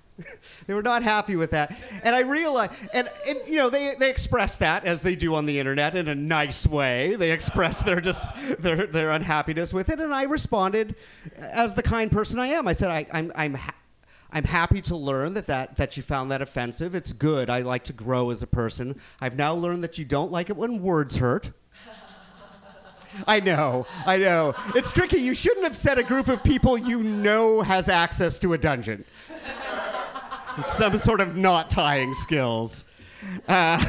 [0.68, 1.76] they were not happy with that.
[2.04, 5.48] And I realized, and, and you know, they, they express that as they do on
[5.48, 7.16] the internet in a nice way.
[7.16, 10.00] They express their just their, their unhappiness with it.
[10.00, 10.94] And I responded
[11.40, 12.68] as the kind person I am.
[12.68, 13.74] I said, I, I'm, I'm, ha-
[14.34, 16.96] I'm happy to learn that, that, that you found that offensive.
[16.96, 17.50] It's good.
[17.50, 19.00] I like to grow as a person.
[19.20, 21.52] I've now learned that you don't like it when words hurt.
[23.28, 24.56] I know, I know.
[24.74, 25.18] It's tricky.
[25.18, 29.04] You shouldn't upset a group of people you know has access to a dungeon.
[30.66, 32.86] Some sort of knot tying skills.
[33.48, 33.84] Uh,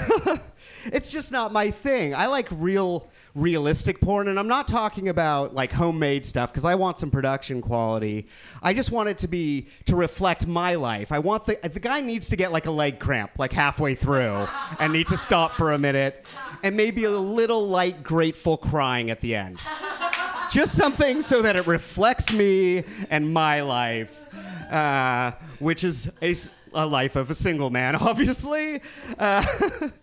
[0.87, 2.15] it's just not my thing.
[2.15, 6.75] I like real, realistic porn, and I'm not talking about like homemade stuff because I
[6.75, 8.27] want some production quality.
[8.63, 11.13] I just want it to be to reflect my life.
[11.13, 14.47] I want the the guy needs to get like a leg cramp like halfway through
[14.79, 16.27] and need to stop for a minute,
[16.63, 19.59] and maybe a little light grateful crying at the end.
[20.51, 24.27] just something so that it reflects me and my life,
[24.71, 26.35] uh, which is a,
[26.75, 28.81] a life of a single man, obviously.
[29.19, 29.45] Uh,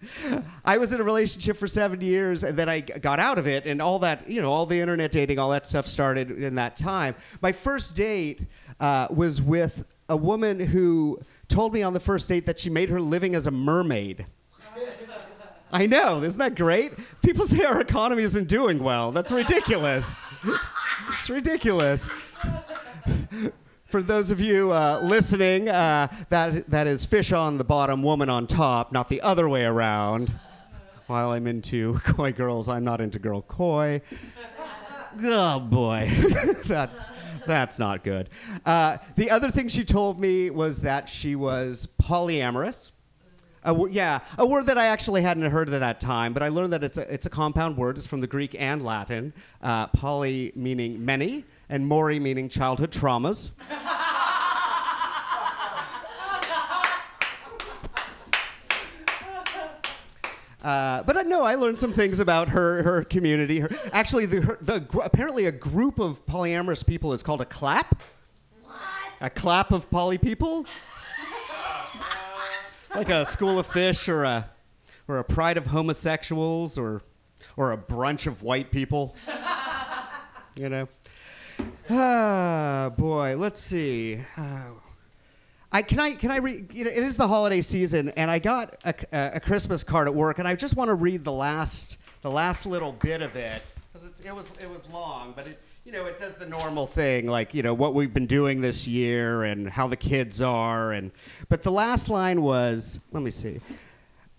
[0.65, 3.65] I was in a relationship for seven years, and then I got out of it,
[3.65, 6.77] and all that, you know, all the internet dating, all that stuff started in that
[6.77, 7.15] time.
[7.41, 8.41] My first date
[8.79, 12.89] uh, was with a woman who told me on the first date that she made
[12.89, 14.25] her living as a mermaid.
[15.71, 16.93] I know, isn't that great?
[17.21, 19.11] People say our economy isn't doing well.
[19.11, 20.23] That's ridiculous.
[21.19, 22.09] it's ridiculous.
[23.89, 28.29] For those of you uh, listening, uh, that that is fish on the bottom, woman
[28.29, 30.31] on top, not the other way around.
[31.07, 34.03] While I'm into koi girls, I'm not into girl koi.
[35.23, 36.07] Oh boy,
[36.67, 37.09] that's
[37.47, 38.29] that's not good.
[38.63, 42.91] Uh, the other thing she told me was that she was polyamorous.
[43.63, 46.49] A wo- yeah, a word that I actually hadn't heard at that time, but I
[46.49, 47.97] learned that it's a, it's a compound word.
[47.97, 49.33] It's from the Greek and Latin.
[49.63, 53.51] Uh, poly meaning many, and mori meaning childhood traumas.
[60.61, 63.61] Uh, but uh, no, I learned some things about her her community.
[63.61, 67.45] Her, actually, the, her, the gr- apparently a group of polyamorous people is called a
[67.45, 68.03] clap.
[68.63, 68.75] What?
[69.21, 70.65] A clap of poly people.
[72.93, 74.49] like a school of fish or a
[75.07, 77.03] or a pride of homosexuals or
[77.55, 79.15] or a brunch of white people.
[80.55, 80.89] you know.
[81.89, 83.35] Ah, boy.
[83.37, 84.19] Let's see.
[84.37, 84.69] Uh,
[85.71, 86.69] I can I can I read?
[86.73, 88.95] You know, it is the holiday season, and I got a,
[89.35, 92.65] a, Christmas card at work, and I just want to read the last the last
[92.65, 93.61] little bit of it
[93.93, 97.27] because it was it was long, but it you know it does the normal thing
[97.27, 101.11] like you know what we've been doing this year and how the kids are, and
[101.49, 103.59] but the last line was let me see,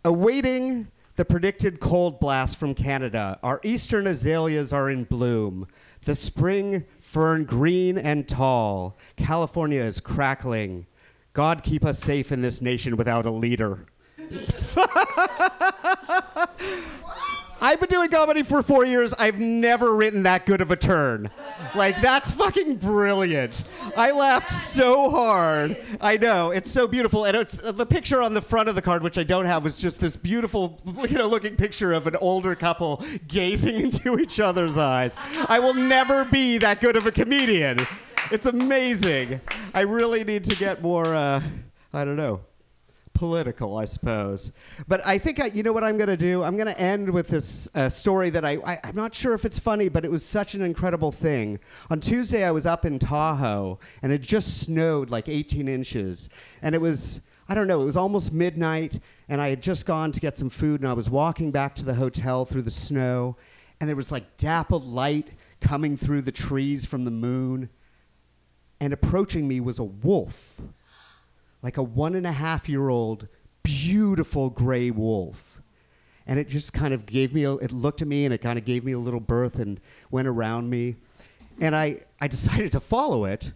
[0.05, 5.69] awaiting the predicted cold blast from Canada, our eastern azaleas are in bloom.
[6.07, 8.97] The spring fern green and tall.
[9.17, 10.87] California is crackling.
[11.33, 13.85] God keep us safe in this nation without a leader.
[17.63, 19.13] I've been doing comedy for four years.
[19.15, 21.31] I've never written that good of a turn.
[21.75, 23.65] Like, that's fucking brilliant.
[23.97, 25.77] I laughed so hard.
[26.01, 26.53] I know.
[26.53, 27.27] It's so beautiful.
[27.27, 29.77] And it's, the picture on the front of the card, which I don't have, was
[29.77, 34.79] just this beautiful, you know, looking picture of an older couple gazing into each other's
[34.79, 35.15] eyes.
[35.49, 37.79] I will never be that good of a comedian.
[38.31, 39.41] It's amazing.
[39.75, 41.43] I really need to get more, uh,
[41.93, 42.41] I don't know,
[43.21, 44.51] political, I suppose.
[44.89, 46.43] But I think I, you know what I'm going to do.
[46.43, 49.45] I'm going to end with this uh, story that I, I I'm not sure if
[49.45, 51.59] it's funny, but it was such an incredible thing.
[51.91, 56.31] On Tuesday, I was up in Tahoe, and it just snowed like 18 inches,
[56.63, 57.21] and it was.
[57.47, 60.51] I don't know, it was almost midnight, and I had just gone to get some
[60.51, 63.37] food, and I was walking back to the hotel through the snow,
[63.81, 67.69] and there was like dappled light coming through the trees from the moon,
[68.81, 70.61] and approaching me was a wolf
[71.63, 73.29] like a one and a half year old
[73.63, 75.61] beautiful gray wolf
[76.27, 78.59] and it just kind of gave me a, it looked at me and it kind
[78.59, 79.81] of gave me a little berth and
[80.11, 80.97] went around me
[81.61, 83.53] and i i decided to follow it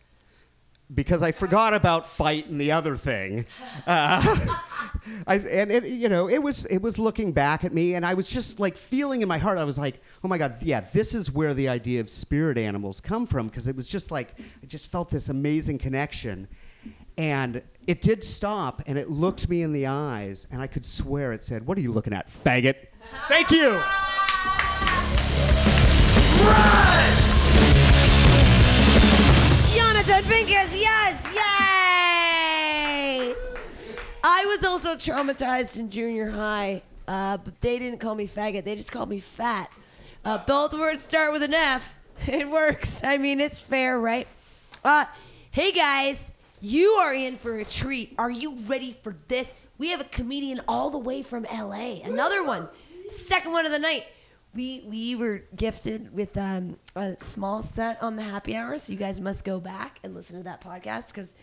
[0.92, 3.46] because I forgot about fight and the other thing.
[3.86, 4.56] Uh,
[5.26, 8.14] I, and it, you know, it was it was looking back at me, and I
[8.14, 9.58] was just like feeling in my heart.
[9.58, 13.00] I was like, oh my god, yeah, this is where the idea of spirit animals
[13.00, 16.48] come from, because it was just like I just felt this amazing connection,
[17.18, 21.32] and it did stop, and it looked me in the eyes, and I could swear
[21.32, 22.76] it said, "What are you looking at, faggot?"
[23.28, 23.80] Thank you.
[29.74, 31.40] Jonathan Pincus, yes, yay!
[34.22, 38.64] I was also traumatized in junior high, uh, but they didn't call me faggot.
[38.64, 39.70] They just called me fat.
[40.24, 41.98] Uh, both words start with an F.
[42.28, 43.02] It works.
[43.02, 44.28] I mean, it's fair, right?
[44.84, 45.04] Uh,
[45.50, 46.30] hey guys,
[46.64, 48.14] you are in for a treat.
[48.16, 49.52] Are you ready for this?
[49.76, 52.00] We have a comedian all the way from LA.
[52.02, 52.68] Another one,
[53.08, 54.06] second one of the night.
[54.54, 58.98] We we were gifted with um, a small set on the happy hour, so you
[58.98, 61.34] guys must go back and listen to that podcast because,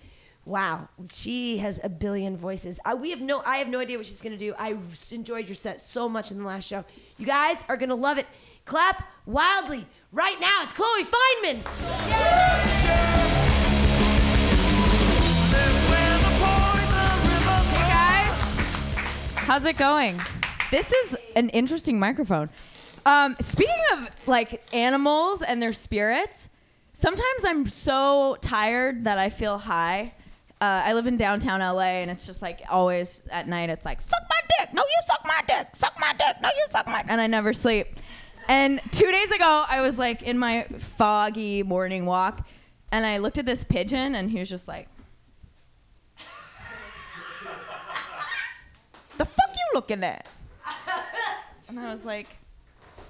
[0.46, 2.80] wow, she has a billion voices.
[2.86, 4.56] I, we have no I have no idea what she's gonna do.
[4.58, 4.76] I
[5.12, 6.84] enjoyed your set so much in the last show.
[7.18, 8.26] You guys are gonna love it.
[8.66, 10.62] Clap wildly right now.
[10.64, 11.68] It's Chloe Fineman.
[12.08, 13.41] Hey
[19.52, 20.18] how's it going?
[20.72, 22.50] This is an interesting microphone.
[23.06, 26.48] Um, speaking of like animals and their spirits,
[26.94, 30.14] sometimes I'm so tired that I feel high.
[30.62, 33.70] Uh, I live in downtown LA, and it's just like always at night.
[33.70, 36.66] It's like suck my dick, no you suck my dick, suck my dick, no you
[36.70, 37.88] suck my, and I never sleep.
[38.48, 42.48] And two days ago, I was like in my foggy morning walk,
[42.90, 44.88] and I looked at this pigeon, and he was just like.
[49.22, 50.28] the fuck you looking at?
[51.68, 52.28] And I was like,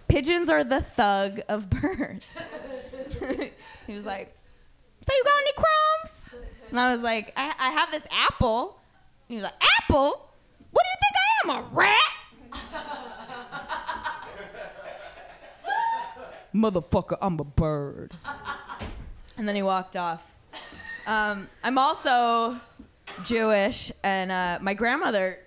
[0.08, 2.26] pigeons are the thug of birds.
[3.88, 4.36] he was like,
[5.02, 6.30] so you got any crumbs?
[6.70, 8.80] And I was like, I, I have this apple.
[9.28, 10.30] And he was like, apple?
[10.72, 12.12] What do you think I am, a rat?
[16.54, 18.14] Motherfucker, I'm a bird.
[19.38, 20.22] And then he walked off.
[21.08, 22.60] Um, I'm also
[23.24, 25.40] Jewish, and uh, my grandmother,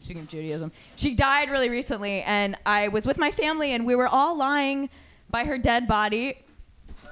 [0.00, 3.94] speaking of Judaism, she died really recently, and I was with my family, and we
[3.94, 4.88] were all lying
[5.30, 6.38] by her dead body,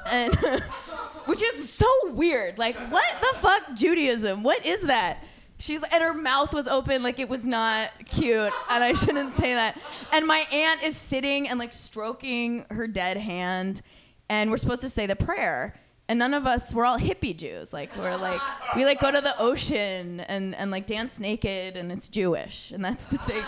[0.07, 0.35] and
[1.27, 2.59] which is so weird.
[2.59, 4.43] Like, what the fuck, Judaism?
[4.43, 5.25] What is that?
[5.59, 9.55] She's and her mouth was open like it was not cute, and I shouldn't say
[9.55, 9.79] that.
[10.13, 13.83] And my aunt is sitting and like stroking her dead hand,
[14.29, 15.75] and we're supposed to say the prayer
[16.11, 17.73] and none of us we're all hippie jews.
[17.73, 18.41] Like we're like
[18.75, 22.73] we like go to the ocean and and like dance naked and it's jewish.
[22.73, 23.45] And that's the thing.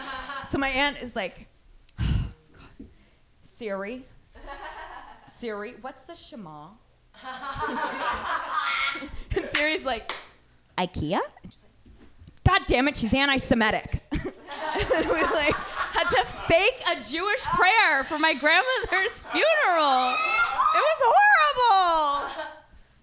[0.48, 1.48] So my aunt is like
[3.58, 4.04] siri?
[5.38, 6.68] Siri what's the shema?
[9.34, 10.12] And siri's like
[10.78, 11.18] ikea?
[11.18, 11.52] Like
[12.46, 14.00] god damn it she's anti-semitic.
[14.74, 15.56] And then we like
[15.93, 20.14] had to fake a jewish prayer for my grandmother's funeral
[20.74, 22.53] it was horrible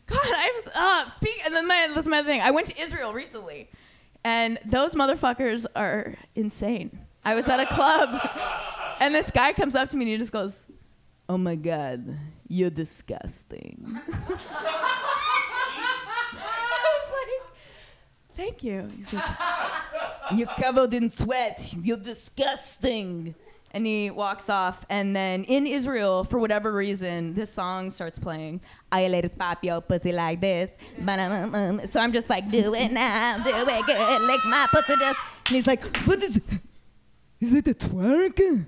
[0.09, 1.11] God, I was up.
[1.11, 2.41] Speak, and then my this is my thing.
[2.41, 3.69] I went to Israel recently,
[4.23, 6.97] and those motherfuckers are insane.
[7.23, 8.19] I was at a club,
[8.99, 10.65] and this guy comes up to me and he just goes,
[11.27, 12.17] "Oh my God,
[12.47, 14.01] you're disgusting." I
[16.95, 19.25] was like, "Thank you." He's like,
[20.35, 21.73] "You're covered in sweat.
[21.81, 23.35] You're disgusting."
[23.71, 28.61] And he walks off, and then in Israel, for whatever reason, this song starts playing.
[28.91, 30.71] I ladies pop your pussy like this.
[31.91, 35.19] So I'm just like, do it now, do it good, lick my pussy just.
[35.45, 36.41] And he's like, what is?
[37.39, 38.65] Is it a twerk?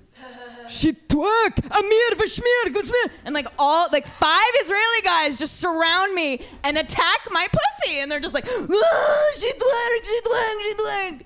[0.68, 1.70] She twerk.
[1.70, 3.10] Amir v'shmir gusmir.
[3.24, 8.10] And like all like five Israeli guys just surround me and attack my pussy, and
[8.10, 11.22] they're just like, "Ah, she twerk, she twerk, she twerk.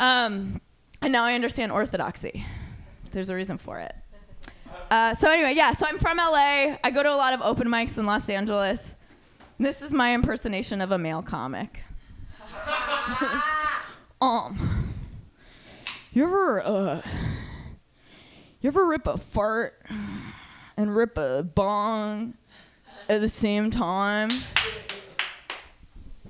[0.00, 0.60] Um,
[1.02, 2.44] and now I understand orthodoxy.
[3.12, 3.94] There's a reason for it.
[4.90, 5.72] Uh, so anyway, yeah.
[5.72, 6.76] So I'm from LA.
[6.82, 8.94] I go to a lot of open mics in Los Angeles.
[9.58, 11.80] This is my impersonation of a male comic.
[14.20, 14.94] um,
[16.12, 17.02] you ever uh,
[18.60, 19.80] you ever rip a fart
[20.76, 22.34] and rip a bong
[23.08, 24.30] at the same time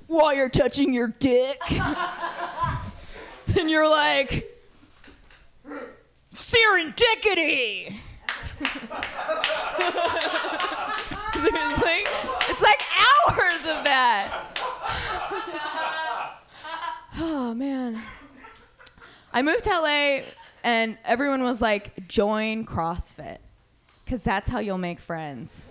[0.05, 1.59] while you're touching your dick?
[3.59, 4.47] and you're like,
[6.33, 7.97] serendipity.
[11.33, 12.05] Seriously?
[12.47, 14.29] It's like hours of that.
[17.17, 17.99] oh man.
[19.33, 20.21] I moved to LA
[20.63, 23.37] and everyone was like, join CrossFit.
[24.07, 25.61] Cause that's how you'll make friends.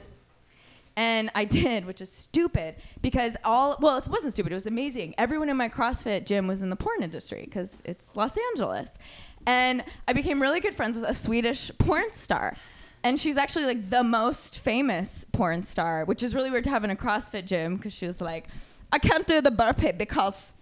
[0.97, 5.15] And I did, which is stupid because all, well, it wasn't stupid, it was amazing.
[5.17, 8.99] Everyone in my CrossFit gym was in the porn industry because it's Los Angeles.
[9.47, 12.57] And I became really good friends with a Swedish porn star.
[13.05, 16.83] And she's actually like the most famous porn star, which is really weird to have
[16.83, 18.49] in a CrossFit gym because she was like,
[18.93, 20.53] I can't do the burpee because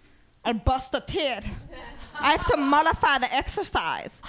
[0.45, 1.47] I'll bust a tit.
[2.19, 4.21] I have to modify the exercise.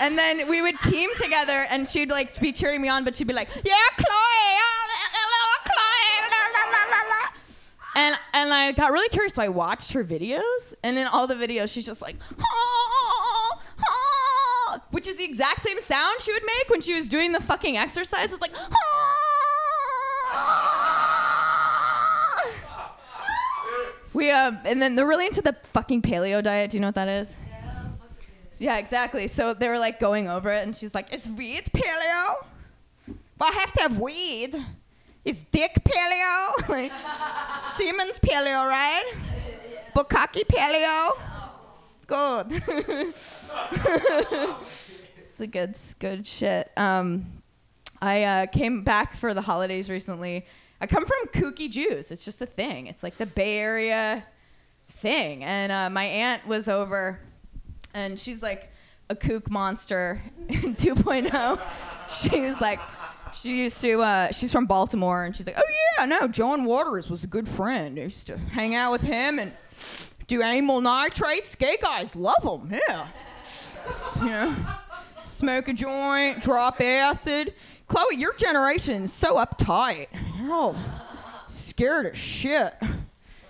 [0.00, 3.26] And then we would team together, and she'd like be cheering me on, but she'd
[3.26, 5.82] be like, "Yeah, Chloe, oh, hello, Chloe."
[7.94, 11.34] And and I got really curious, so I watched her videos, and in all the
[11.34, 16.20] videos, she's just like, "Oh, oh,", oh, oh, oh which is the exact same sound
[16.20, 18.32] she would make when she was doing the fucking exercise.
[18.32, 19.31] It's like, "Oh."
[24.12, 26.70] We uh, and then they're really into the fucking paleo diet.
[26.70, 27.34] Do you know what that is?
[28.58, 29.26] Yeah, exactly.
[29.26, 32.44] So they were like going over it, and she's like, "Is weed paleo?
[33.08, 34.54] Well, I have to have weed.
[35.24, 36.68] Is dick paleo?
[36.68, 36.92] like,
[37.72, 39.12] semen's paleo, right?
[39.94, 41.12] Bukkake paleo?
[42.06, 42.62] Good.
[45.16, 46.70] it's a good, good shit.
[46.76, 47.42] Um,
[48.00, 50.46] I uh, came back for the holidays recently.
[50.82, 52.10] I come from Kooky Jews.
[52.10, 52.88] It's just a thing.
[52.88, 54.24] It's like the Bay Area
[54.88, 55.44] thing.
[55.44, 57.20] And uh, my aunt was over,
[57.94, 58.68] and she's like
[59.08, 61.60] a kook monster 2.0.
[62.20, 62.80] She was like,
[63.32, 67.08] she used to, uh, she's from Baltimore, and she's like, oh yeah, no, John Waters
[67.08, 67.96] was a good friend.
[67.96, 69.52] I used to hang out with him and
[70.26, 71.54] do amyl nitrates.
[71.54, 73.06] Gay guys love them, yeah.
[74.20, 74.56] You know,
[75.22, 77.54] smoke a joint, drop acid.
[77.86, 80.08] Chloe, your generation's so uptight.
[80.42, 80.74] You're
[81.46, 82.74] scared as shit.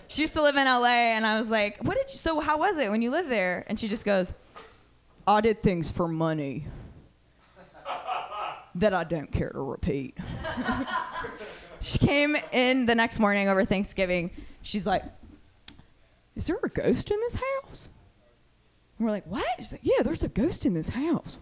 [0.09, 2.19] She used to live in LA, and I was like, "What did you?
[2.19, 4.33] So how was it when you lived there?" And she just goes,
[5.27, 6.67] "I did things for money
[8.75, 10.19] that I don't care to repeat."
[11.81, 14.31] she came in the next morning over Thanksgiving.
[14.61, 15.03] She's like,
[16.37, 17.89] "Is there a ghost in this house?"
[18.99, 21.39] And we're like, "What?" She's like, "Yeah, there's a ghost in this house."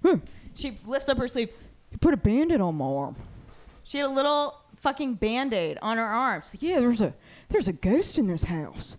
[0.00, 0.16] Hmm.
[0.54, 1.50] She lifts up her sleeve.
[1.90, 3.16] You put a band-aid on my arm.
[3.82, 6.42] She had a little fucking band-aid on her arm.
[6.44, 7.14] She's like, yeah, there's a
[7.48, 8.98] there's a ghost in this house.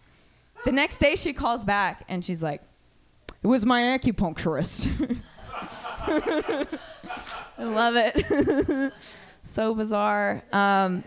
[0.65, 2.61] The next day she calls back and she's like,
[3.43, 4.89] it was my acupuncturist.
[7.57, 8.93] I love it.
[9.43, 10.41] so bizarre.
[10.51, 11.03] Um,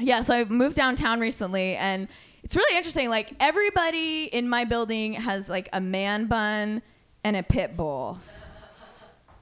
[0.00, 2.08] yeah, so I moved downtown recently and
[2.42, 3.10] it's really interesting.
[3.10, 6.80] Like everybody in my building has like a man bun
[7.24, 8.18] and a pit bull.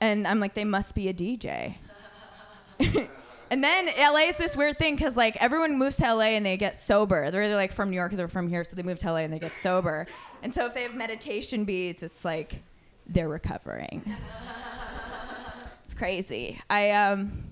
[0.00, 1.76] And I'm like, they must be a DJ.
[3.50, 6.56] and then LA is this weird thing because like everyone moves to LA and they
[6.56, 7.30] get sober.
[7.30, 9.18] They're either like from New York or they're from here, so they move to LA
[9.18, 10.06] and they get sober.
[10.42, 12.62] And so if they have meditation beads, it's like
[13.06, 14.02] they're recovering.
[15.84, 16.60] it's crazy.
[16.68, 17.44] I um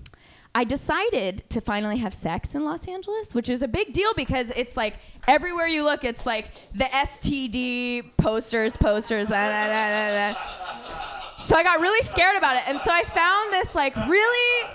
[0.57, 4.53] I decided to finally have sex in Los Angeles, which is a big deal because
[4.55, 4.95] it's like
[5.27, 11.41] everywhere you look, it's like the STD posters, posters, blah, blah, blah, blah, blah.
[11.41, 14.69] So I got really scared about it, and so I found this like really,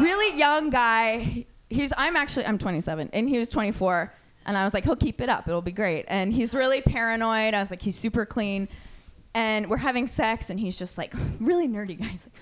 [0.00, 1.46] really young guy.
[1.68, 4.12] He's I'm actually I'm 27, and he was 24,
[4.46, 6.04] and I was like, he'll keep it up, it'll be great.
[6.08, 7.54] And he's really paranoid.
[7.54, 8.68] I was like, he's super clean,
[9.34, 12.06] and we're having sex, and he's just like really nerdy guy.
[12.06, 12.34] He's like,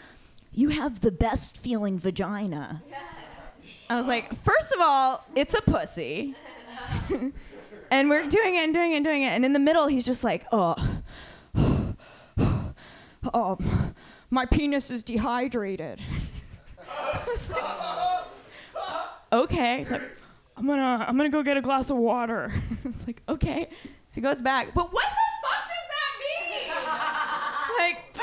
[0.53, 2.83] you have the best feeling vagina.
[3.91, 6.35] I was like, first of all, it's a pussy.
[7.91, 9.29] and we're doing it and doing it and doing it.
[9.29, 10.77] And in the middle, he's just like, oh,
[13.35, 13.59] oh,
[14.31, 16.01] my penis is dehydrated.
[19.33, 19.79] okay.
[19.79, 20.03] He's like,
[20.57, 22.53] I'm gonna, I'm gonna go get a glass of water.
[22.85, 23.69] it's like, okay.
[24.09, 24.75] So he goes back.
[24.75, 25.11] But what the
[25.43, 26.15] fuck does that
[26.51, 26.75] mean?
[27.79, 28.17] like,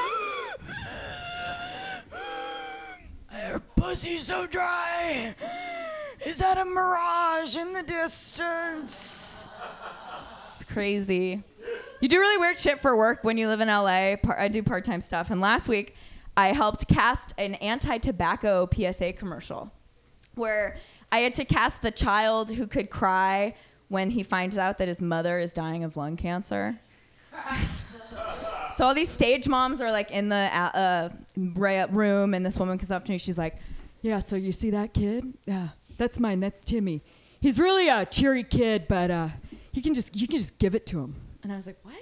[3.52, 5.36] Her pussy's so dry.
[6.26, 9.50] Is that a mirage in the distance?
[10.60, 11.42] It's crazy.
[12.00, 14.16] You do really weird shit for work when you live in LA.
[14.38, 15.30] I do part time stuff.
[15.32, 15.96] And last week,
[16.38, 19.72] I helped cast an anti tobacco PSA commercial
[20.36, 20.78] where
[21.12, 23.56] I had to cast the child who could cry
[23.90, 26.80] when he finds out that his mother is dying of lung cancer.
[28.76, 32.78] So all these stage moms are like in the uh, uh, room, and this woman
[32.78, 33.18] comes up to me.
[33.18, 33.58] She's like,
[34.02, 35.34] "Yeah, so you see that kid?
[35.46, 36.40] Yeah, that's mine.
[36.40, 37.02] That's Timmy.
[37.42, 39.28] He's really a cheery kid, but uh,
[39.74, 41.96] you can just you can just give it to him." And I was like, "What?"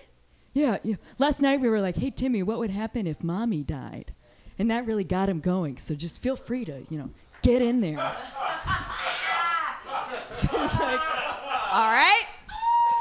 [0.54, 0.96] Yeah, yeah.
[1.18, 4.14] Last night we were like, "Hey Timmy, what would happen if mommy died?"
[4.60, 5.78] And that really got him going.
[5.78, 7.10] So just feel free to you know
[7.42, 7.96] get in there.
[7.96, 8.18] Like,
[11.72, 12.26] all right.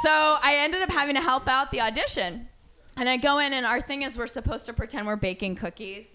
[0.02, 2.48] So I ended up having to help out the audition.
[2.96, 6.10] And I go in, and our thing is we're supposed to pretend we're baking cookies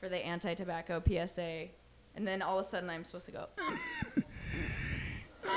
[0.00, 1.68] for the anti tobacco PSA
[2.16, 3.46] and then all of a sudden I'm supposed to go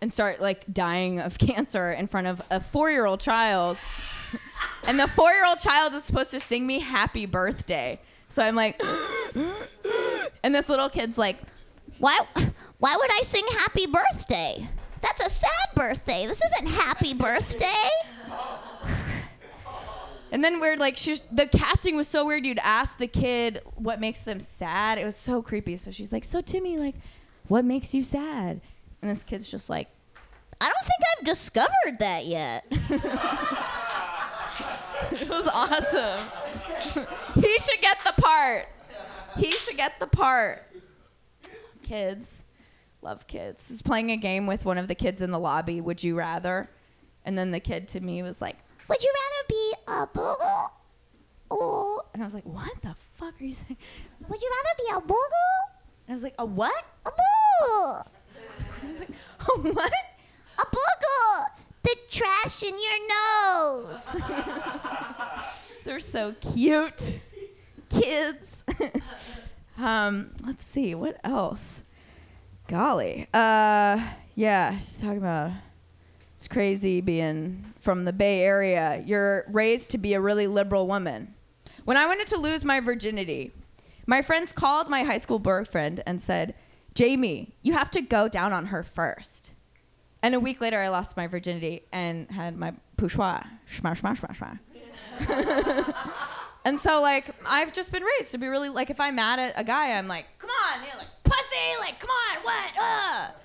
[0.00, 3.78] and start like dying of cancer in front of a four-year-old child.
[4.86, 8.00] And the four-year-old child is supposed to sing me happy birthday.
[8.28, 8.80] So I'm like,
[10.42, 11.38] and this little kid's like,
[11.98, 12.18] Why
[12.78, 14.68] why would I sing happy birthday?
[15.00, 16.26] That's a sad birthday.
[16.26, 17.64] This isn't happy birthday.
[20.30, 22.44] And then we're like, she's, the casting was so weird.
[22.44, 24.98] You'd ask the kid what makes them sad.
[24.98, 25.78] It was so creepy.
[25.78, 26.96] So she's like, so Timmy, like,
[27.46, 28.60] what makes you sad?
[29.00, 29.88] And this kid's just like,
[30.60, 32.66] I don't think I've discovered that yet.
[35.12, 37.06] it was awesome.
[37.34, 38.68] he should get the part.
[39.36, 40.64] He should get the part.
[41.82, 42.44] Kids,
[43.02, 43.70] love kids.
[43.70, 45.80] Is playing a game with one of the kids in the lobby.
[45.80, 46.68] Would you rather?
[47.24, 48.56] And then the kid to me was like,
[48.88, 50.70] Would you rather be a boogle
[51.50, 53.76] or and I was like, what the fuck are you saying?
[54.28, 55.76] would you rather be a boogle?
[56.06, 56.84] And I was like, a what?
[57.06, 58.06] A boogle.
[59.40, 59.92] A what?
[60.58, 60.97] A boogle.
[61.88, 64.06] The trash in your nose.
[65.84, 67.20] They're so cute.
[67.88, 68.62] Kids.
[69.78, 71.82] um, let's see, what else?
[72.66, 73.26] Golly.
[73.32, 74.02] Uh
[74.34, 75.52] yeah, she's talking about
[76.34, 79.02] it's crazy being from the Bay Area.
[79.06, 81.34] You're raised to be a really liberal woman.
[81.86, 83.52] When I wanted to lose my virginity,
[84.06, 86.54] my friends called my high school boyfriend and said,
[86.94, 89.52] Jamie, you have to go down on her first.
[90.22, 93.44] And a week later, I lost my virginity and had my poussoir.
[93.66, 94.58] Smash, smash, smash, smash.
[96.64, 99.52] and so, like, I've just been raised to be really, like, if I'm mad at
[99.56, 103.36] a guy, I'm like, come on, you know, like, pussy, like, come on, what?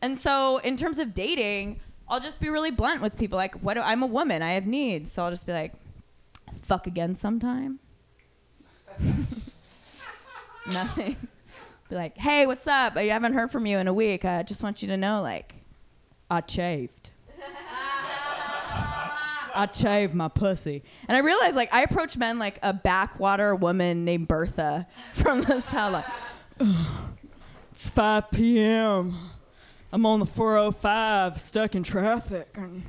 [0.00, 3.36] And so, in terms of dating, I'll just be really blunt with people.
[3.36, 3.74] Like, what?
[3.74, 4.42] Do, I'm a woman.
[4.42, 5.12] I have needs.
[5.12, 5.72] So I'll just be like,
[6.60, 7.78] fuck again sometime.
[10.66, 11.16] Nothing.
[11.88, 12.96] Be like, hey, what's up?
[12.96, 14.24] I haven't heard from you in a week.
[14.24, 15.54] I just want you to know, like,
[16.32, 17.10] I chaved.
[19.54, 20.82] I shaved my pussy.
[21.06, 25.60] And I realized, like, I approach men like a backwater woman named Bertha from the
[25.60, 25.92] South.
[25.92, 26.06] Like,
[27.72, 29.14] it's 5 p.m.
[29.92, 32.84] I'm on the 405 stuck in traffic and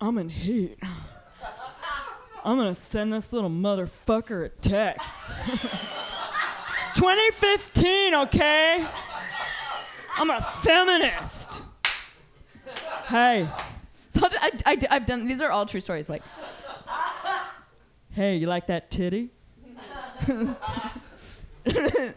[0.00, 0.80] I'm in heat.
[2.44, 5.32] I'm gonna send this little motherfucker a text.
[5.46, 8.84] it's 2015, okay?
[10.16, 11.57] I'm a feminist.
[13.08, 13.48] Hey.
[14.10, 16.10] So I, I, I've done, these are all true stories.
[16.10, 16.22] Like,
[18.10, 19.30] hey, you like that titty?
[21.64, 22.14] the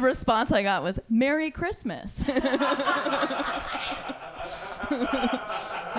[0.00, 2.42] response I got was "Merry Christmas." I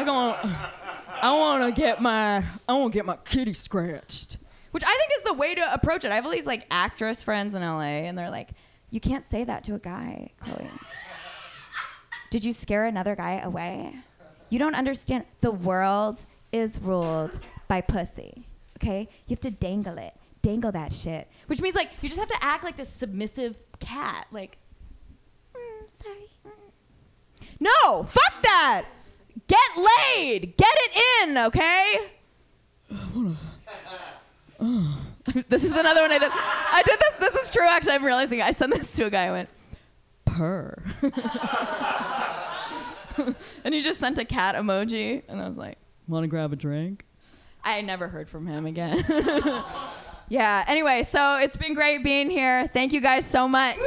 [0.06, 0.38] want,
[1.22, 4.38] I want to get my, I want to get my kitty scratched,
[4.72, 6.12] which I think is the way to approach it.
[6.12, 8.50] I have all these like actress friends in LA, and they're like,
[8.90, 10.70] "You can't say that to a guy, Chloe.
[12.30, 13.96] Did you scare another guy away?
[14.50, 15.26] You don't understand.
[15.42, 18.48] The world is ruled by pussy.
[18.78, 20.14] Okay, you have to dangle it."
[20.48, 21.28] dangle that shit.
[21.48, 24.28] Which means like you just have to act like this submissive cat.
[24.32, 24.58] Like,
[25.54, 26.30] Mm, sorry.
[27.60, 28.86] no, fuck that.
[29.48, 30.56] Get laid.
[30.56, 32.12] Get it in, okay?
[35.50, 36.32] this is another one I did.
[36.32, 37.32] I did this.
[37.32, 37.68] This is true.
[37.68, 39.26] Actually, I'm realizing I sent this to a guy.
[39.26, 39.50] I went,
[40.38, 40.84] purr.
[43.64, 45.78] and he just sent a cat emoji, and I was like,
[46.08, 47.06] want to grab a drink?
[47.64, 49.04] I never heard from him again.
[50.30, 50.64] yeah.
[50.68, 52.68] Anyway, so it's been great being here.
[52.68, 53.78] Thank you guys so much.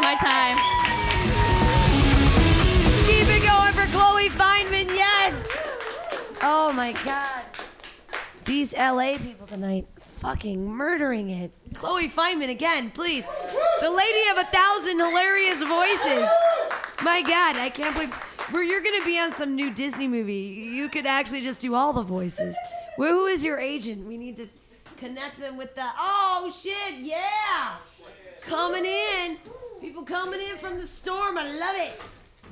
[0.00, 0.56] My time.
[3.06, 5.48] Keep it going for Chloe Fineman, yes!
[6.42, 7.44] Oh my god.
[8.46, 9.86] These LA people tonight
[10.18, 11.52] fucking murdering it.
[11.74, 13.26] Chloe Fineman again, please.
[13.80, 16.28] The lady of a thousand hilarious voices.
[17.02, 18.12] My god, I can't believe
[18.52, 20.70] where you're gonna be on some new Disney movie.
[20.72, 22.56] You could actually just do all the voices.
[22.98, 24.06] Well, who is your agent?
[24.06, 24.48] We need to
[24.96, 27.76] connect them with the oh shit, yeah.
[28.42, 29.38] Coming in.
[29.80, 31.38] People coming in from the storm.
[31.38, 32.00] I love it.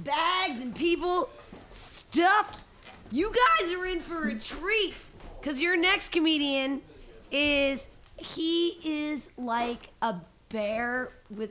[0.05, 1.29] Bags and people,
[1.69, 2.65] stuff.
[3.11, 4.97] You guys are in for a treat.
[5.43, 6.83] Cause your next comedian
[7.31, 7.89] is
[8.21, 10.17] he is like a
[10.49, 11.51] bear with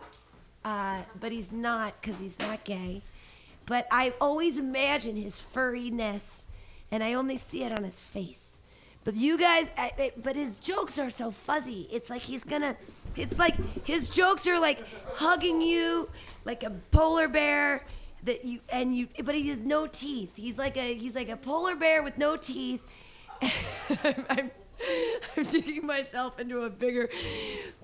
[0.66, 3.02] uh but he's not because he's not gay.
[3.66, 6.42] But I always imagine his furriness
[6.92, 8.60] and I only see it on his face.
[9.04, 11.88] But you guys, I, I- but his jokes are so fuzzy.
[11.92, 12.76] It's like he's gonna,
[13.16, 13.56] it's like
[13.86, 14.84] his jokes are like
[15.16, 16.10] hugging you
[16.46, 17.86] like a polar bear
[18.24, 20.32] that you and you, but he has no teeth.
[20.36, 22.82] He's like a he's like a polar bear with no teeth.
[24.30, 24.52] I'm,
[25.38, 27.10] I'm digging myself into a bigger.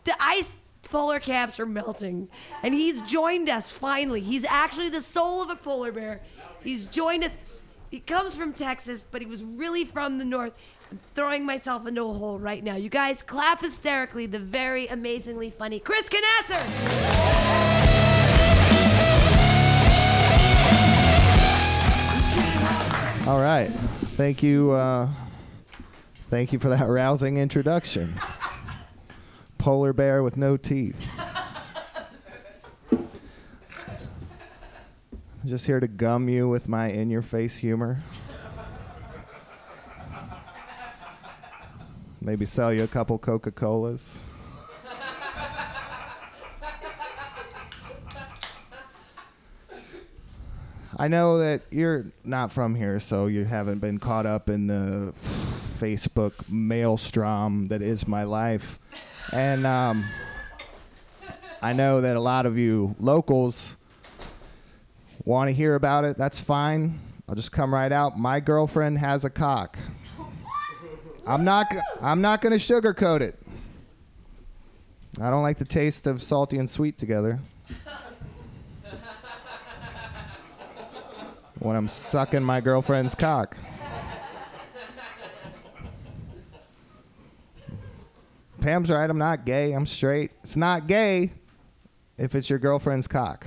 [0.03, 2.29] The, ice polar caps are melting.
[2.63, 4.21] And he's joined us finally.
[4.21, 6.21] He's actually the soul of a polar bear.
[6.63, 7.37] He's joined us.
[7.91, 10.53] He comes from Texas, but he was really from the north.
[10.91, 12.75] I'm throwing myself into a hole right now.
[12.75, 16.61] You guys clap hysterically the very amazingly funny Chris Knatzer.
[23.27, 23.71] All right.
[24.15, 24.71] Thank you.
[24.71, 25.09] Uh,
[26.29, 28.15] thank you for that rousing introduction.
[29.57, 31.07] Polar bear with no teeth.
[35.45, 38.01] Just here to gum you with my in your face humor.
[42.19, 44.19] Maybe sell you a couple Coca Colas.
[50.97, 55.13] I know that you're not from here, so you haven't been caught up in the
[55.75, 58.79] Facebook maelstrom that is my life.
[59.31, 60.05] And um,
[61.61, 63.75] I know that a lot of you locals
[65.23, 66.17] want to hear about it.
[66.17, 66.99] That's fine.
[67.27, 68.17] I'll just come right out.
[68.17, 69.77] My girlfriend has a cock.
[71.27, 71.67] I'm not.
[72.01, 73.39] I'm not going to sugarcoat it.
[75.19, 77.39] I don't like the taste of salty and sweet together.
[81.59, 83.57] when I'm sucking my girlfriend's cock.
[88.65, 89.07] Pam's right.
[89.07, 89.73] I'm not gay.
[89.73, 90.31] I'm straight.
[90.41, 91.31] It's not gay
[92.17, 93.45] if it's your girlfriend's cock.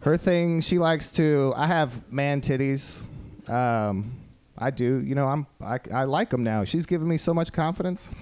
[0.00, 1.54] Her thing, she likes to.
[1.56, 3.00] I have man titties.
[3.48, 4.12] Um,
[4.58, 4.98] I do.
[4.98, 5.46] You know, I'm.
[5.62, 6.64] I, I like them now.
[6.64, 8.12] She's given me so much confidence.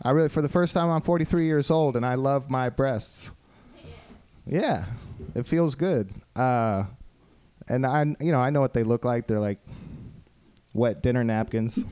[0.00, 3.30] I really, for the first time, I'm 43 years old, and I love my breasts.
[4.46, 4.86] Yeah,
[5.34, 6.08] it feels good.
[6.34, 6.84] Uh,
[7.68, 9.26] and I, you know, I know what they look like.
[9.26, 9.58] They're like
[10.72, 11.84] wet dinner napkins.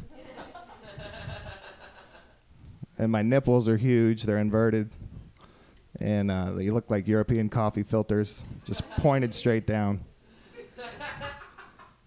[2.99, 4.25] and my nipples are huge.
[4.25, 4.91] They're inverted,
[5.99, 10.05] and uh, they look like European coffee filters, just pointed straight down.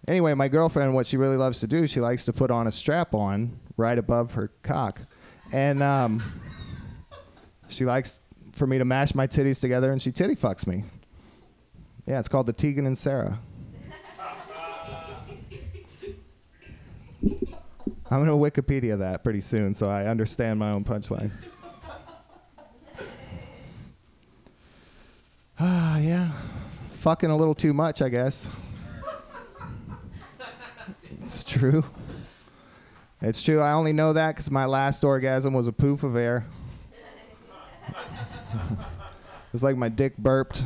[0.06, 2.72] Anyway, my girlfriend, what she really loves to do, she likes to put on a
[2.72, 5.00] strap on right above her cock,
[5.52, 6.22] and um,
[7.68, 8.20] she likes
[8.52, 10.84] for me to mash my titties together, and she titty fucks me.
[12.06, 13.38] Yeah, it's called the Tegan and Sara.
[17.24, 21.30] I'm gonna Wikipedia that pretty soon, so I understand my own punchline.
[25.58, 26.30] Ah, yeah,
[26.90, 28.54] fucking a little too much, I guess.
[31.20, 31.84] It's true.
[33.22, 33.60] It's true.
[33.60, 36.44] I only know that because my last orgasm was a poof of air.
[39.54, 40.62] it's like my dick burped.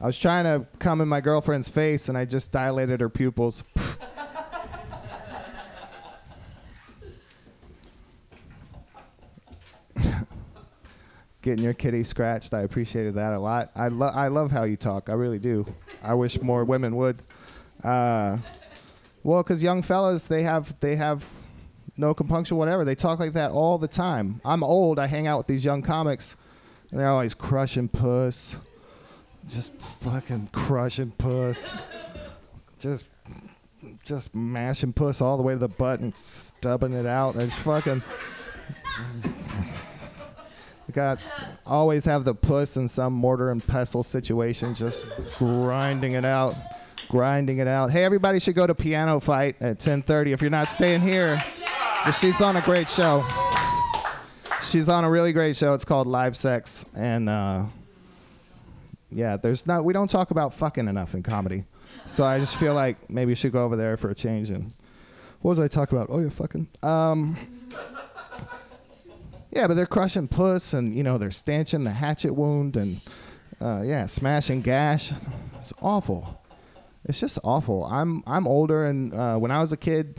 [0.00, 3.64] I was trying to come in my girlfriend's face and I just dilated her pupils.
[11.44, 13.70] Getting your kitty scratched, I appreciated that a lot.
[13.76, 15.10] I, lo- I love how you talk.
[15.10, 15.66] I really do.
[16.02, 17.22] I wish more women would.
[17.82, 18.38] Uh,
[19.22, 21.22] well, because young fellas, they have they have
[21.98, 22.82] no compunction, whatever.
[22.82, 24.40] They talk like that all the time.
[24.42, 24.98] I'm old.
[24.98, 26.34] I hang out with these young comics,
[26.90, 28.56] and they're always crushing puss,
[29.46, 31.76] just fucking crushing puss,
[32.78, 33.04] just
[34.02, 37.34] just mashing puss all the way to the butt and stubbing it out.
[37.34, 38.02] And It's fucking.
[40.94, 41.18] Got
[41.66, 45.08] always have the puss in some mortar and pestle situation, just
[45.38, 46.54] grinding it out,
[47.08, 47.90] grinding it out.
[47.90, 51.42] Hey, everybody should go to PianoFight at 10:30 if you're not staying here.
[52.04, 53.26] But she's on a great show.
[54.62, 55.74] She's on a really great show.
[55.74, 57.64] It's called Live Sex, and uh,
[59.10, 59.84] yeah, there's not.
[59.84, 61.64] We don't talk about fucking enough in comedy,
[62.06, 64.50] so I just feel like maybe you should go over there for a change.
[64.50, 64.72] And
[65.40, 66.08] what was I talking about?
[66.08, 66.68] Oh, you're fucking.
[66.84, 67.36] Um,
[69.54, 73.00] yeah, but they're crushing puss, and you know they're stanching the hatchet wound, and
[73.60, 75.12] uh, yeah, smashing gash.
[75.58, 76.42] It's awful.
[77.04, 77.84] It's just awful.
[77.84, 80.18] I'm I'm older, and uh, when I was a kid,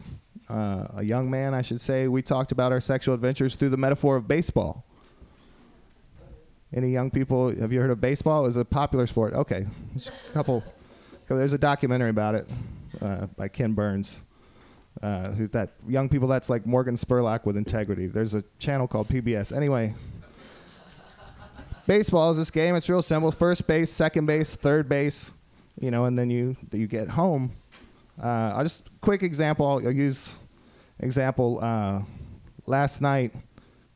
[0.49, 3.77] uh, a young man, I should say, we talked about our sexual adventures through the
[3.77, 4.85] metaphor of baseball.
[6.73, 8.43] Any young people, have you heard of baseball?
[8.43, 9.33] It was a popular sport.
[9.33, 10.63] Okay, There's a couple.
[11.27, 12.49] There's a documentary about it
[13.01, 14.21] uh, by Ken Burns.
[15.01, 16.27] Uh, who that young people?
[16.27, 18.07] That's like Morgan Spurlock with integrity.
[18.07, 19.55] There's a channel called PBS.
[19.55, 19.93] Anyway,
[21.85, 22.75] baseball is this game.
[22.75, 25.33] It's real simple: first base, second base, third base.
[25.79, 27.51] You know, and then you you get home.
[28.21, 29.67] Uh, I'll just quick example.
[29.67, 30.37] I'll, use
[30.99, 32.01] example uh,
[32.65, 33.33] last night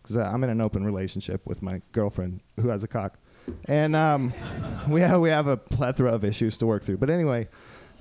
[0.02, 3.18] because I'm in an open relationship with my girlfriend who has a cock,
[3.66, 4.34] and um,
[4.90, 6.98] we have we have a plethora of issues to work through.
[6.98, 7.48] But anyway,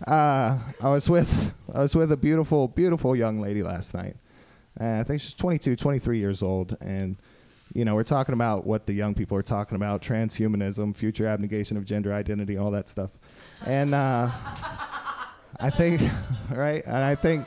[0.06, 4.16] uh, I was with I was with a beautiful beautiful young lady last night,
[4.78, 7.16] And I think she's 22, 23 years old, and
[7.74, 11.76] you know we're talking about what the young people are talking about: transhumanism, future abnegation
[11.76, 13.10] of gender identity, all that stuff.
[13.66, 14.30] And uh,
[15.60, 16.00] I think,
[16.50, 16.82] right?
[16.84, 17.46] And I think.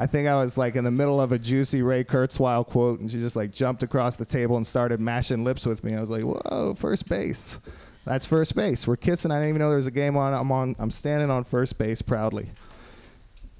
[0.00, 3.10] I think I was like in the middle of a juicy Ray Kurzweil quote, and
[3.10, 5.96] she just like jumped across the table and started mashing lips with me.
[5.96, 7.58] I was like, "Whoa, first base!
[8.04, 8.86] That's first base.
[8.86, 9.30] We're kissing.
[9.30, 10.32] I didn't even know there was a game on.
[10.34, 10.76] I'm on.
[10.78, 12.50] I'm standing on first base proudly."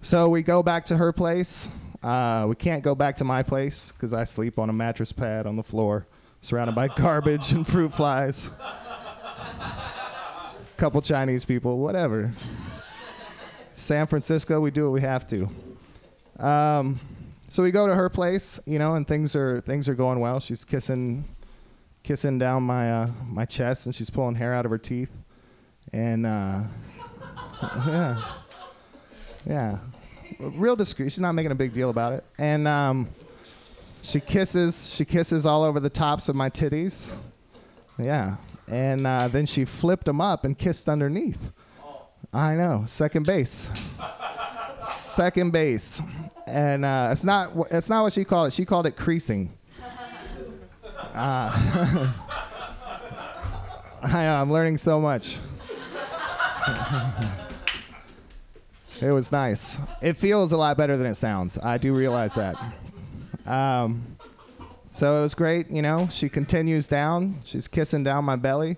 [0.01, 1.69] So we go back to her place.
[2.03, 5.47] Uh, we can't go back to my place because I sleep on a mattress pad
[5.47, 6.07] on the floor,
[6.41, 8.51] surrounded by garbage and fruit flies.
[10.77, 12.31] Couple Chinese people, whatever.
[13.73, 15.49] San Francisco, we do what we have to.
[16.39, 17.01] Um,
[17.49, 20.39] so we go to her place, you know, and things are things are going well.
[20.39, 21.25] She's kissing,
[22.09, 25.15] kissing down my uh, my chest, and she's pulling hair out of her teeth,
[25.93, 26.63] and uh,
[27.87, 28.23] yeah,
[29.47, 29.79] yeah,
[30.41, 31.13] real discreet.
[31.13, 33.11] She's not making a big deal about it, and um,
[34.01, 37.15] she kisses she kisses all over the tops of my titties,
[37.99, 38.37] yeah,
[38.69, 41.53] and uh, then she flipped them up and kissed underneath.
[42.33, 43.71] I know, second base.
[44.83, 46.01] Second base,
[46.47, 48.55] and uh, it's not it's not what she called it.
[48.55, 49.58] She called it creasing.
[51.15, 51.51] Uh,
[54.03, 55.39] I know, I'm learning so much.
[59.03, 59.79] it was nice.
[60.01, 61.59] It feels a lot better than it sounds.
[61.59, 62.57] I do realize that.
[63.47, 64.17] Um,
[64.91, 65.71] so it was great.
[65.71, 67.41] You know, she continues down.
[67.45, 68.77] She's kissing down my belly,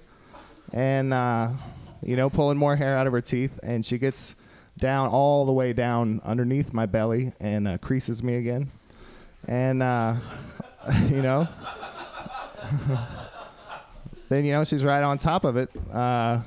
[0.72, 1.50] and uh,
[2.02, 4.36] you know, pulling more hair out of her teeth, and she gets
[4.80, 8.70] down all the way down underneath my belly and uh, creases me again.
[9.46, 10.16] And, uh,
[11.08, 11.46] you know,
[14.28, 15.70] then, you know, she's right on top of it.
[15.92, 16.40] Uh,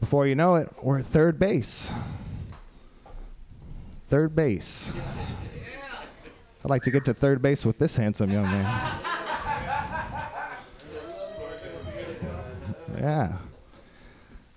[0.00, 1.92] before you know it, we're at third base.
[4.08, 4.92] Third base.
[6.64, 9.00] I'd like to get to third base with this handsome young man.
[12.98, 13.36] Yeah.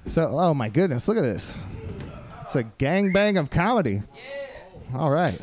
[0.07, 1.57] So, oh my goodness, look at this.
[2.41, 4.01] It's a gangbang of comedy.
[4.95, 5.39] All right.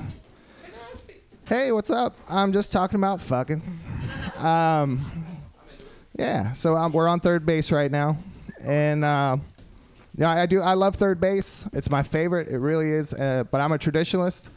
[1.49, 2.15] Hey, what's up?
[2.29, 3.63] I'm just talking about fucking.
[4.37, 5.11] Um,
[6.19, 8.19] yeah, so um, we're on third base right now,
[8.63, 9.39] and uh,
[10.15, 10.61] yeah, I do.
[10.61, 11.67] I love third base.
[11.73, 12.49] It's my favorite.
[12.49, 13.15] It really is.
[13.15, 14.51] Uh, but I'm a traditionalist,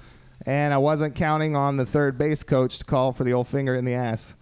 [0.46, 3.76] and I wasn't counting on the third base coach to call for the old finger
[3.76, 4.34] in the ass.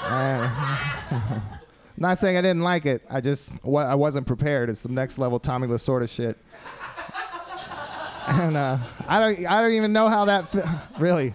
[0.00, 1.40] Uh,
[1.96, 3.02] not saying I didn't like it.
[3.10, 4.70] I just I wasn't prepared.
[4.70, 6.38] It's some next level Tommy Lasorda shit
[8.28, 8.78] and uh,
[9.08, 11.34] I don't I don't even know how that fi- really.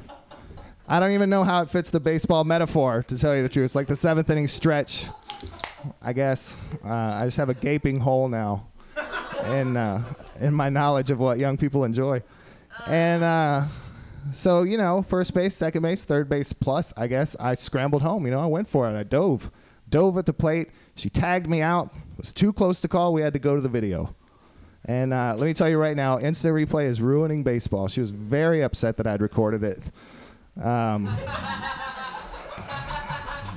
[0.91, 3.03] I don't even know how it fits the baseball metaphor.
[3.07, 5.05] To tell you the truth, it's like the seventh inning stretch.
[6.01, 8.65] I guess uh, I just have a gaping hole now,
[9.51, 10.03] in uh,
[10.39, 12.23] in my knowledge of what young people enjoy,
[12.87, 13.65] and uh,
[14.33, 16.91] so you know, first base, second base, third base plus.
[16.97, 18.25] I guess I scrambled home.
[18.25, 18.97] You know, I went for it.
[18.97, 19.51] I dove,
[19.89, 20.69] dove at the plate.
[20.95, 21.93] She tagged me out.
[22.13, 23.13] It was too close to call.
[23.13, 24.15] We had to go to the video.
[24.85, 27.87] And uh, let me tell you right now, instant replay is ruining baseball.
[27.89, 29.79] She was very upset that I'd recorded it.
[30.61, 31.17] Um,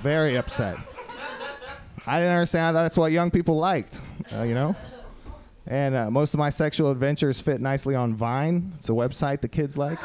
[0.01, 0.77] very upset.
[2.07, 4.01] I didn't understand that's what young people liked,
[4.37, 4.75] uh, you know?
[5.67, 8.73] And uh, most of my sexual adventures fit nicely on Vine.
[8.79, 9.99] It's a website the kids like.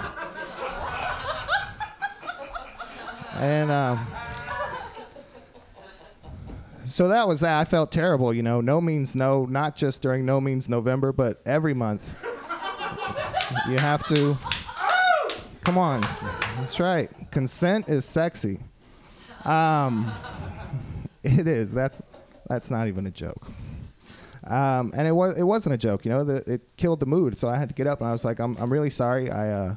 [3.34, 4.08] and um,
[6.86, 7.60] so that was that.
[7.60, 8.62] I felt terrible, you know.
[8.62, 12.16] No means no, not just during No Means November, but every month.
[13.68, 14.38] you have to.
[15.64, 16.02] Come on.
[16.68, 17.10] That's right.
[17.32, 18.60] Consent is sexy.
[19.46, 20.12] Um,
[21.24, 21.74] it is.
[21.74, 22.02] That's
[22.50, 23.48] that's not even a joke.
[24.44, 26.26] Um, and it was it wasn't a joke, you know.
[26.26, 28.40] The, it killed the mood, so I had to get up and I was like,
[28.40, 29.32] I'm I'm really sorry.
[29.32, 29.76] I uh,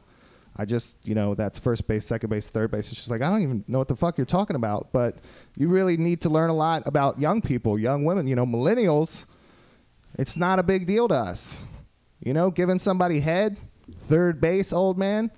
[0.56, 2.88] I just you know that's first base, second base, third base.
[2.88, 5.18] She's like, I don't even know what the fuck you're talking about, but
[5.56, 8.26] you really need to learn a lot about young people, young women.
[8.26, 9.26] You know, millennials.
[10.18, 11.60] It's not a big deal to us.
[12.18, 13.60] You know, giving somebody head,
[13.96, 15.30] third base, old man.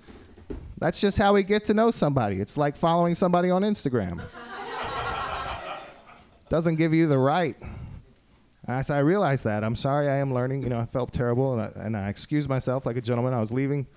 [0.83, 2.41] That's just how we get to know somebody.
[2.41, 4.21] It's like following somebody on Instagram.
[6.49, 7.55] Doesn't give you the right.
[8.67, 9.63] Said, I realized that.
[9.63, 10.61] I'm sorry I am learning.
[10.61, 13.33] You know, I felt terrible and I, and I excused myself like a gentleman.
[13.33, 13.87] I was leaving.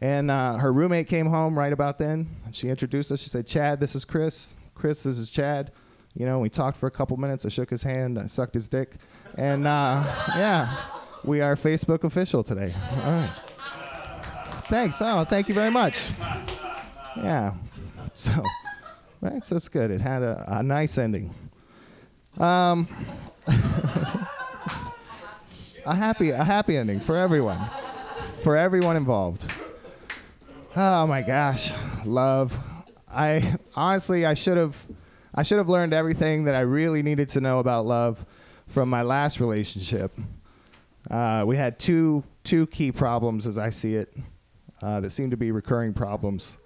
[0.00, 2.28] And uh, her roommate came home right about then.
[2.44, 3.20] And she introduced us.
[3.20, 4.54] She said, Chad, this is Chris.
[4.76, 5.72] Chris, this is Chad.
[6.14, 7.44] You know, we talked for a couple minutes.
[7.44, 8.20] I shook his hand.
[8.20, 8.94] I sucked his dick.
[9.36, 10.04] And uh,
[10.36, 10.76] yeah,
[11.24, 12.72] we are Facebook official today.
[13.02, 13.49] All right.
[14.70, 15.02] Thanks.
[15.02, 16.12] Oh, thank you very much.
[17.16, 17.54] Yeah.
[18.14, 18.30] So,
[19.20, 19.44] right.
[19.44, 19.90] So it's good.
[19.90, 21.34] It had a, a nice ending.
[22.38, 22.86] Um,
[25.84, 27.58] a happy, a happy ending for everyone,
[28.44, 29.52] for everyone involved.
[30.76, 31.72] Oh my gosh,
[32.04, 32.56] love.
[33.10, 34.86] I honestly, I should have,
[35.34, 38.24] I should have learned everything that I really needed to know about love
[38.68, 40.12] from my last relationship.
[41.10, 44.16] Uh, we had two two key problems, as I see it,
[44.82, 46.58] uh, that seem to be recurring problems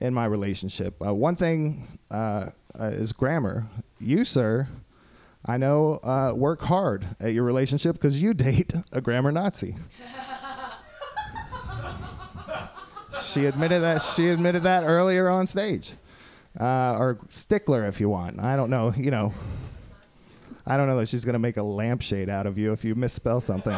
[0.00, 0.96] in my relationship.
[1.04, 2.46] Uh, one thing uh,
[2.78, 3.66] uh, is grammar.
[4.00, 4.68] You, sir,
[5.46, 9.76] I know, uh, work hard at your relationship because you date a grammar Nazi.
[13.22, 14.02] she admitted that.
[14.02, 15.94] She admitted that earlier on stage,
[16.58, 18.40] uh, or stickler, if you want.
[18.40, 18.92] I don't know.
[18.96, 19.32] You know,
[20.66, 23.40] I don't know that she's gonna make a lampshade out of you if you misspell
[23.40, 23.76] something,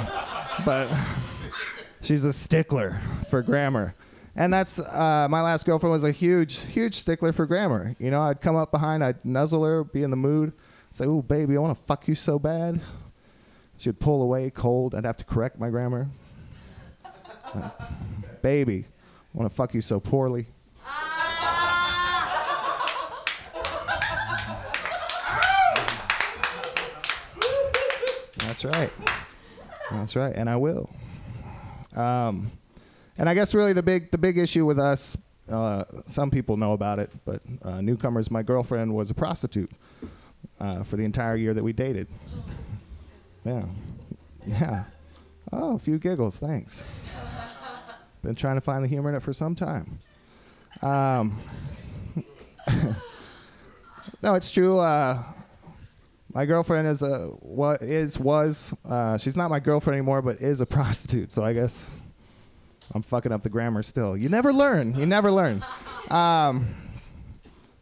[0.64, 0.88] but
[2.06, 3.94] she's a stickler for grammar.
[4.36, 7.96] And that's uh, my last girlfriend was a huge, huge stickler for grammar.
[7.98, 10.52] You know, I'd come up behind, I'd nuzzle her, be in the mood,
[10.92, 12.80] say, "Ooh, baby, I want to fuck you so bad."
[13.78, 14.94] She would pull away cold.
[14.94, 16.08] I'd have to correct my grammar.
[17.54, 17.70] Uh,
[18.42, 18.84] baby,
[19.34, 20.46] I want to fuck you so poorly.
[28.38, 28.90] That's right.
[29.90, 30.90] That's right, and I will.
[31.96, 32.50] Um,
[33.18, 35.16] and I guess really the big the big issue with us,
[35.48, 38.30] uh, some people know about it, but uh, newcomers.
[38.30, 39.70] My girlfriend was a prostitute
[40.60, 42.08] uh, for the entire year that we dated.
[43.44, 43.64] Yeah,
[44.46, 44.84] yeah.
[45.52, 46.38] Oh, a few giggles.
[46.38, 46.84] Thanks.
[48.22, 50.00] Been trying to find the humor in it for some time.
[50.82, 51.40] Um,
[54.22, 54.78] no, it's true.
[54.78, 55.22] Uh,
[56.32, 60.60] my girlfriend is a what is was uh, she's not my girlfriend anymore, but is
[60.60, 61.32] a prostitute.
[61.32, 61.90] So I guess
[62.92, 64.16] I'm fucking up the grammar still.
[64.16, 64.94] You never learn.
[64.94, 65.64] You never learn.
[66.10, 66.74] Um,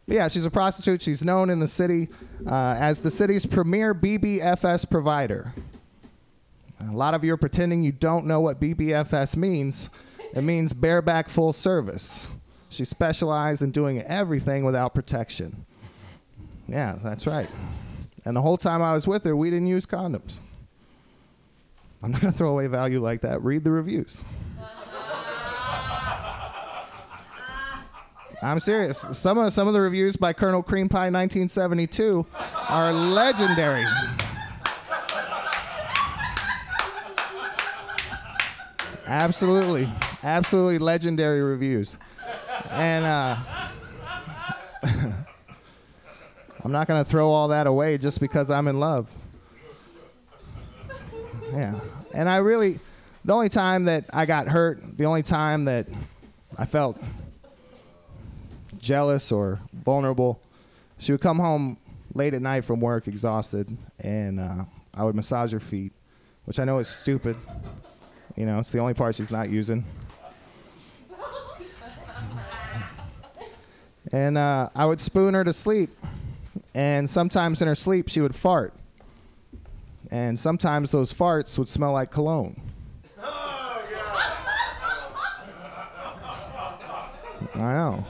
[0.07, 1.01] yeah, she's a prostitute.
[1.01, 2.09] She's known in the city
[2.47, 5.53] uh, as the city's premier BBFS provider.
[6.79, 9.89] A lot of you are pretending you don't know what BBFS means.
[10.33, 12.27] It means bareback full service.
[12.69, 15.65] She specialized in doing everything without protection.
[16.67, 17.49] Yeah, that's right.
[18.25, 20.39] And the whole time I was with her, we didn't use condoms.
[22.01, 23.43] I'm not going to throw away value like that.
[23.43, 24.23] Read the reviews.
[28.41, 28.99] I'm serious.
[29.13, 32.25] Some of some of the reviews by Colonel Cream Pie 1972
[32.67, 33.85] are legendary.
[39.07, 39.89] Absolutely,
[40.23, 41.97] absolutely legendary reviews,
[42.69, 43.37] and uh,
[46.65, 49.15] I'm not gonna throw all that away just because I'm in love.
[51.53, 51.79] Yeah,
[52.11, 52.79] and I really,
[53.23, 55.87] the only time that I got hurt, the only time that
[56.57, 56.99] I felt
[58.79, 60.41] jealous or vulnerable.
[60.97, 61.77] She would come home
[62.15, 64.65] late at night from work, exhausted, and uh,
[64.95, 65.91] I would massage her feet,
[66.45, 67.35] which I know is stupid.
[68.35, 69.85] You know, it's the only part she's not using.
[74.11, 75.91] And uh, I would spoon her to sleep,
[76.75, 78.73] and sometimes in her sleep she would fart,
[80.11, 82.61] and sometimes those farts would smell like cologne.
[87.55, 88.05] I know.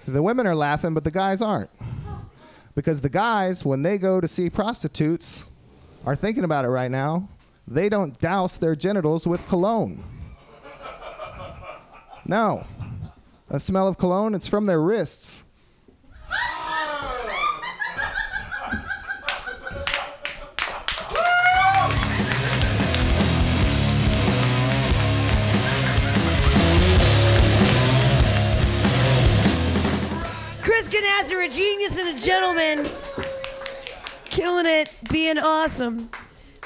[0.00, 1.70] So the women are laughing, but the guys aren't.
[2.74, 5.44] Because the guys, when they go to see prostitutes,
[6.04, 7.28] are thinking about it right now.
[7.66, 10.02] They don't douse their genitals with cologne.
[12.26, 12.66] No.
[13.50, 15.44] A smell of cologne, it's from their wrists.
[31.02, 32.88] Chris Canazzer, a genius and a gentleman.
[34.24, 36.08] Killing it, being awesome.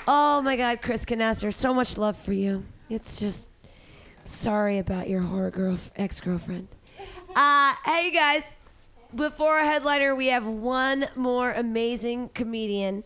[0.07, 2.63] Oh my God, Chris Canazzer, so much love for you.
[2.91, 3.49] It's just
[4.25, 6.69] sorry about your horror girl ex girlfriend.
[7.35, 8.53] Uh, hey guys,
[9.15, 13.05] before our headliner, we have one more amazing comedian.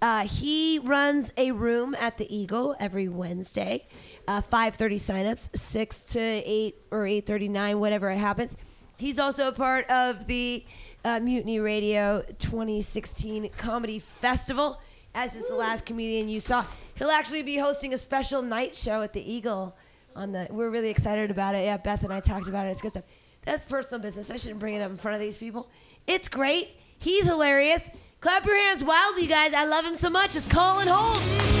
[0.00, 3.84] Uh, he runs a room at the Eagle every Wednesday,
[4.28, 8.56] uh, 5:30 signups, 6 to 8 or 8:39, whatever it happens.
[8.98, 10.64] He's also a part of the
[11.04, 14.80] uh, Mutiny Radio 2016 Comedy Festival.
[15.14, 16.64] As is the last comedian you saw,
[16.96, 19.76] he'll actually be hosting a special night show at the Eagle.
[20.16, 21.64] On the, we're really excited about it.
[21.64, 22.70] Yeah, Beth and I talked about it.
[22.70, 23.04] It's good stuff.
[23.44, 24.32] That's personal business.
[24.32, 25.70] I shouldn't bring it up in front of these people.
[26.08, 26.70] It's great.
[26.98, 27.90] He's hilarious.
[28.20, 29.54] Clap your hands wildly, you guys.
[29.54, 30.34] I love him so much.
[30.34, 31.57] It's Colin Holt.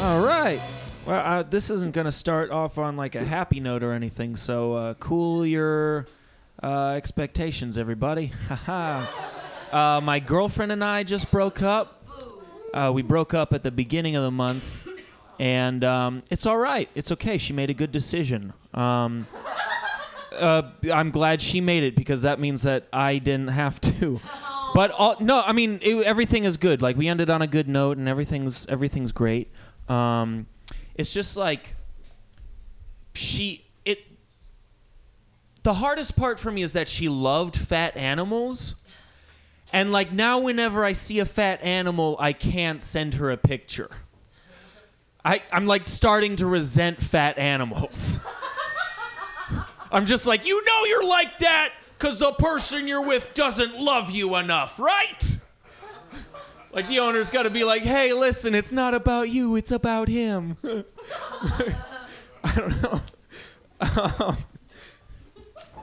[0.00, 0.62] All right.
[1.04, 4.34] Well, uh, this isn't going to start off on like a happy note or anything,
[4.34, 6.06] so uh, cool your
[6.62, 8.32] uh, expectations, everybody.
[9.72, 12.04] Uh, my girlfriend and I just broke up.
[12.74, 14.84] Uh, we broke up at the beginning of the month,
[15.38, 16.88] and um, it's all right.
[16.96, 17.38] It's okay.
[17.38, 18.52] She made a good decision.
[18.74, 19.28] Um,
[20.36, 20.62] uh,
[20.92, 24.20] I'm glad she made it because that means that I didn't have to.
[24.74, 26.82] But all, no, I mean it, everything is good.
[26.82, 29.52] Like we ended on a good note, and everything's everything's great.
[29.90, 30.46] Um,
[30.94, 31.74] it's just like
[33.14, 33.98] she it.
[35.64, 38.76] The hardest part for me is that she loved fat animals.
[39.72, 43.90] And like now, whenever I see a fat animal, I can't send her a picture.
[45.24, 48.18] I, I'm like starting to resent fat animals.
[49.92, 54.10] I'm just like, you know, you're like that because the person you're with doesn't love
[54.10, 55.29] you enough, right?
[56.72, 60.08] Like the owner's got to be like, hey, listen, it's not about you, it's about
[60.08, 60.56] him.
[62.44, 63.00] I don't know.
[63.80, 64.36] Um,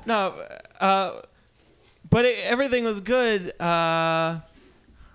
[0.06, 0.46] no,
[0.80, 1.22] uh,
[2.10, 3.50] but it, everything was good.
[3.60, 4.40] Uh,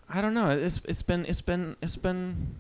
[0.08, 0.50] I don't know.
[0.50, 2.56] It's it's been it's been it's been.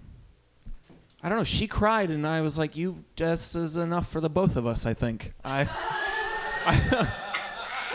[1.22, 1.44] I don't know.
[1.44, 4.86] She cried, and I was like, "You, this is enough for the both of us."
[4.86, 5.34] I think.
[5.44, 5.68] I,
[6.66, 7.12] I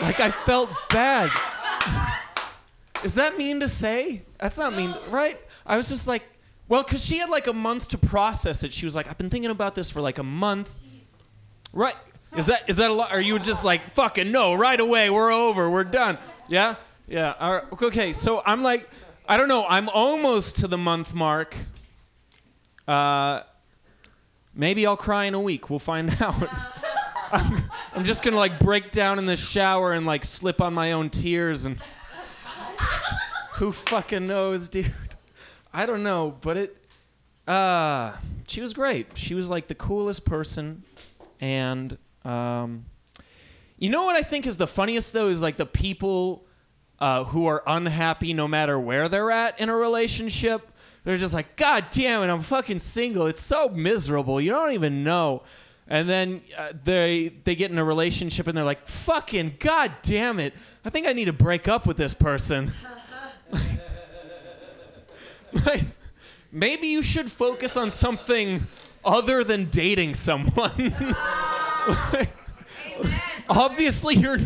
[0.00, 1.30] like I felt bad.
[3.04, 4.22] Is that mean to say?
[4.38, 5.40] That's not mean, right?
[5.64, 6.22] I was just like,
[6.68, 8.72] well, because she had like a month to process it.
[8.72, 10.70] She was like, I've been thinking about this for like a month.
[11.72, 11.94] Right?
[12.36, 13.10] Is that is that a lot?
[13.10, 14.54] Are you just like fucking no?
[14.54, 16.18] Right away, we're over, we're done.
[16.46, 16.74] Yeah,
[17.06, 17.34] yeah.
[17.40, 17.64] All right.
[17.82, 18.88] Okay, so I'm like,
[19.26, 19.64] I don't know.
[19.66, 21.56] I'm almost to the month mark.
[22.86, 23.42] Uh,
[24.54, 25.70] maybe I'll cry in a week.
[25.70, 26.48] We'll find out.
[27.30, 27.62] I'm,
[27.94, 31.08] I'm just gonna like break down in the shower and like slip on my own
[31.10, 31.78] tears and
[33.54, 34.92] who fucking knows, dude?
[35.72, 36.76] I don't know, but it.
[37.46, 38.12] Uh,
[38.46, 39.16] she was great.
[39.16, 40.82] She was like the coolest person,
[41.40, 42.86] and um,
[43.78, 46.46] you know what I think is the funniest though is like the people
[46.98, 50.72] uh, who are unhappy no matter where they're at in a relationship.
[51.04, 53.26] They're just like, God damn it, I'm fucking single.
[53.26, 54.40] It's so miserable.
[54.40, 55.42] You don't even know.
[55.88, 60.38] And then uh, they they get in a relationship and they're like, fucking God damn
[60.38, 60.54] it.
[60.84, 62.72] I think I need to break up with this person.
[65.66, 65.82] like,
[66.52, 68.66] maybe you should focus on something
[69.04, 70.94] other than dating someone.
[72.12, 72.28] Like,
[73.48, 74.38] obviously you're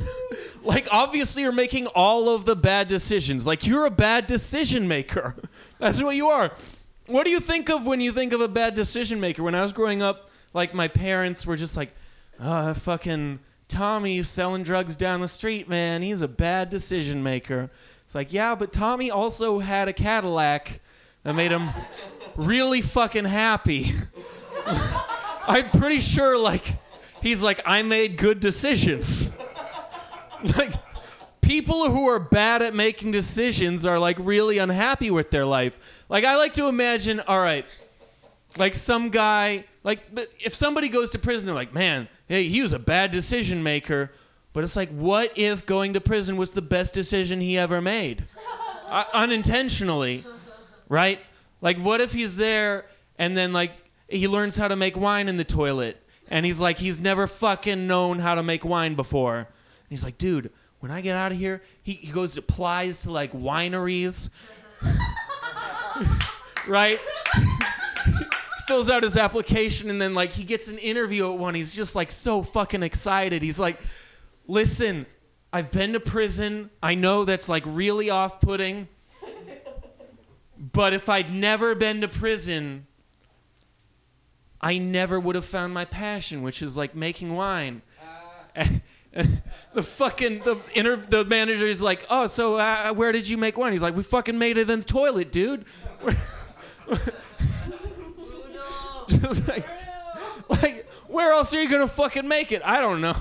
[0.62, 3.46] like obviously you're making all of the bad decisions.
[3.46, 5.36] Like you're a bad decision maker.
[5.78, 6.52] That's what you are.
[7.06, 9.42] What do you think of when you think of a bad decision maker?
[9.42, 11.94] When I was growing up, like my parents were just like,
[12.40, 16.02] "Oh, fucking Tommy selling drugs down the street, man.
[16.02, 17.70] He's a bad decision maker."
[18.04, 20.80] It's like, "Yeah, but Tommy also had a Cadillac
[21.22, 21.70] that made him
[22.36, 23.92] really fucking happy."
[24.66, 26.76] I'm pretty sure like
[27.20, 29.32] he's like, "I made good decisions."
[30.56, 30.72] like
[31.40, 36.04] people who are bad at making decisions are like really unhappy with their life.
[36.08, 37.66] Like I like to imagine, all right,
[38.58, 40.00] like some guy, like
[40.38, 44.10] if somebody goes to prison, they're like, man, hey, he was a bad decision maker.
[44.52, 48.24] But it's like, what if going to prison was the best decision he ever made,
[48.88, 50.24] uh, unintentionally,
[50.88, 51.20] right?
[51.62, 52.86] Like, what if he's there
[53.18, 53.72] and then like
[54.08, 55.96] he learns how to make wine in the toilet,
[56.28, 59.38] and he's like, he's never fucking known how to make wine before.
[59.38, 59.46] And
[59.88, 60.50] he's like, dude,
[60.80, 64.30] when I get out of here, he, he goes applies to like wineries,
[66.66, 66.98] right?
[68.72, 71.54] fills out his application and then like he gets an interview at one.
[71.54, 73.42] He's just like so fucking excited.
[73.42, 73.78] He's like,
[74.46, 75.04] "Listen,
[75.52, 76.70] I've been to prison.
[76.82, 78.88] I know that's like really off-putting.
[80.72, 82.86] But if I'd never been to prison,
[84.58, 87.82] I never would have found my passion, which is like making wine."
[89.74, 93.58] The fucking the inter, the manager is like, "Oh, so uh, where did you make
[93.58, 95.66] wine?" He's like, "We fucking made it in the toilet, dude."
[99.48, 99.66] Like,
[100.62, 102.62] like, where else are you gonna fucking make it?
[102.64, 103.16] I don't know.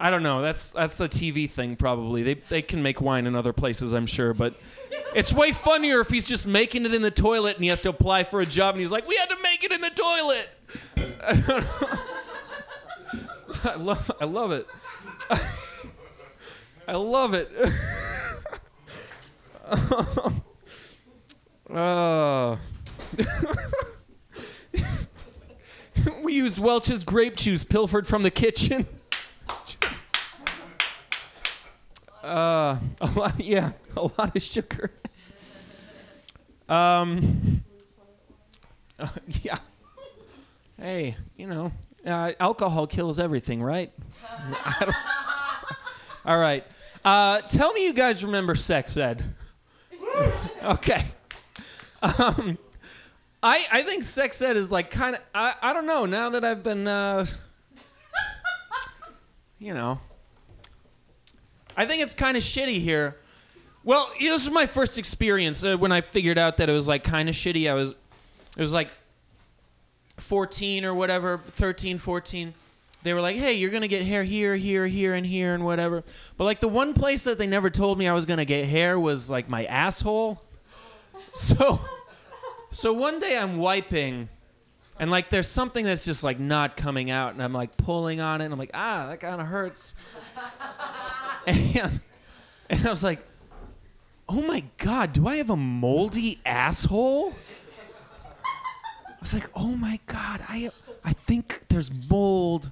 [0.00, 0.42] I don't know.
[0.42, 2.22] That's that's a TV thing probably.
[2.22, 4.54] They they can make wine in other places, I'm sure, but
[5.14, 7.90] it's way funnier if he's just making it in the toilet and he has to
[7.90, 10.48] apply for a job and he's like, "We had to make it in the toilet."
[11.22, 12.08] I.
[13.64, 14.66] I love I love it.
[16.88, 17.48] I love it.
[19.70, 20.42] oh.
[21.70, 22.58] oh.
[26.22, 28.86] we Welch's grape juice pilfered from the kitchen.
[32.22, 34.90] uh, a lot, yeah, a lot of sugar.
[36.68, 37.64] Um,
[38.98, 39.08] uh,
[39.42, 39.56] yeah.
[40.78, 41.72] Hey, you know,
[42.06, 43.92] uh, alcohol kills everything, right?
[46.24, 46.64] All right.
[47.04, 49.22] Uh, tell me you guys remember sex ed.
[50.62, 51.04] Okay.
[52.02, 52.58] Um,
[53.42, 56.44] I I think sex ed is like kind of I I don't know now that
[56.44, 57.26] I've been uh,
[59.58, 60.00] you know
[61.76, 63.16] I think it's kind of shitty here.
[63.84, 67.02] Well, this was my first experience uh, when I figured out that it was like
[67.02, 67.70] kind of shitty.
[67.70, 67.90] I was
[68.56, 68.90] it was like
[70.18, 72.54] 14 or whatever, 13, 14.
[73.02, 75.64] They were like, "Hey, you're going to get hair here, here, here and here and
[75.64, 76.04] whatever."
[76.36, 78.66] But like the one place that they never told me I was going to get
[78.66, 80.42] hair was like my asshole.
[81.34, 81.80] So
[82.72, 84.28] so one day I'm wiping
[84.98, 88.40] and like there's something that's just like not coming out and I'm like pulling on
[88.40, 89.94] it and I'm like, "Ah, that kind of hurts."
[91.46, 92.00] and
[92.70, 93.20] and I was like,
[94.28, 97.34] "Oh my god, do I have a moldy asshole?"
[98.44, 100.70] I was like, "Oh my god, I
[101.04, 102.70] I think there's mold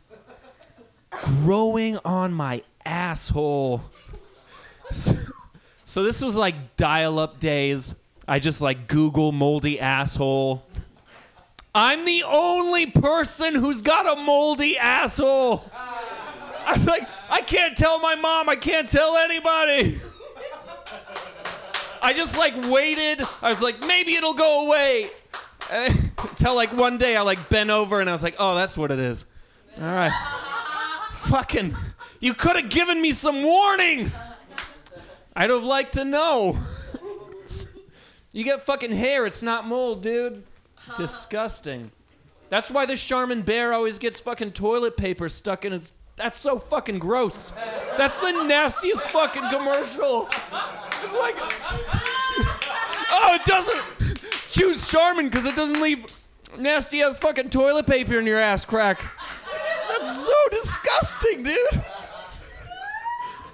[1.11, 3.83] growing on my asshole."
[4.93, 5.15] So,
[5.77, 7.95] so this was like dial-up days.
[8.31, 10.65] I just like Google moldy asshole.
[11.75, 15.65] I'm the only person who's got a moldy asshole.
[15.75, 18.49] I was like, I can't tell my mom.
[18.49, 20.01] I can't tell anybody.
[22.01, 23.21] I just like waited.
[23.43, 25.09] I was like, maybe it'll go away.
[25.73, 28.93] Until like one day I like bent over and I was like, oh, that's what
[28.93, 29.25] it is.
[29.81, 30.13] All right.
[31.15, 31.75] Fucking,
[32.21, 34.13] you could have given me some warning.
[35.35, 36.57] I'd have liked to know.
[38.33, 40.45] You get fucking hair, it's not mold, dude.
[40.97, 41.91] Disgusting.
[42.49, 45.93] That's why the Charmin bear always gets fucking toilet paper stuck in his.
[46.17, 47.53] That's so fucking gross.
[47.97, 50.29] That's the nastiest fucking commercial.
[51.03, 51.37] It's like.
[53.13, 53.83] Oh, it doesn't.
[54.51, 56.05] Choose Charmin because it doesn't leave
[56.59, 59.05] nasty ass fucking toilet paper in your ass crack.
[59.89, 61.85] That's so disgusting, dude.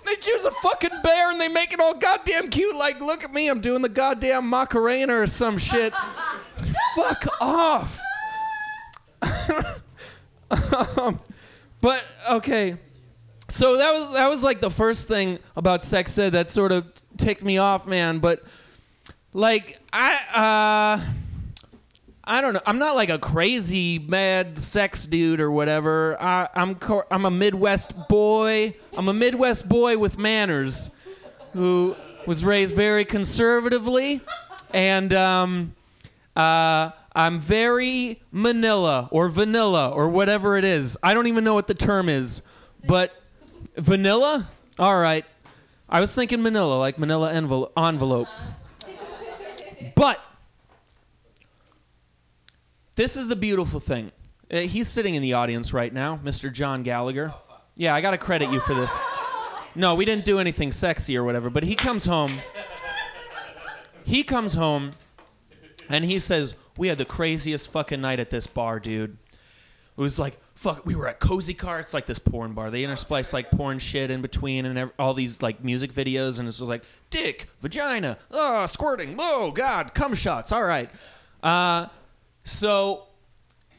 [0.07, 2.77] They choose a fucking bear and they make it all goddamn cute.
[2.77, 5.93] Like, look at me, I'm doing the goddamn Macarena or some shit.
[6.97, 8.01] Fuck off.
[10.97, 11.21] um,
[11.81, 12.77] but okay,
[13.49, 16.87] so that was that was like the first thing about sex ed that sort of
[17.17, 18.19] ticked me off, man.
[18.19, 18.45] But
[19.33, 20.99] like I.
[21.01, 21.26] uh
[22.29, 22.61] I don't know.
[22.67, 26.21] I'm not like a crazy mad sex dude or whatever.
[26.21, 28.75] I, I'm co- I'm a Midwest boy.
[28.97, 30.91] I'm a Midwest boy with manners,
[31.53, 31.95] who
[32.27, 34.21] was raised very conservatively,
[34.75, 35.75] and um,
[36.35, 40.99] uh, I'm very Manila or vanilla or whatever it is.
[41.05, 42.43] I don't even know what the term is,
[42.89, 43.15] but
[43.77, 44.49] vanilla.
[44.81, 45.25] All right.
[45.89, 48.29] I was thinking Manila, like Manila envelope.
[49.95, 50.21] But
[52.97, 54.11] this is the beautiful thing.
[54.51, 56.53] Uh, he's sitting in the audience right now, Mr.
[56.53, 57.33] John Gallagher.
[57.77, 58.97] Yeah, I got to credit you for this.
[59.75, 62.33] No, we didn't do anything sexy or whatever, but he comes home.
[64.05, 64.93] He comes home
[65.89, 69.19] and he says, We had the craziest fucking night at this bar, dude.
[69.97, 71.81] It was like, fuck, we were at Kozy Kar.
[71.81, 72.71] It's like this porn bar.
[72.71, 76.39] They intersplice like porn shit in between and ev- all these like music videos.
[76.39, 80.53] And it's just like, dick, vagina, oh, squirting, oh, God, cum shots.
[80.53, 80.91] All right.
[81.43, 81.87] Uh,
[82.47, 83.03] so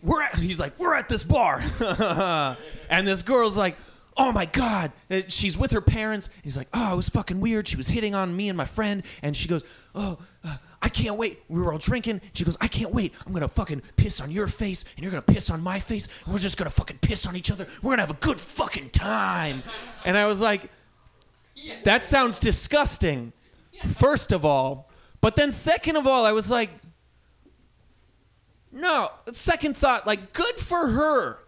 [0.03, 1.61] we're at, he's like, we're at this bar.
[2.89, 3.77] and this girl's like,
[4.18, 4.91] oh my God.
[5.30, 6.30] She's with her parents.
[6.44, 7.68] He's like, oh, it was fucking weird.
[7.68, 9.03] She was hitting on me and my friend.
[9.22, 9.64] And she goes,
[9.95, 11.41] oh, uh, I can't wait.
[11.48, 12.19] We were all drinking.
[12.34, 13.14] She goes, I can't wait.
[13.26, 15.80] I'm going to fucking piss on your face and you're going to piss on my
[15.80, 16.10] face.
[16.26, 17.65] And we're just going to fucking piss on each other.
[17.81, 19.64] We're going to have a good fucking time.
[20.03, 20.69] And I was like,
[21.85, 23.31] that sounds disgusting,
[23.95, 24.89] first of all.
[25.22, 26.69] But then, second of all, I was like,
[28.72, 31.39] no, second thought, like, good for her.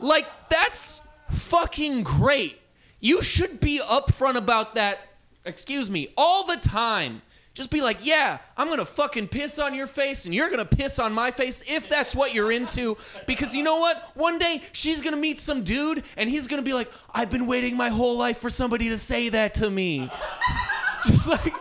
[0.00, 1.00] Like, that's
[1.30, 2.60] fucking great.
[3.00, 5.00] You should be upfront about that,
[5.44, 7.22] excuse me, all the time.
[7.54, 10.98] Just be like, yeah, I'm gonna fucking piss on your face and you're gonna piss
[10.98, 12.96] on my face if that's what you're into.
[13.28, 14.10] Because you know what?
[14.14, 17.76] One day she's gonna meet some dude and he's gonna be like, I've been waiting
[17.76, 20.10] my whole life for somebody to say that to me.
[21.06, 21.54] Just like,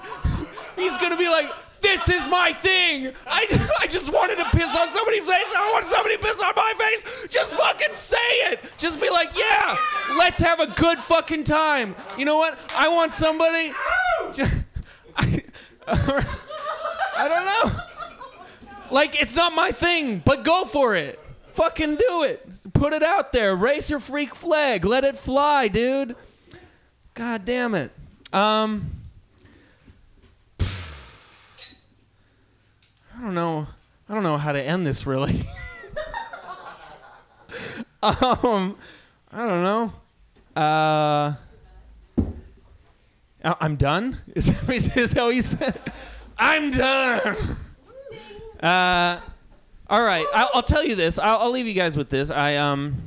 [0.75, 1.51] he's gonna be like,
[1.83, 3.13] this is my thing.
[3.27, 3.45] I,
[3.81, 5.51] I just wanted to piss on somebody's face.
[5.55, 7.27] I want somebody to piss on my face.
[7.29, 8.63] Just fucking say it.
[8.77, 9.77] Just be like, yeah,
[10.17, 11.95] let's have a good fucking time.
[12.17, 12.57] You know what?
[12.75, 13.73] I want somebody.
[15.17, 15.43] I,
[17.17, 17.79] I don't know.
[18.89, 21.19] Like, it's not my thing, but go for it.
[21.49, 22.47] Fucking do it.
[22.73, 23.55] Put it out there.
[23.55, 24.85] Race your freak flag.
[24.85, 26.15] Let it fly, dude.
[27.13, 27.91] God damn it.
[28.31, 29.02] Um.
[33.23, 33.67] Don't know.
[34.09, 35.41] I don't know how to end this really.
[38.03, 38.75] um,
[39.31, 39.93] I don't know.
[40.61, 41.33] Uh,
[43.61, 44.21] I'm done.
[44.35, 45.79] Is that, is that what you said?
[46.37, 47.55] I'm done.
[48.61, 49.21] Uh,
[49.89, 50.25] all right.
[50.33, 51.17] I'll, I'll tell you this.
[51.17, 52.29] I'll, I'll leave you guys with this.
[52.29, 52.97] I um.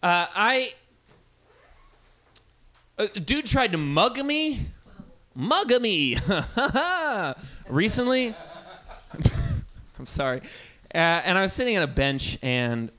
[0.00, 0.72] Uh, I.
[2.96, 4.66] A dude tried to mug me.
[5.40, 6.16] Mug me.
[7.68, 8.34] Recently.
[9.96, 10.40] I'm sorry.
[10.92, 12.90] Uh, and I was sitting on a bench, and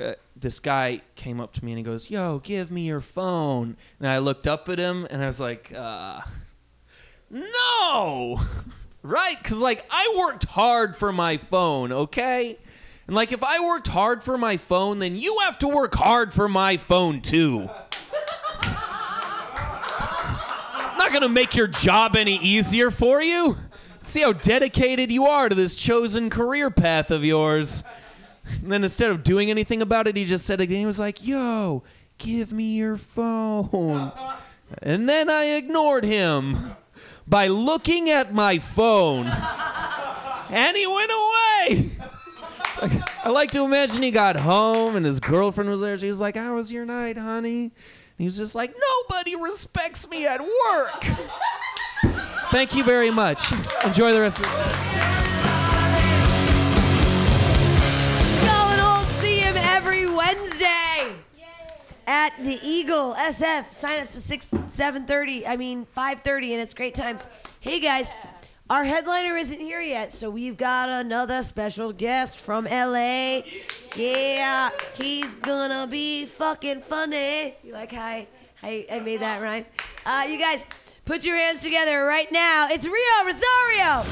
[0.00, 3.76] uh, this guy came up to me and he goes, "Yo, give me your phone."
[3.98, 6.20] And I looked up at him, and I was like, uh,
[7.28, 8.40] "No,
[9.02, 9.36] right?
[9.42, 12.58] Because like I worked hard for my phone, okay."
[13.08, 16.32] And like if I worked hard for my phone, then you have to work hard
[16.32, 17.68] for my phone too.
[21.02, 23.56] Not gonna make your job any easier for you.
[24.04, 27.82] See how dedicated you are to this chosen career path of yours.
[28.62, 31.26] And then instead of doing anything about it, he just said again, he was like,
[31.26, 31.82] Yo,
[32.18, 34.12] give me your phone.
[34.80, 36.76] And then I ignored him
[37.26, 39.26] by looking at my phone.
[40.50, 41.90] And he went away.
[43.24, 45.98] I like to imagine he got home and his girlfriend was there.
[45.98, 47.72] She was like, How was your night, honey?
[48.18, 48.74] And he was just like,
[49.10, 51.04] Nobody respects me at work.
[52.50, 53.40] Thank you very much.
[53.84, 54.44] Enjoy the rest of
[58.44, 61.14] Going old, see him every Wednesday
[62.06, 63.72] at the Eagle SF.
[63.72, 65.46] Sign ups to six, seven thirty.
[65.46, 67.26] I mean five thirty, and it's great times.
[67.60, 68.10] Hey guys,
[68.72, 73.42] our headliner isn't here yet, so we've got another special guest from LA.
[73.94, 77.54] Yeah, he's gonna be fucking funny.
[77.62, 78.24] You like how
[78.62, 79.66] I, I made that rhyme?
[80.06, 80.64] Uh, you guys,
[81.04, 82.68] put your hands together right now.
[82.70, 84.04] It's Rio Rosario.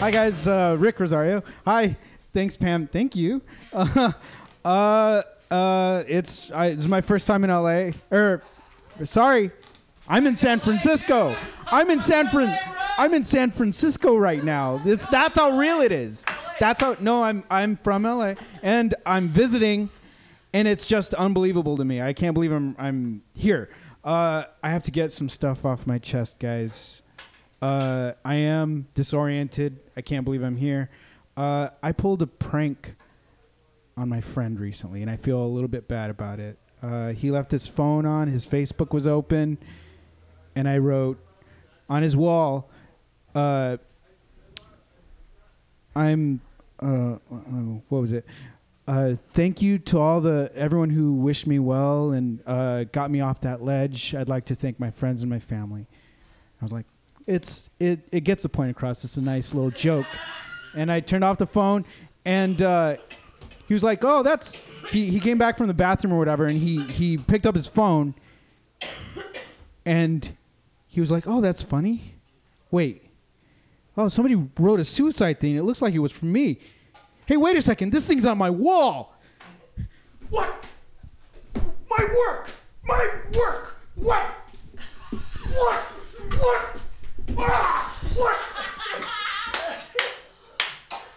[0.00, 1.42] Hi guys, uh, Rick Rosario.
[1.66, 1.94] Hi,
[2.32, 2.86] thanks Pam.
[2.86, 3.42] Thank you.
[4.64, 5.22] Uh, uh,
[5.52, 7.90] uh, it's I, this is my first time in LA.
[8.10, 8.42] Er,
[9.04, 9.50] sorry,
[10.08, 11.36] I'm in San Francisco.
[11.66, 12.58] I'm in San Fran.
[12.96, 14.80] I'm in San Francisco right now.
[14.86, 16.24] It's that's how real it is.
[16.58, 16.96] That's how.
[17.00, 19.90] No, I'm I'm from LA and I'm visiting,
[20.54, 22.00] and it's just unbelievable to me.
[22.00, 23.68] I can't believe I'm I'm here.
[24.02, 27.02] Uh, I have to get some stuff off my chest, guys.
[27.60, 29.80] Uh, I am disoriented.
[29.98, 30.88] I can't believe I'm here.
[31.36, 32.94] Uh, I pulled a prank
[33.96, 36.58] on my friend recently, and I feel a little bit bad about it.
[36.82, 39.58] Uh, he left his phone on, his Facebook was open,
[40.56, 41.18] and I wrote
[41.88, 42.70] on his wall,
[43.34, 43.76] uh,
[45.94, 46.40] "I'm
[46.80, 47.18] uh,
[47.88, 48.26] what was it?
[48.88, 53.20] Uh, thank you to all the everyone who wished me well and uh, got me
[53.20, 54.14] off that ledge.
[54.14, 55.86] I'd like to thank my friends and my family."
[56.60, 56.86] I was like,
[57.26, 59.04] "It's it it gets the point across.
[59.04, 60.06] It's a nice little joke."
[60.74, 61.84] And I turned off the phone,
[62.24, 62.96] and uh,
[63.72, 66.58] he was like, "Oh, that's." He he came back from the bathroom or whatever, and
[66.58, 68.14] he he picked up his phone,
[69.86, 70.30] and
[70.88, 72.16] he was like, "Oh, that's funny."
[72.70, 73.02] Wait.
[73.96, 75.56] Oh, somebody wrote a suicide thing.
[75.56, 76.58] It looks like it was from me.
[77.24, 77.94] Hey, wait a second.
[77.94, 79.14] This thing's on my wall.
[80.28, 80.66] What?
[81.54, 82.50] My work.
[82.84, 83.74] My work.
[83.94, 84.34] What?
[85.48, 85.78] What?
[86.38, 86.76] What?
[87.38, 87.98] Ah!
[88.16, 88.38] What?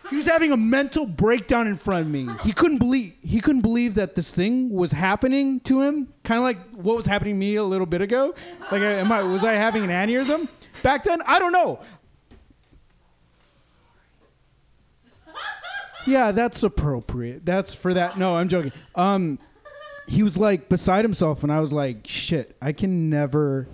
[0.10, 2.28] He was having a mental breakdown in front of me.
[2.44, 6.14] He couldn't believe he couldn't believe that this thing was happening to him.
[6.24, 8.36] Kind of like what was happening to me a little bit ago.
[8.72, 10.48] Like, am I was I having an aneurysm
[10.84, 11.22] back then?
[11.26, 11.80] I don't know.
[16.06, 17.46] Yeah, that's appropriate.
[17.46, 18.18] That's for that.
[18.18, 18.72] No, I'm joking.
[18.94, 19.40] Um,
[20.08, 23.68] he was like beside himself, and I was like, "Shit, I can never,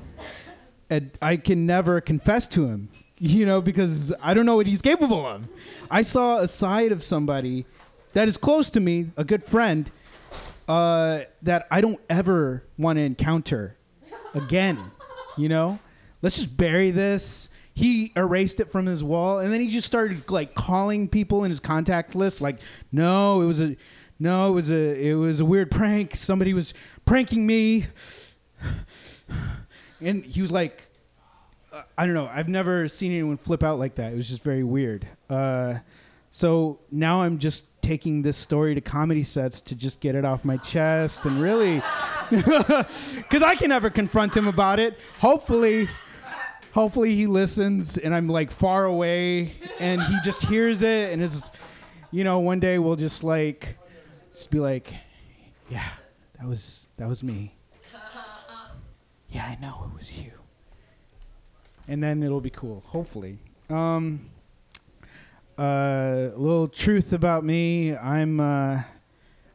[1.22, 2.88] I can never confess to him,
[3.22, 5.48] you know, because I don't know what he's capable of."
[5.90, 7.66] I saw a side of somebody
[8.14, 9.90] that is close to me, a good friend,
[10.68, 13.78] uh, that I don't ever want to encounter
[14.34, 14.80] again.
[15.38, 15.80] You know,
[16.22, 17.50] let's just bury this.
[17.74, 21.52] He erased it from his wall, and then he just started like calling people in
[21.52, 22.42] his contact list.
[22.42, 22.60] Like,
[22.92, 23.76] no, it was a,
[24.20, 26.16] no, it was a, it was a weird prank.
[26.16, 26.74] Somebody was
[27.06, 27.86] pranking me,
[30.02, 30.91] and he was like,
[31.98, 32.30] I don't know.
[32.32, 34.12] I've never seen anyone flip out like that.
[34.14, 35.08] It was just very weird.
[35.30, 35.76] Uh,
[36.30, 40.44] so now I'm just taking this story to comedy sets to just get it off
[40.44, 41.82] my chest and really,
[42.30, 44.98] because I can never confront him about it.
[45.20, 45.88] Hopefully,
[46.74, 51.52] hopefully he listens and I'm like far away and he just hears it and is,
[52.12, 53.78] you know, one day we'll just like,
[54.34, 54.94] just be like,
[55.70, 55.88] yeah,
[56.38, 57.56] that was that was me.
[59.30, 60.41] Yeah, I know it was you
[61.92, 62.84] and then it'll be cool.
[62.88, 63.38] Hopefully.
[63.70, 64.30] Um,
[65.60, 68.82] uh, a little truth about me: I'm uh,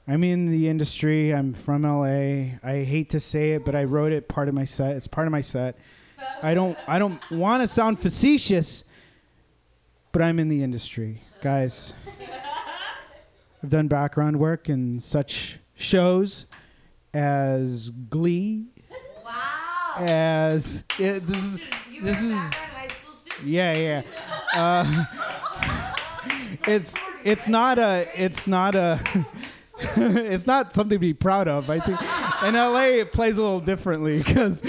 [0.06, 1.34] I'm in the industry.
[1.34, 2.58] I'm from LA.
[2.62, 4.96] I hate to say it, but I wrote it part of my set.
[4.96, 5.78] It's part of my set.
[6.42, 8.84] I don't I don't want to sound facetious,
[10.12, 11.94] but I'm in the industry, guys.
[13.62, 16.44] I've done background work in such shows
[17.14, 18.66] as Glee.
[19.24, 19.94] Wow.
[20.00, 21.60] As it, this is
[22.02, 22.38] this is
[23.44, 24.02] yeah yeah.
[24.54, 25.04] Uh,
[26.66, 28.98] it's it's not a it's not a
[29.96, 31.68] it's not something to be proud of.
[31.68, 32.00] I think
[32.44, 34.62] in LA it plays a little differently because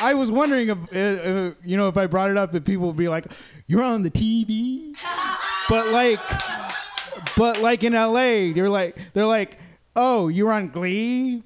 [0.00, 2.96] I was wondering if, if you know if I brought it up if people would
[2.96, 3.26] be like,
[3.68, 4.96] "You're on the TV,"
[5.68, 6.20] but like,
[7.36, 9.58] but like in LA, they're like they're like,
[9.94, 11.44] "Oh, you were on Glee."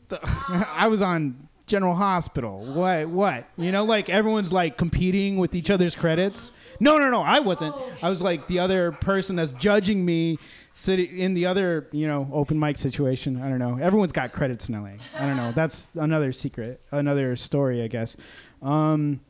[0.75, 2.65] I was on General Hospital.
[2.65, 3.09] What?
[3.09, 3.47] What?
[3.57, 6.53] You know, like everyone's like competing with each other's credits.
[6.81, 7.23] No, no, no.
[7.23, 7.75] I wasn't.
[8.03, 10.39] I was like the other person that's judging me
[10.75, 13.41] sitting in the other, you know, open mic situation.
[13.41, 13.79] I don't know.
[13.81, 14.91] Everyone's got credits in LA.
[15.17, 15.53] I don't know.
[15.53, 18.17] That's another secret, another story, I guess.
[18.61, 19.21] Um,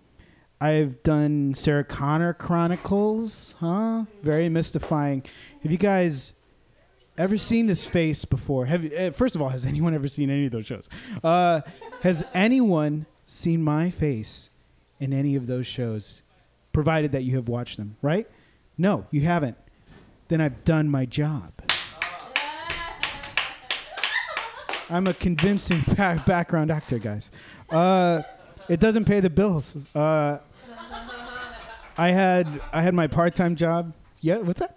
[0.61, 4.05] I've done Sarah Connor Chronicles, huh?
[4.23, 5.23] Very mystifying.
[5.63, 6.33] Have you guys
[7.17, 8.67] ever seen this face before?
[8.67, 10.89] Have you, uh, first of all, has anyone ever seen any of those shows?
[11.23, 11.61] Uh,
[12.03, 14.51] has anyone seen my face
[15.01, 16.23] in any of those shows?
[16.73, 18.27] Provided that you have watched them, right?
[18.77, 19.57] No, you haven't.
[20.29, 21.53] Then I've done my job.
[24.91, 27.31] I'm a convincing ba- background actor, guys.
[27.71, 28.23] Uh,
[28.69, 29.77] it doesn't pay the bills.
[29.95, 30.39] Uh,
[31.97, 33.95] I had I had my part-time job.
[34.21, 34.77] Yeah, what's that?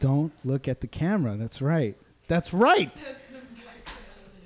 [0.00, 1.36] Don't look at the camera.
[1.36, 1.96] That's right.
[2.28, 2.90] That's right.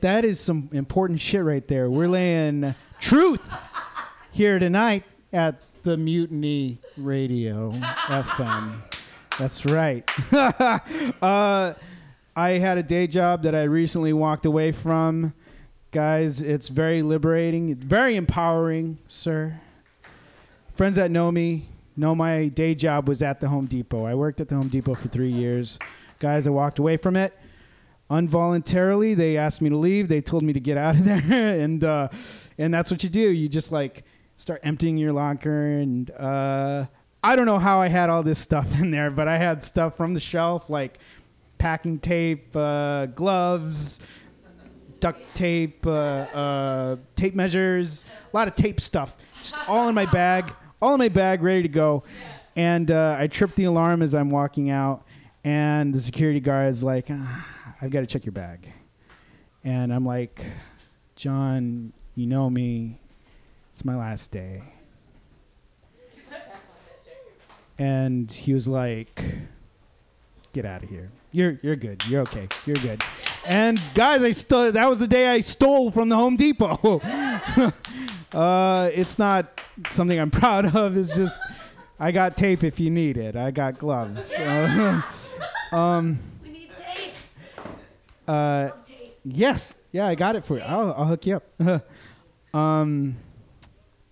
[0.00, 1.90] That is some important shit right there.
[1.90, 3.48] We're laying truth
[4.30, 8.82] here tonight at the Mutiny Radio FM.
[9.38, 10.08] That's right.
[11.22, 11.74] uh,
[12.34, 15.34] I had a day job that I recently walked away from.
[15.90, 19.60] Guys, it's very liberating, very empowering, sir.
[20.74, 24.04] Friends that know me know my day job was at the Home Depot.
[24.04, 25.78] I worked at the Home Depot for three years.
[26.18, 27.36] Guys, I walked away from it
[28.10, 29.14] involuntarily.
[29.14, 30.08] They asked me to leave.
[30.08, 32.08] They told me to get out of there, and uh,
[32.58, 33.30] and that's what you do.
[33.30, 34.04] You just like
[34.36, 36.86] start emptying your locker, and uh,
[37.22, 39.96] I don't know how I had all this stuff in there, but I had stuff
[39.96, 40.98] from the shelf like
[41.58, 44.00] packing tape, uh, gloves,
[44.98, 50.06] duct tape, uh, uh, tape measures, a lot of tape stuff, just all in my
[50.06, 50.52] bag,
[50.82, 52.02] all in my bag, ready to go.
[52.56, 55.04] And uh, I trip the alarm as I'm walking out,
[55.44, 57.46] and the security guard is like, ah,
[57.80, 58.70] "I've got to check your bag,"
[59.64, 60.44] and I'm like,
[61.16, 62.98] "John, you know me.
[63.72, 64.62] It's my last day."
[67.78, 69.24] And he was like,
[70.52, 71.10] "Get out of here.
[71.30, 72.02] You're you're good.
[72.06, 72.48] You're okay.
[72.66, 73.02] You're good."
[73.46, 74.72] And guys, I stole.
[74.72, 77.00] That was the day I stole from the Home Depot.
[78.34, 79.60] uh, it's not
[79.90, 80.96] something I'm proud of.
[80.96, 81.40] It's just
[81.98, 83.36] I got tape if you need it.
[83.36, 84.32] I got gloves.
[84.34, 85.02] Uh,
[85.72, 87.12] um, We need tape.
[88.28, 88.70] uh,
[89.24, 90.62] yes, yeah, I got it for you.
[90.62, 91.84] I'll, I'll hook you up.
[92.54, 93.16] um,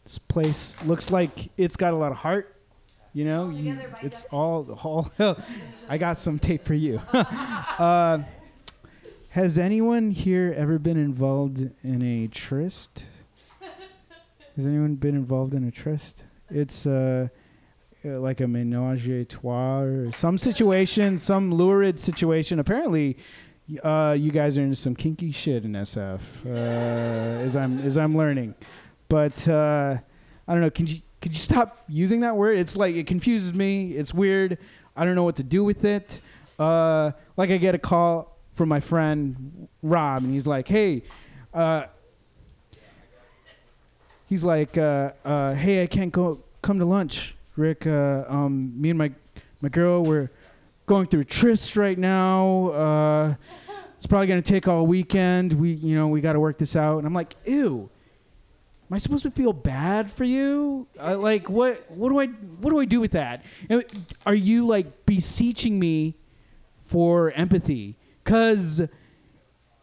[0.04, 2.56] this place looks like it's got a lot of heart.
[3.12, 5.10] You know, you, it's all all.
[5.88, 6.98] I got some tape for you.
[7.12, 8.20] uh,
[9.30, 13.04] has anyone here ever been involved in a tryst?
[14.60, 16.24] Has anyone been involved in a tryst?
[16.50, 17.28] It's uh,
[18.04, 22.58] uh, like a menage a trois or some situation, some lurid situation.
[22.58, 23.16] Apparently,
[23.82, 28.14] uh, you guys are into some kinky shit in SF, uh, as I'm as I'm
[28.14, 28.54] learning.
[29.08, 29.96] But uh,
[30.46, 30.68] I don't know.
[30.68, 32.58] Can you could you stop using that word?
[32.58, 33.92] It's like it confuses me.
[33.92, 34.58] It's weird.
[34.94, 36.20] I don't know what to do with it.
[36.58, 41.04] Uh, like I get a call from my friend Rob, and he's like, "Hey."
[44.30, 47.84] He's like, uh, uh, "Hey, I can't go come to lunch, Rick.
[47.84, 49.10] Uh, um, me and my
[49.60, 50.30] my girl we're
[50.86, 52.68] going through tryst right now.
[52.68, 53.34] Uh,
[53.96, 55.52] it's probably gonna take all weekend.
[55.52, 57.90] We, you know, we got to work this out." And I'm like, "Ew."
[58.88, 60.86] Am I supposed to feel bad for you?
[60.96, 61.90] Like, what?
[61.90, 62.26] What do I?
[62.28, 63.44] What do I do with that?
[64.24, 66.14] Are you like beseeching me
[66.86, 67.96] for empathy?
[68.22, 68.80] Cause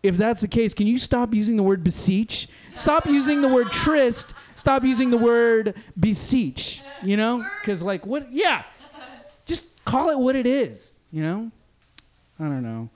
[0.03, 2.47] if that's the case, can you stop using the word beseech?
[2.75, 4.33] Stop using the word tryst.
[4.57, 6.81] Stop using the word beseech.
[7.03, 7.45] You know?
[7.61, 8.31] Because, like, what?
[8.33, 8.63] Yeah.
[9.45, 10.93] Just call it what it is.
[11.11, 11.51] You know?
[12.39, 12.89] I don't know.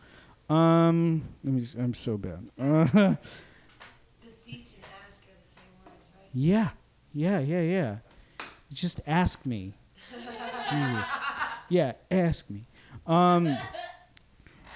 [0.53, 1.61] Um, let me.
[1.61, 2.39] s- I'm so bad.
[2.59, 2.65] Uh,
[4.21, 6.29] Beseech and ask are the same words, right?
[6.33, 6.69] yeah.
[7.13, 7.39] Yeah.
[7.39, 7.61] Yeah.
[7.61, 7.95] Yeah.
[8.73, 9.73] Just ask me.
[10.69, 11.07] Jesus.
[11.69, 11.93] Yeah.
[12.09, 12.65] Ask me.
[13.05, 13.55] Um.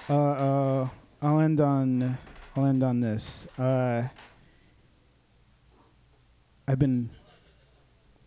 [0.08, 0.88] uh, uh,
[1.20, 2.16] I'll end on
[2.56, 3.46] I'll end on this.
[3.58, 4.04] Uh,
[6.68, 7.10] I've been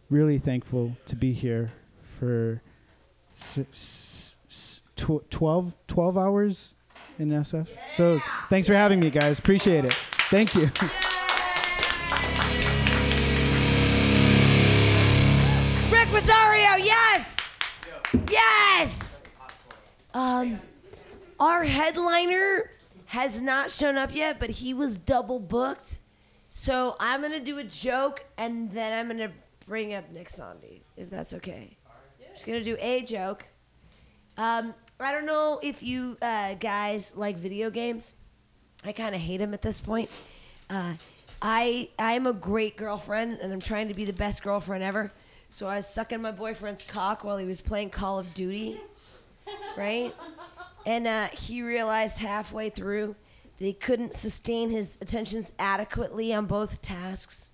[0.10, 1.72] really thankful to be here
[2.02, 2.62] for
[3.32, 6.76] s- s- s- tw- 12, 12 hours
[7.18, 7.68] in SF.
[7.92, 9.40] So thanks for having me, guys.
[9.40, 9.94] Appreciate it.
[10.30, 10.70] Thank you.
[15.92, 17.36] Rick Rosario, yes!
[18.30, 19.22] Yes!
[20.14, 20.60] Um,
[21.40, 22.70] our headliner
[23.06, 26.00] has not shown up yet, but he was double booked.
[26.50, 29.32] So I'm gonna do a joke and then I'm gonna
[29.68, 31.78] bring up Nick Sandy, if that's okay.
[31.88, 33.46] I'm just gonna do a joke.
[34.38, 38.16] Um, I don't know if you uh, guys like video games.
[38.84, 40.10] I kind of hate them at this point.
[40.70, 40.94] Uh,
[41.42, 45.12] I I'm a great girlfriend, and I'm trying to be the best girlfriend ever.
[45.50, 48.80] So I was sucking my boyfriend's cock while he was playing Call of Duty,
[49.78, 50.14] right?
[50.86, 53.16] And uh, he realized halfway through
[53.60, 57.52] he couldn't sustain his attentions adequately on both tasks.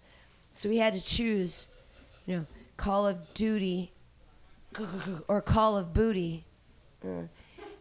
[0.52, 1.68] So he had to choose,
[2.26, 2.46] you know,
[2.78, 3.92] Call of Duty
[5.28, 6.46] or Call of Booty.
[7.04, 7.24] Uh,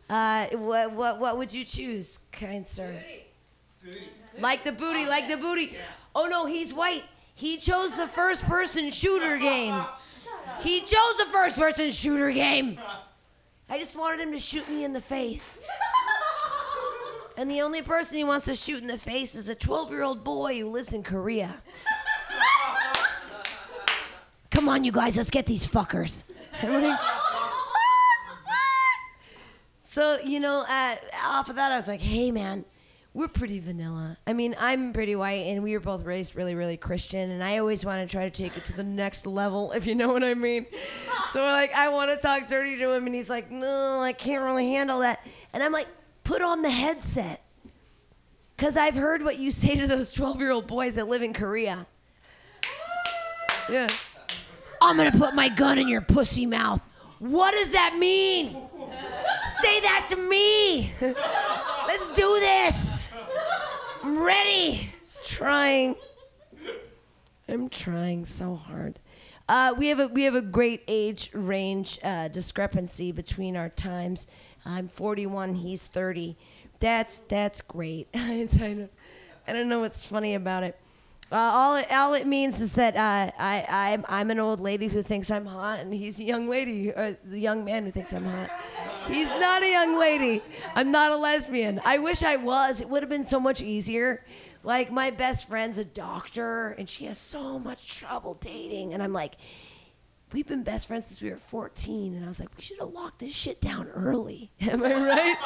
[0.08, 2.94] Uh, what, what, what would you choose, kind sir?
[4.38, 5.76] Like the booty, like the booty.
[6.14, 7.04] Oh no, he's white.
[7.34, 9.74] He chose the first person shooter game.
[10.60, 12.78] He chose the first person shooter game.
[13.70, 15.66] I just wanted him to shoot me in the face.
[17.36, 20.02] And the only person he wants to shoot in the face is a 12 year
[20.02, 21.54] old boy who lives in Korea.
[24.50, 26.24] Come on, you guys, let's get these fuckers.
[29.94, 32.64] So, you know, uh, off of that, I was like, hey, man,
[33.12, 34.18] we're pretty vanilla.
[34.26, 37.58] I mean, I'm pretty white, and we were both raised really, really Christian, and I
[37.58, 40.24] always want to try to take it to the next level, if you know what
[40.24, 40.66] I mean.
[41.30, 44.42] So, like, I want to talk dirty to him, and he's like, no, I can't
[44.42, 45.24] really handle that.
[45.52, 45.86] And I'm like,
[46.24, 47.44] put on the headset.
[48.56, 51.32] Because I've heard what you say to those 12 year old boys that live in
[51.32, 51.86] Korea.
[53.68, 53.88] Yeah.
[54.82, 56.82] I'm going to put my gun in your pussy mouth.
[57.18, 58.52] What does that mean?
[59.62, 60.92] Say that to me.
[61.00, 63.10] Let's do this.
[64.02, 64.92] I'm ready.
[65.24, 65.96] Trying.
[67.48, 68.98] I'm trying so hard.
[69.48, 74.26] Uh, we have a we have a great age range uh, discrepancy between our times.
[74.66, 75.56] I'm 41.
[75.56, 76.36] He's 30.
[76.80, 78.08] That's that's great.
[78.14, 78.48] I
[79.46, 80.78] don't, know what's funny about it.
[81.30, 84.88] Uh, all it all it means is that uh, I I'm I'm an old lady
[84.88, 88.12] who thinks I'm hot, and he's a young lady, or the young man who thinks
[88.12, 88.50] I'm hot.
[89.06, 90.42] He's not a young lady.
[90.74, 91.80] I'm not a lesbian.
[91.84, 92.80] I wish I was.
[92.80, 94.24] It would have been so much easier.
[94.62, 99.12] Like my best friend's a doctor, and she has so much trouble dating, and I'm
[99.12, 99.34] like,
[100.34, 102.88] we've been best friends since we were 14 and i was like we should have
[102.88, 104.50] locked this shit down early.
[104.60, 105.36] Am i right?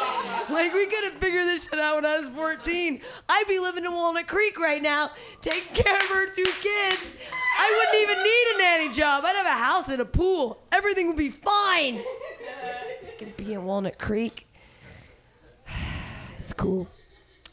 [0.51, 3.85] Like we could have figured this shit out when i was 14 i'd be living
[3.85, 5.11] in walnut creek right now
[5.43, 7.17] taking care of her two kids.
[7.61, 9.25] I wouldn't even need a nanny job.
[9.27, 10.63] I'd have a house and a pool.
[10.73, 12.01] Everything would be fine.
[12.01, 14.47] I could be in walnut creek.
[16.39, 16.89] It's cool.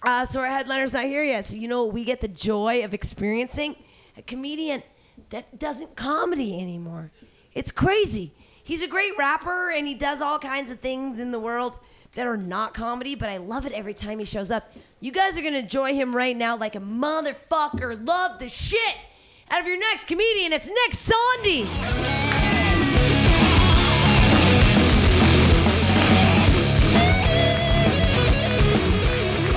[0.03, 1.45] Uh, so our headliner's not here yet.
[1.45, 3.75] So you know we get the joy of experiencing?
[4.15, 4.83] A comedian
[5.29, 7.11] that doesn't comedy anymore.
[7.53, 8.31] It's crazy.
[8.63, 11.77] He's a great rapper and he does all kinds of things in the world
[12.15, 14.71] that are not comedy, but I love it every time he shows up.
[15.01, 18.05] You guys are gonna enjoy him right now like a motherfucker.
[18.07, 18.95] Love the shit
[19.49, 20.53] out of your next comedian.
[20.53, 21.67] It's Nick Sandy.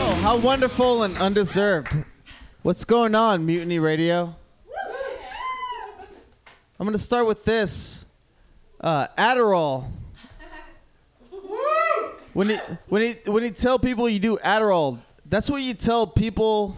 [0.01, 2.05] Oh, how wonderful and undeserved.
[2.63, 4.38] What's going on, Mutiny Radio?
[6.81, 8.05] I'm going to start with this
[8.81, 9.91] uh, Adderall.
[12.33, 16.07] When you, when, you, when you tell people you do Adderall, that's what you tell
[16.07, 16.77] people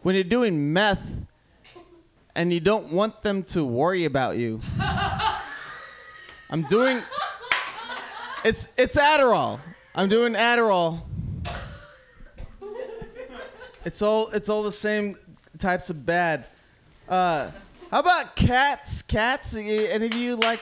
[0.00, 1.20] when you're doing meth
[2.34, 4.60] and you don't want them to worry about you.
[6.50, 7.00] I'm doing.
[8.44, 9.60] It's, it's Adderall.
[9.94, 11.02] I'm doing Adderall.
[13.84, 15.16] It's all it's all the same
[15.58, 16.46] types of bad.
[17.08, 17.50] Uh,
[17.92, 19.02] how about cats?
[19.02, 19.54] Cats?
[19.54, 20.60] Any of you like?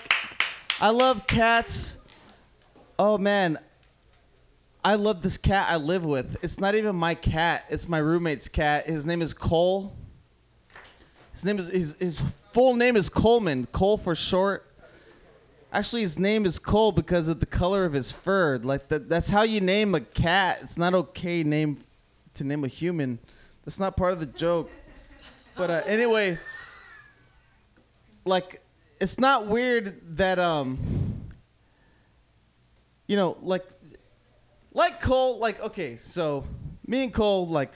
[0.80, 1.98] I love cats.
[2.98, 3.56] Oh man,
[4.84, 6.42] I love this cat I live with.
[6.42, 7.66] It's not even my cat.
[7.70, 8.86] It's my roommate's cat.
[8.86, 9.96] His name is Cole.
[11.32, 12.20] His name is his, his
[12.52, 13.66] full name is Coleman.
[13.66, 14.66] Cole for short.
[15.72, 18.56] Actually, his name is Cole because of the color of his fur.
[18.56, 20.58] Like that, that's how you name a cat.
[20.62, 21.78] It's not okay name
[22.34, 23.20] to name a human.
[23.64, 24.68] That's not part of the joke.
[25.54, 26.38] But uh, anyway,
[28.30, 28.62] like
[29.00, 30.78] it's not weird that um,
[33.06, 33.66] you know, like
[34.72, 36.44] like Cole, like okay, so
[36.86, 37.74] me and Cole, like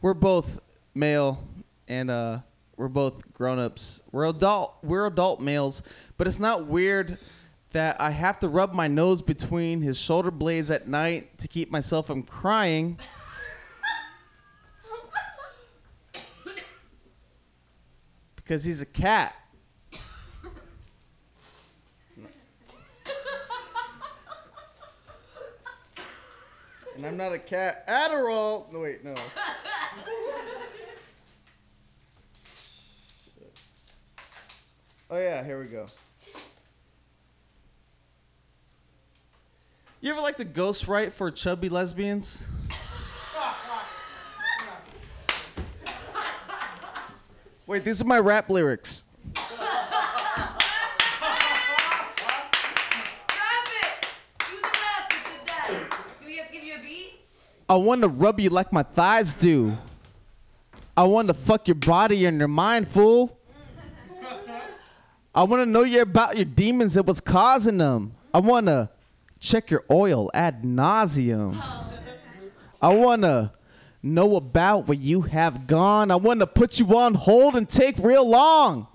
[0.00, 0.60] we're both
[0.94, 1.44] male
[1.88, 2.38] and uh
[2.76, 4.04] we're both grown-ups.
[4.12, 5.82] We're adult we're adult males,
[6.16, 7.18] but it's not weird
[7.72, 11.72] that I have to rub my nose between his shoulder blades at night to keep
[11.72, 13.00] myself from crying.
[18.36, 19.34] because he's a cat.
[26.96, 27.86] And I'm not a cat.
[27.88, 28.72] Adderall.
[28.72, 29.14] No, wait, no.
[35.10, 35.84] Oh yeah, here we go.
[40.00, 42.48] You ever like to ghost write for chubby lesbians?
[47.66, 49.04] Wait, these are my rap lyrics.
[49.34, 49.40] Do
[56.26, 57.20] we have to give you a beat?
[57.72, 59.78] I want to rub you like my thighs do.
[60.94, 63.38] I want to fuck your body and your mind, fool.
[65.34, 68.12] I want to know you about your demons and what's causing them.
[68.34, 68.90] I want to
[69.40, 71.58] check your oil ad nauseum.
[72.82, 73.50] I want to
[74.02, 76.10] know about where you have gone.
[76.10, 78.86] I want to put you on hold and take real long.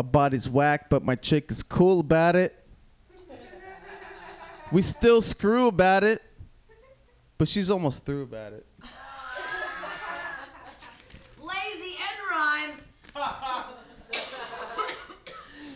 [0.00, 2.56] My body's whack, but my chick is cool about it.
[4.72, 6.22] We still screw about it,
[7.36, 8.64] but she's almost through about it.
[11.38, 12.78] Lazy and rhyme.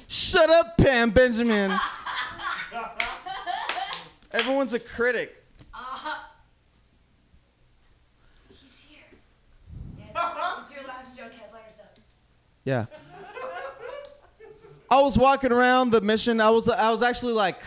[0.09, 1.79] Shut up, Pam Benjamin.
[4.33, 5.45] Everyone's a critic.
[5.75, 6.29] Uh-huh.
[8.49, 9.01] He's here.
[9.99, 11.99] Yeah, it's your last joke, headliners up.
[12.65, 12.87] Yeah.
[14.95, 16.41] I was walking around the mission.
[16.41, 17.61] I was I was actually like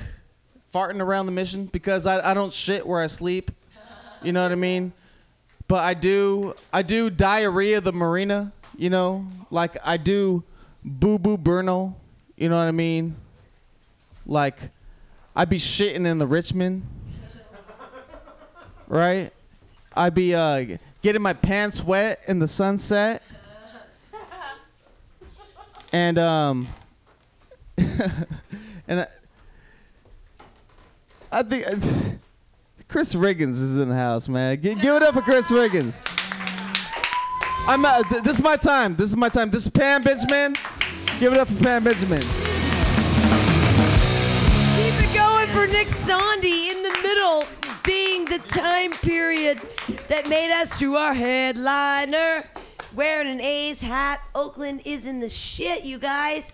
[0.73, 3.51] farting around the mission because I, I don't shit where I sleep.
[4.23, 4.93] You know what I mean?
[5.67, 9.27] But I do I do diarrhea the marina, you know?
[9.51, 10.41] Like I do
[10.85, 11.95] boo boo burno,
[12.37, 13.17] you know what I mean?
[14.25, 14.57] Like
[15.35, 16.83] I'd be shitting in the Richmond.
[18.87, 19.33] Right?
[19.97, 23.21] I'd be uh getting my pants wet in the sunset.
[25.91, 26.69] And um
[28.87, 29.07] and I,
[31.31, 31.65] I think
[32.87, 34.61] Chris Riggins is in the house, man.
[34.61, 35.99] Gi- give it up for Chris Riggins.
[37.67, 38.95] I'm uh, th- this is my time.
[38.95, 39.49] This is my time.
[39.49, 40.55] This is Pam Benjamin.
[41.19, 42.21] Give it up for Pam Benjamin.
[42.21, 42.29] Keep
[45.03, 47.43] it going for Nick Sondy in the middle,
[47.83, 49.59] being the time period
[50.07, 52.45] that made us to our headliner.
[52.95, 54.21] Wearing an A's hat.
[54.33, 56.53] Oakland is in the shit, you guys.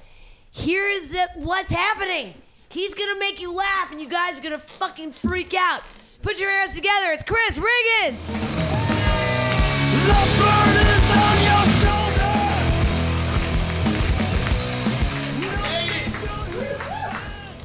[0.55, 2.31] Here's what's happening.
[2.69, 5.81] He's gonna make you laugh, and you guys are gonna fucking freak out.
[6.21, 7.11] Put your hands together.
[7.11, 8.19] It's Chris Riggins.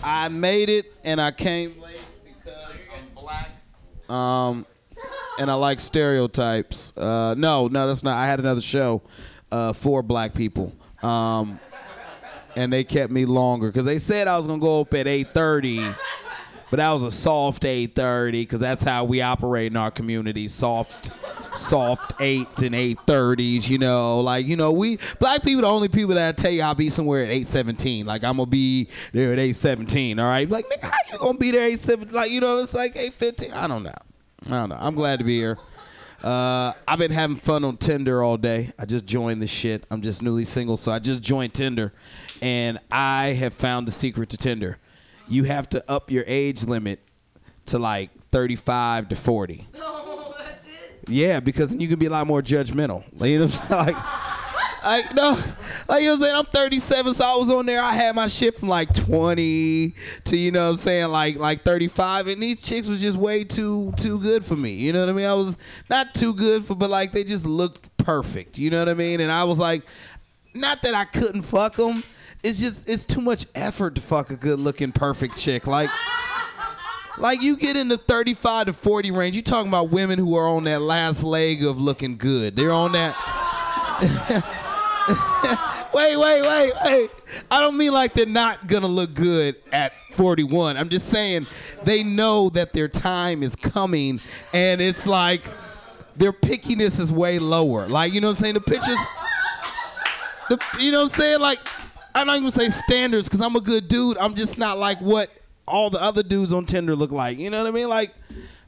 [0.03, 3.51] I made it and I came late because I'm black.
[4.09, 4.65] Um,
[5.39, 6.97] and I like stereotypes.
[6.97, 8.17] Uh, no, no, that's not.
[8.17, 9.03] I had another show
[9.53, 10.73] uh, for black people.
[11.03, 11.61] Um,
[12.57, 15.95] and they kept me longer because they said I was gonna go up at 8:30,
[16.71, 20.49] but that was a soft 8:30 because that's how we operate in our community.
[20.49, 21.11] Soft,
[21.57, 23.69] soft eights and 8:30s.
[23.69, 26.63] You know, like you know, we black people the only people that I tell you
[26.63, 28.07] I'll be somewhere at 8:17.
[28.07, 30.19] Like I'm gonna be there at 8:17.
[30.19, 32.13] All right, like nigga, how you gonna be there at 8:17?
[32.13, 33.53] Like you know, it's like 8:15.
[33.53, 33.95] I don't know.
[34.47, 34.79] I don't know.
[34.79, 35.59] I'm glad to be here.
[36.23, 38.73] Uh, I've been having fun on Tinder all day.
[38.79, 39.85] I just joined the shit.
[39.91, 41.93] I'm just newly single, so I just joined Tinder,
[42.43, 44.79] and I have found the secret to Tinder.
[45.29, 47.01] You have to up your age limit
[47.67, 49.67] to like 35 to 40.
[49.81, 51.09] Oh, that's it?
[51.09, 53.05] Yeah, because you can be a lot more judgmental.
[53.21, 53.97] You know what I'm saying?
[53.97, 53.97] Like,
[54.85, 55.39] like no,
[55.89, 56.37] like you know what I'm saying.
[56.37, 57.83] I'm 37, so I was on there.
[57.83, 59.95] I had my shit from like 20
[60.25, 63.45] to you know what I'm saying like like 35, and these chicks was just way
[63.45, 64.73] too too good for me.
[64.73, 65.27] You know what I mean?
[65.27, 65.57] I was
[65.91, 68.57] not too good for, but like they just looked perfect.
[68.59, 69.21] You know what I mean?
[69.21, 69.83] And I was like,
[70.55, 72.03] not that I couldn't fuck them.
[72.43, 75.67] It's just it's too much effort to fuck a good looking perfect chick.
[75.67, 75.91] Like.
[77.17, 80.47] Like you get in the 35 to 40 range, you talking about women who are
[80.47, 82.55] on that last leg of looking good.
[82.55, 83.13] They're on that.
[85.93, 87.11] wait, wait, wait, wait.
[87.51, 90.77] I don't mean like they're not gonna look good at 41.
[90.77, 91.47] I'm just saying
[91.85, 94.21] they know that their time is coming,
[94.53, 95.43] and it's like
[96.17, 97.89] their pickiness is way lower.
[97.89, 98.55] Like, you know what I'm saying?
[98.55, 98.99] The pictures,
[100.49, 101.41] the, you know what I'm saying?
[101.41, 101.61] Like,
[102.15, 104.19] I'm not even say standards because I'm a good dude.
[104.19, 105.31] I'm just not like what
[105.67, 107.39] all the other dudes on Tinder look like.
[107.39, 107.89] You know what I mean?
[107.89, 108.15] Like,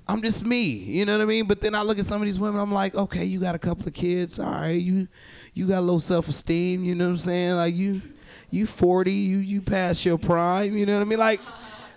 [0.06, 0.62] I'm just me.
[0.68, 1.46] You know what I mean?
[1.46, 2.60] But then I look at some of these women.
[2.60, 4.38] I'm like, okay, you got a couple of kids.
[4.38, 5.08] All right, you
[5.54, 6.84] you got low self esteem.
[6.84, 7.54] You know what I'm saying?
[7.54, 8.02] Like you
[8.50, 9.12] you 40.
[9.12, 10.76] You you past your prime.
[10.76, 11.18] You know what I mean?
[11.18, 11.40] Like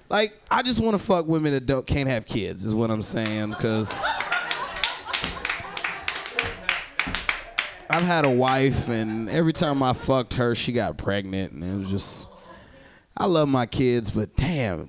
[0.10, 2.64] like I just want to fuck women that don't can't have kids.
[2.64, 4.03] Is what I'm saying because.
[7.89, 11.77] I've had a wife, and every time I fucked her, she got pregnant, and it
[11.77, 12.27] was just.
[13.15, 14.88] I love my kids, but damn,